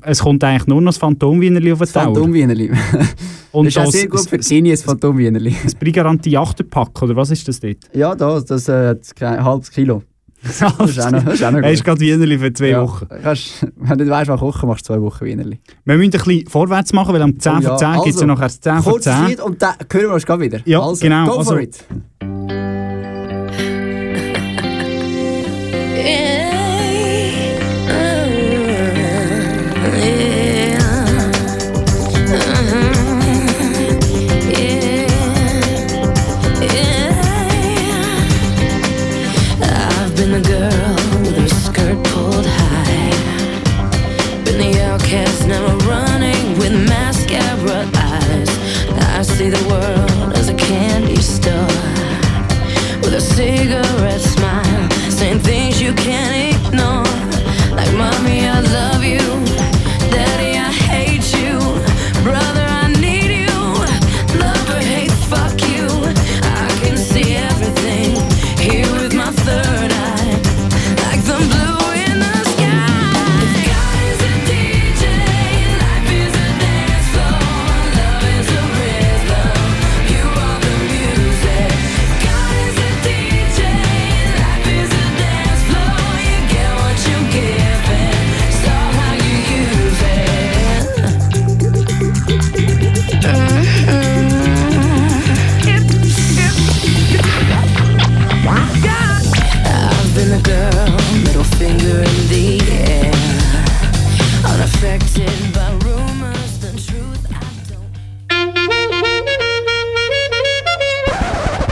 Es 0.03 0.21
kommt 0.21 0.45
eigentlich 0.45 0.67
nur 0.69 0.81
noch 0.81 0.91
das 0.91 0.99
Phantom-Wienerli 0.99 1.73
auf 1.73 1.79
den 1.79 1.83
Das 1.87 1.93
Tower. 1.93 2.15
Phantom-Wienerli. 2.15 2.71
Und 3.53 3.65
das 3.67 3.73
ist 3.75 3.79
auch 3.79 3.85
das- 3.87 3.93
sehr 3.93 4.07
gut 4.09 4.29
für 4.29 4.39
Genie, 4.39 4.71
das 4.71 4.83
Phantom-Wienerli. 4.85 5.57
Das 5.65 5.75
Brigaranti 5.75 6.37
Achterpack, 6.37 7.03
oder 7.03 7.17
was 7.17 7.33
ist 7.33 7.49
das 7.49 7.59
dort? 7.59 7.79
Ja, 7.93 8.15
das, 8.15 8.45
das 8.45 8.69
äh, 8.69 8.95
kein 9.17 9.43
halbes 9.43 9.71
Kilo. 9.73 10.05
Noch, 10.61 10.79
noch 10.79 10.87
gut. 10.87 11.85
gerade 11.85 12.01
Wienerli 12.01 12.39
für 12.39 12.53
zwei 12.53 12.69
Ja, 12.69 12.83
Wochen. 12.83 13.07
Kannst, 13.23 13.67
wenn 13.77 13.99
du 13.99 14.09
weißt, 14.09 14.29
was 14.31 14.41
kochen, 14.41 14.69
machst 14.69 14.89
du 14.89 14.95
zwei 14.95 15.01
Wochen 15.03 15.25
Wienerli. 15.25 15.59
Wir 15.85 15.97
müssen 15.97 16.13
ein 16.15 16.19
bisschen 16.25 16.47
vorwärts 16.49 16.93
machen, 16.93 17.13
weil 17.15 17.23
am 17.23 17.39
10 17.39 17.53
Oh 17.59 17.61
vor 17.63 17.77
10 17.77 17.93
gibt 18.03 18.15
es 18.15 18.21
ja 18.21 18.27
nachher 18.27 18.43
das 18.45 18.61
10 18.61 18.83
vor 18.83 18.93
kurzes 18.93 19.15
10. 19.17 19.27
Lied 19.27 19.41
und 19.41 19.61
dann 19.61 19.75
hören 19.93 20.03
wir 20.09 20.15
uns 20.15 20.27
gleich 20.27 20.41
wieder. 20.41 20.61
Ja, 20.65 20.81
also, 20.81 21.01
genau, 21.03 21.27
Go 21.27 21.33
for 21.33 21.39
also- 21.41 21.57
it. 21.59 21.85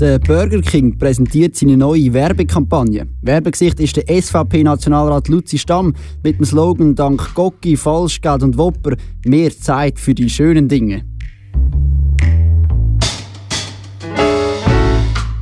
Der 0.00 0.18
Burger 0.18 0.62
King 0.62 0.96
präsentiert 0.96 1.56
seine 1.56 1.76
neue 1.76 2.10
Werbekampagne. 2.14 3.06
Werbegesicht 3.20 3.78
ist 3.80 3.98
der 3.98 4.22
SVP-Nationalrat 4.22 5.28
Luzi 5.28 5.58
Stamm 5.58 5.92
mit 6.24 6.38
dem 6.38 6.46
Slogan 6.46 6.94
«Dank 6.94 7.34
Gocki, 7.34 7.76
Falschgeld 7.76 8.42
und 8.42 8.56
Wopper 8.56 8.96
mehr 9.26 9.50
Zeit 9.50 10.00
für 10.00 10.14
die 10.14 10.30
schönen 10.30 10.68
Dinge». 10.68 11.04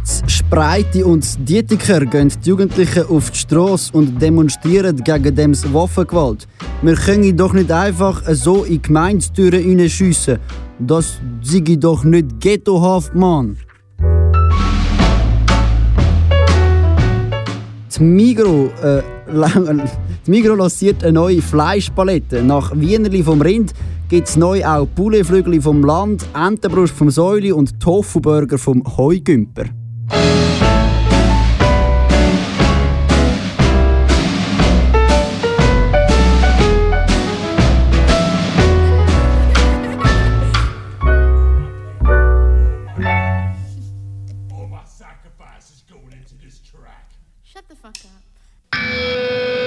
Das 0.00 0.24
Spreite 0.26 1.06
und 1.06 1.48
Dietiker 1.48 2.04
gehen 2.04 2.32
die 2.44 2.48
Jugendlichen 2.48 3.06
auf 3.06 3.30
die 3.30 3.38
Strasse 3.38 3.92
und 3.92 4.20
demonstrieren 4.20 4.96
gegen 5.04 5.36
dem 5.36 5.54
Waffengewalt. 5.72 6.48
Wir 6.82 6.96
können 6.96 7.36
doch 7.36 7.52
nicht 7.52 7.70
einfach 7.70 8.24
so 8.32 8.64
in 8.64 8.82
Gemeindetüren 8.82 9.62
hineinschiessen. 9.62 10.40
Das 10.80 11.20
sei 11.42 11.76
doch 11.76 12.02
nicht 12.02 12.40
ghettohaft, 12.40 13.14
Mann. 13.14 13.56
Die 17.96 18.02
Migro, 18.02 18.70
äh, 18.82 19.02
lanciert 20.56 21.02
eine 21.02 21.12
neue 21.12 21.40
Fleischpalette. 21.40 22.42
Nach 22.42 22.72
Wienerli 22.74 23.22
vom 23.22 23.40
Rind 23.40 23.72
gibt 24.08 24.28
es 24.28 24.36
neu 24.36 24.64
auch 24.64 24.86
Pouletflügel 24.94 25.60
vom 25.62 25.82
Land, 25.84 26.26
Entenbrust 26.34 26.94
vom 26.94 27.10
Säuli 27.10 27.52
und 27.52 27.80
Tofu-Burger 27.80 28.58
vom 28.58 28.82
Heugümper. 28.96 29.64
Shut 47.50 47.66
the 47.66 47.76
fuck 47.76 47.96
up. 48.04 49.57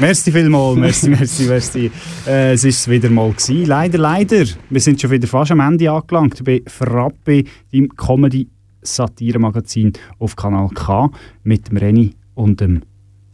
Merci 0.00 0.32
vielmals, 0.32 0.78
merci, 0.78 1.08
merci, 1.10 1.44
merci. 1.44 1.90
Äh, 2.26 2.54
es 2.54 2.64
ist 2.64 2.88
wieder 2.88 3.10
mal 3.10 3.30
gewesen. 3.32 3.66
Leider, 3.66 3.98
leider. 3.98 4.46
Wir 4.70 4.80
sind 4.80 4.98
schon 4.98 5.10
wieder 5.10 5.28
fast 5.28 5.50
am 5.50 5.60
Ende 5.60 5.90
angelangt 5.90 6.42
bei 6.42 6.62
Frappe, 6.66 7.44
dem 7.70 7.88
Comedy-Satire-Magazin 7.94 9.92
auf 10.18 10.36
Kanal 10.36 10.70
K 10.70 11.10
mit 11.42 11.68
dem 11.68 11.76
Reni 11.76 12.14
und 12.34 12.62
dem 12.62 12.80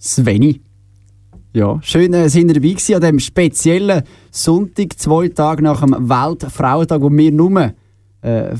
Sveni. 0.00 0.60
Ja, 1.52 1.78
schön 1.82 2.12
äh, 2.12 2.28
sind 2.28 2.48
ihr 2.48 2.54
dabei 2.54 2.70
gewesen 2.70 2.96
an 2.96 3.00
diesem 3.00 3.20
speziellen 3.20 4.02
Sonntag, 4.32 4.98
zwei 4.98 5.28
Tage 5.28 5.62
nach 5.62 5.82
dem 5.82 6.08
Weltfrauentag, 6.08 7.00
wo 7.00 7.12
wir 7.12 7.30
nur 7.30 7.60
äh, 7.60 7.72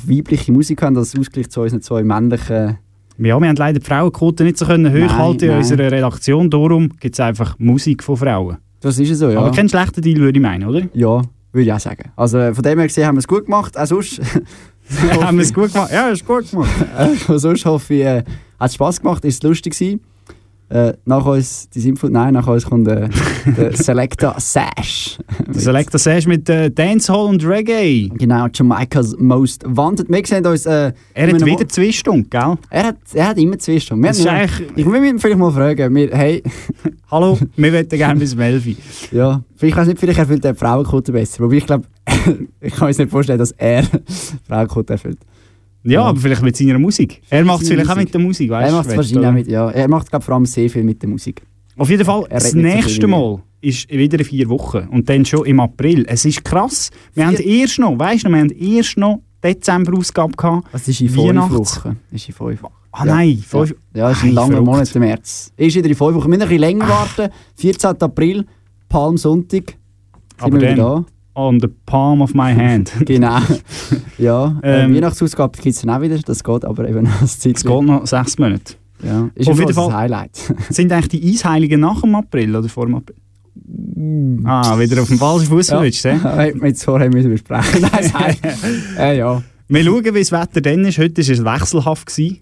weibliche 0.07 0.53
Musik 0.53 0.81
haben, 0.83 0.97
als 0.97 1.19
Ausgleich 1.19 1.51
zu 1.51 1.63
unseren 1.63 1.83
zwei 1.83 2.05
männlichen... 2.05 2.79
Ja, 3.19 3.41
wir 3.41 3.49
haben 3.49 3.57
leider 3.57 3.79
die 3.79 3.87
Frauenquote 3.87 4.45
nicht 4.45 4.59
so 4.59 4.67
können 4.67 4.93
hochhalten 4.93 5.51
in 5.51 5.57
unserer 5.57 5.91
Redaktion. 5.91 6.51
Darum 6.51 6.91
gibt 7.01 7.15
es 7.15 7.21
einfach 7.21 7.59
Musik 7.59 8.03
von 8.03 8.17
Frauen. 8.17 8.59
Das 8.81 8.99
ist 8.99 9.09
ja 9.09 9.15
so, 9.15 9.31
ja. 9.31 9.39
Aber 9.41 9.51
kein 9.53 9.69
schlechter 9.69 10.01
Deal, 10.01 10.19
würde 10.19 10.39
ich 10.39 10.43
meinen, 10.43 10.69
oder? 10.69 10.83
Ja, 10.93 11.23
würde 11.53 11.67
ich 11.67 11.73
auch 11.73 11.81
sagen. 11.81 12.11
Also 12.15 12.53
von 12.53 12.63
dem 12.63 12.79
her 12.79 12.87
gesehen 12.87 13.07
haben 13.07 13.17
wir 13.17 13.21
es 13.21 13.29
gut 13.29 13.47
gemacht, 13.47 13.79
auch 13.79 13.87
sonst... 13.87 14.21
haben 15.21 15.39
wir 15.39 15.43
es 15.43 15.53
gut 15.53 15.73
gemacht? 15.73 15.91
Ja, 15.93 16.09
ist 16.09 16.27
gut 16.27 16.51
gemacht. 16.51 16.71
Sonst 17.41 17.65
hoffe 17.65 17.95
ich, 17.95 18.05
äh, 18.05 18.23
hat 18.61 18.69
es 18.69 18.75
Spass 18.75 19.01
gemacht, 19.01 19.25
ist 19.25 19.43
es 19.43 19.43
lustig 19.43 19.77
gewesen. 19.77 20.01
Äh, 20.69 20.95
nach 21.05 21.25
uns 21.25 21.69
die 21.71 21.79
Simflut, 21.79 22.11
nein, 22.11 22.35
nach 22.35 22.49
uns 22.49 22.65
kommt 22.67 22.89
äh, 22.89 23.09
der 23.57 23.77
Selector 23.77 24.35
Sash. 24.39 25.17
Der 25.47 25.61
Selector 25.61 25.99
Sash 26.01 26.27
mit 26.27 26.49
äh, 26.49 26.71
Dancehall 26.73 27.27
und 27.27 27.45
Reggae. 27.47 28.11
Genau, 28.19 28.49
Jamaikas 28.53 29.15
Most 29.17 29.63
Wanted. 29.65 30.09
Wir 30.11 30.27
sehen 30.27 30.45
uns... 30.45 30.67
Äh, 30.67 30.93
Er 31.15 31.29
hat 31.33 31.45
wieder 31.47 31.69
zwei 31.69 31.93
Stunden, 31.93 32.29
gell? 32.29 32.57
Er 32.71 32.83
hat, 32.89 32.97
er 33.15 33.29
hat 33.29 33.39
immer 33.39 33.57
zwei 33.61 33.79
Stunden. 33.79 34.03
Wir 34.03 34.11
haben 34.13 34.27
eigentlich- 34.29 34.73
ich 34.75 34.87
will 34.87 35.05
ihn 35.05 35.21
vielleicht 35.21 35.39
mal 35.39 35.53
fragen. 35.53 35.95
Wir, 35.95 36.11
hey, 36.11 36.43
Hallo, 37.13 37.39
wir 37.55 37.71
möchten 37.71 37.97
gerne 37.97 38.19
bis 38.19 38.35
11 38.35 38.67
Uhr. 38.67 38.75
ja, 39.13 39.43
vielleicht, 39.55 39.73
ich 39.75 39.81
weiß 39.81 39.87
nicht, 39.87 40.01
vielleicht 40.01 40.19
erfüllt 40.19 40.45
er 40.45 40.57
Frauenquote 40.57 41.13
besser. 41.13 41.45
Wobei 41.45 41.57
ich 41.59 41.67
glaube, 41.67 41.85
ich 42.61 42.75
kann 42.75 42.89
mir 42.89 42.97
nicht 42.99 43.11
vorstellen, 43.11 43.39
dass 43.39 43.53
er 43.53 43.85
Frauenquote 44.49 44.95
erfüllt. 44.95 45.19
Ja, 45.87 46.03
aber 46.03 46.21
vielleicht 46.21 46.43
mit 46.43 46.57
seiner 46.57 46.79
Musik. 46.79 47.23
Er 47.31 47.45
macht 47.45 47.63
es 47.63 47.69
vielleicht 47.69 47.89
auch 47.91 47.95
Musik. 47.95 48.07
mit 48.07 48.15
der 48.15 48.21
Musik, 48.21 48.51
weißt 48.51 48.65
er 48.67 48.71
du? 48.71 48.77
macht 48.77 48.89
es 48.89 48.97
wahrscheinlich 48.97 49.27
auch 49.27 49.33
mit, 49.33 49.49
ja. 49.49 49.71
Er 49.71 49.89
macht, 49.89 50.11
glaube 50.11 50.25
vor 50.25 50.35
allem 50.35 50.47
sehr 50.47 50.69
viel 50.71 50.85
mit 50.85 51.01
der 51.03 51.09
Musik. 51.09 51.43
Auf 51.77 51.91
jeden 51.91 52.05
Fall, 52.05 52.25
Er 52.31 52.41
das 52.41 52.51
so 52.53 52.59
nächste 52.59 53.07
Mal 53.07 53.43
ist 53.61 53.91
wieder 53.91 54.19
in 54.19 54.25
vier 54.25 54.49
Wochen. 54.49 54.87
Und 54.91 55.09
dann 55.09 55.25
schon 55.25 55.45
im 55.47 55.61
April. 55.61 56.05
Es 56.09 56.25
ist 56.25 56.45
krass. 56.45 56.91
Wir 57.15 57.27
haben 57.27 57.37
erst 57.37 57.79
noch, 57.79 57.99
weißt 57.99 58.25
du, 58.25 58.29
wir 58.29 58.39
haben 58.39 58.51
erst 58.51 58.97
noch 58.97 59.21
Dezember-Ausgabe 59.43 60.37
gehabt. 60.37 60.69
Das 60.73 60.87
ist 60.89 61.01
in 61.01 61.09
fünf 61.09 61.51
Wochen. 61.51 61.97
Ist 62.11 62.29
in 62.29 62.35
fünf 62.35 62.63
Wochen. 62.63 62.73
Ah 62.93 63.05
nein, 63.05 63.43
fünf- 63.47 63.75
Ja, 63.93 64.07
ja 64.07 64.11
ist 64.11 64.23
ein 64.23 64.33
langer. 64.33 64.61
Monat 64.63 64.95
im 64.95 65.01
März. 65.03 65.53
Ist 65.57 65.77
wieder 65.77 65.89
in 65.89 65.95
fünf 65.95 66.15
Wochen. 66.15 66.25
Wir 66.25 66.29
müssen 66.29 66.43
ein 66.43 66.49
bisschen 66.49 66.61
länger 66.61 66.89
warten. 66.89 67.31
14. 67.57 68.01
April, 68.01 68.47
Palmsonntag. 68.89 69.67
Sind 69.71 69.77
Aber 70.39 70.53
wir 70.53 70.61
wieder 70.61 70.77
dann, 70.77 71.05
da. 71.05 71.07
On 71.37 71.61
the 71.61 71.69
palm 71.87 72.21
of 72.23 72.35
my 72.35 72.53
hand. 72.55 72.91
Genau. 73.07 73.39
ja, 74.19 74.59
Ähm, 74.63 74.91
ähm, 74.91 74.95
Weihnachtsausgabe 74.97 75.53
gibt 75.61 75.77
es 75.77 75.83
dann 75.83 75.91
auch 75.97 76.01
wieder. 76.01 76.19
Das 76.19 76.43
geht 76.43 76.65
aber 76.65 76.89
eben 76.89 77.07
als 77.21 77.39
Zeit. 77.39 77.57
Es 77.57 77.63
geht 77.65 77.83
noch 77.83 78.07
sechs 78.07 78.39
Monate. 78.39 78.75
Ja, 79.05 79.29
ist 79.35 79.49
Auf 79.49 79.59
jeden 79.59 79.75
Fall- 79.75 79.89
ein 79.91 79.95
Highlight. 79.97 80.37
Sind 80.71 80.91
eigentlich 80.91 81.21
die 81.21 81.31
Eisheiligen 81.33 81.81
nach 81.81 82.01
dem 82.01 82.15
April 82.15 82.57
oder 82.57 82.69
vor 82.69 82.87
dem 82.87 82.95
April? 82.97 83.17
Ah, 84.45 84.79
wieder 84.79 85.01
auf 85.03 85.09
dem 85.09 85.19
falschen 85.19 85.47
Fuß 85.49 85.69
ja. 85.71 85.81
Hätten 85.83 86.61
wir 86.61 86.69
jetzt 86.69 86.85
vorher 86.85 87.09
müssen 87.11 87.31
besprechen 87.31 87.83
Nein, 87.83 88.11
nein. 88.13 88.37
äh, 88.99 89.19
ja. 89.19 89.43
Wir 89.69 89.85
schauen, 89.85 90.05
wie 90.15 90.19
das 90.21 90.33
Wetter 90.33 90.61
dann 90.61 90.85
ist. 90.85 90.99
Heute 90.99 91.17
war 91.27 91.33
es 91.33 91.45
wechselhaft. 91.63 92.07
Gewesen. 92.07 92.41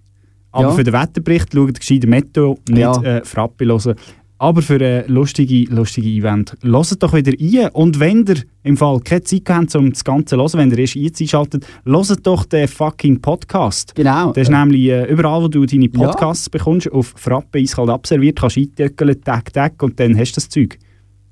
Aber 0.52 0.68
Ja. 0.68 0.72
für 0.72 0.84
den 0.84 0.92
Wetterbericht 0.94 1.52
schaut 1.52 1.80
gescheiter 1.80 2.06
Meteo, 2.06 2.58
nicht 2.68 2.78
Ja. 2.78 3.00
äh, 3.02 3.24
Frappe 3.24 3.64
hören. 3.66 3.94
Aber 4.38 4.62
für 4.62 4.80
ein 4.84 5.04
lustige, 5.06 5.72
lustige 5.72 6.08
Event, 6.08 6.56
hört 6.62 7.02
doch 7.02 7.14
wieder 7.14 7.32
ein. 7.32 7.70
Und 7.72 8.00
wenn 8.00 8.26
ihr 8.26 8.36
im 8.64 8.76
Fall 8.76 9.00
keine 9.00 9.22
Zeit 9.22 9.48
habt, 9.48 9.74
um 9.76 9.90
das 9.90 10.04
Ganze 10.04 10.36
zu 10.36 10.36
hören, 10.36 10.52
wenn 10.54 10.70
ihr 10.72 10.78
erst 10.78 10.96
jetzt 10.96 11.20
einschaltet, 11.20 11.66
hört 11.84 12.26
doch 12.26 12.44
den 12.44 12.66
fucking 12.66 13.20
Podcast. 13.20 13.94
Genau. 13.94 14.32
Das 14.32 14.48
ist 14.48 14.50
nämlich 14.50 14.88
äh, 14.88 15.04
überall, 15.04 15.42
wo 15.42 15.48
du 15.48 15.64
deine 15.64 15.88
Podcasts 15.88 16.50
bekommst, 16.50 16.90
auf 16.90 17.14
Frappe 17.16 17.60
eiskalt 17.60 17.90
abserviert, 17.90 18.40
kannst 18.40 18.58
eintöckeln, 18.58 19.20
Tag, 19.22 19.52
Tag, 19.52 19.82
und 19.82 19.98
dann 20.00 20.18
hast 20.18 20.32
du 20.32 20.34
das 20.36 20.48
Zeug. 20.48 20.78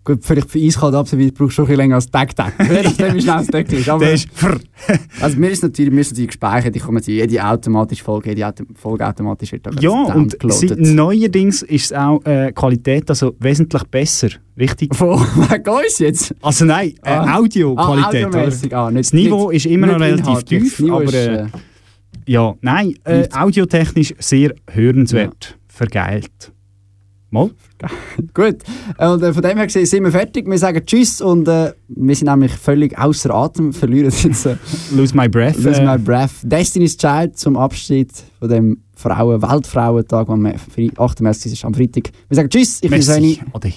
Gut, 0.04 0.18
vielleicht 0.24 0.50
für 0.50 0.58
eiskalt 0.58 0.94
abserviert 0.96 1.34
brauchst 1.34 1.52
du 1.52 1.54
schon 1.54 1.64
ein 1.64 1.68
bisschen 1.68 1.76
länger 1.78 1.94
als 1.94 2.10
Tag 2.10 2.34
Tag. 2.34 2.54
Je 2.68 2.82
nachdem, 2.82 3.14
wie 3.14 3.20
schnell 3.22 3.36
das 3.36 3.46
Deckel 3.46 3.78
ist. 3.78 3.88
Aber, 3.88 4.10
ist 4.12 4.28
also 5.20 5.38
mir 5.38 5.50
ist 5.50 5.62
natürlich, 5.62 5.92
mir 5.92 6.02
sind 6.02 6.18
die 6.18 6.26
gespeichert, 6.26 6.74
ich 6.74 6.82
komme 6.82 7.00
zu 7.00 7.12
jede 7.12 7.44
automatische 7.46 8.02
Folge, 8.02 8.30
jede 8.30 8.48
Auto 8.48 8.64
Folge 8.74 9.06
automatisch 9.06 9.52
wird 9.52 9.64
da 9.66 9.70
Ja, 9.78 9.90
und 9.90 10.36
seit 10.48 10.76
neuerdings 10.78 11.62
ist 11.62 11.94
auch 11.94 12.20
äh, 12.24 12.50
Qualität 12.52 13.08
also 13.10 13.36
wesentlich 13.38 13.84
besser. 13.84 14.28
Richtig? 14.58 14.92
Von 14.94 15.12
uns 15.20 15.98
jetzt? 16.00 16.34
Also 16.42 16.64
nein, 16.64 16.94
äh, 17.04 17.10
Ah. 17.10 17.38
Audioqualität. 17.38 18.72
Ah, 18.72 18.86
ah, 18.86 18.90
nicht- 18.90 19.04
das 19.06 19.12
Niveau 19.12 19.50
nicht- 19.50 19.64
ist 19.64 19.72
immer 19.72 19.86
noch 19.86 20.00
relativ 20.00 20.42
tief, 20.42 20.80
Niveau 20.80 20.94
aber 20.96 21.04
ist, 21.04 21.14
äh, 21.14 21.42
äh, 21.44 21.46
ja, 22.26 22.54
nein, 22.60 22.94
äh, 23.04 23.28
audiotechnisch 23.32 24.14
sehr 24.18 24.52
hörenswert. 24.70 25.56
Vergeilt. 25.68 26.52
Mal? 27.32 27.50
Gut, 28.34 28.58
und 28.98 29.22
äh, 29.22 29.32
von 29.32 29.42
dem 29.42 29.56
her 29.56 29.66
gesehen 29.66 29.86
sind 29.86 30.04
wir 30.04 30.12
fertig. 30.12 30.46
Wir 30.48 30.58
sagen 30.58 30.84
Tschüss 30.84 31.22
und 31.22 31.48
äh, 31.48 31.72
wir 31.88 32.14
sind 32.14 32.28
nämlich 32.28 32.52
völlig 32.52 32.96
außer 32.98 33.34
Atem, 33.34 33.72
verlieren 33.72 34.12
jetzt 34.22 34.46
äh, 34.46 34.56
Lose 34.94 35.16
my 35.16 35.28
breath. 35.28 35.56
Lose 35.56 35.80
äh, 35.80 35.86
my 35.86 35.98
breath. 35.98 36.30
Destiny's 36.42 36.96
Child 36.96 37.38
zum 37.38 37.56
Abschied 37.56 38.12
von 38.38 38.48
dem 38.48 38.82
Frauen 38.94 39.40
Weltfrauentag, 39.40 40.28
am 40.28 40.46
28. 40.46 41.52
ist 41.52 41.64
am 41.64 41.72
Freitag. 41.72 42.10
Wir 42.28 42.36
sagen 42.36 42.50
Tschüss, 42.50 42.76
ich 42.82 42.90
bin 42.90 42.90
Merci. 42.90 43.12
Svenny. 43.12 43.40
Ade. 43.52 43.72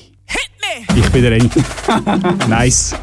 Ich 0.97 1.09
bin 1.09 1.21
der 1.21 1.39
René. 1.39 2.47
nice. 2.49 2.93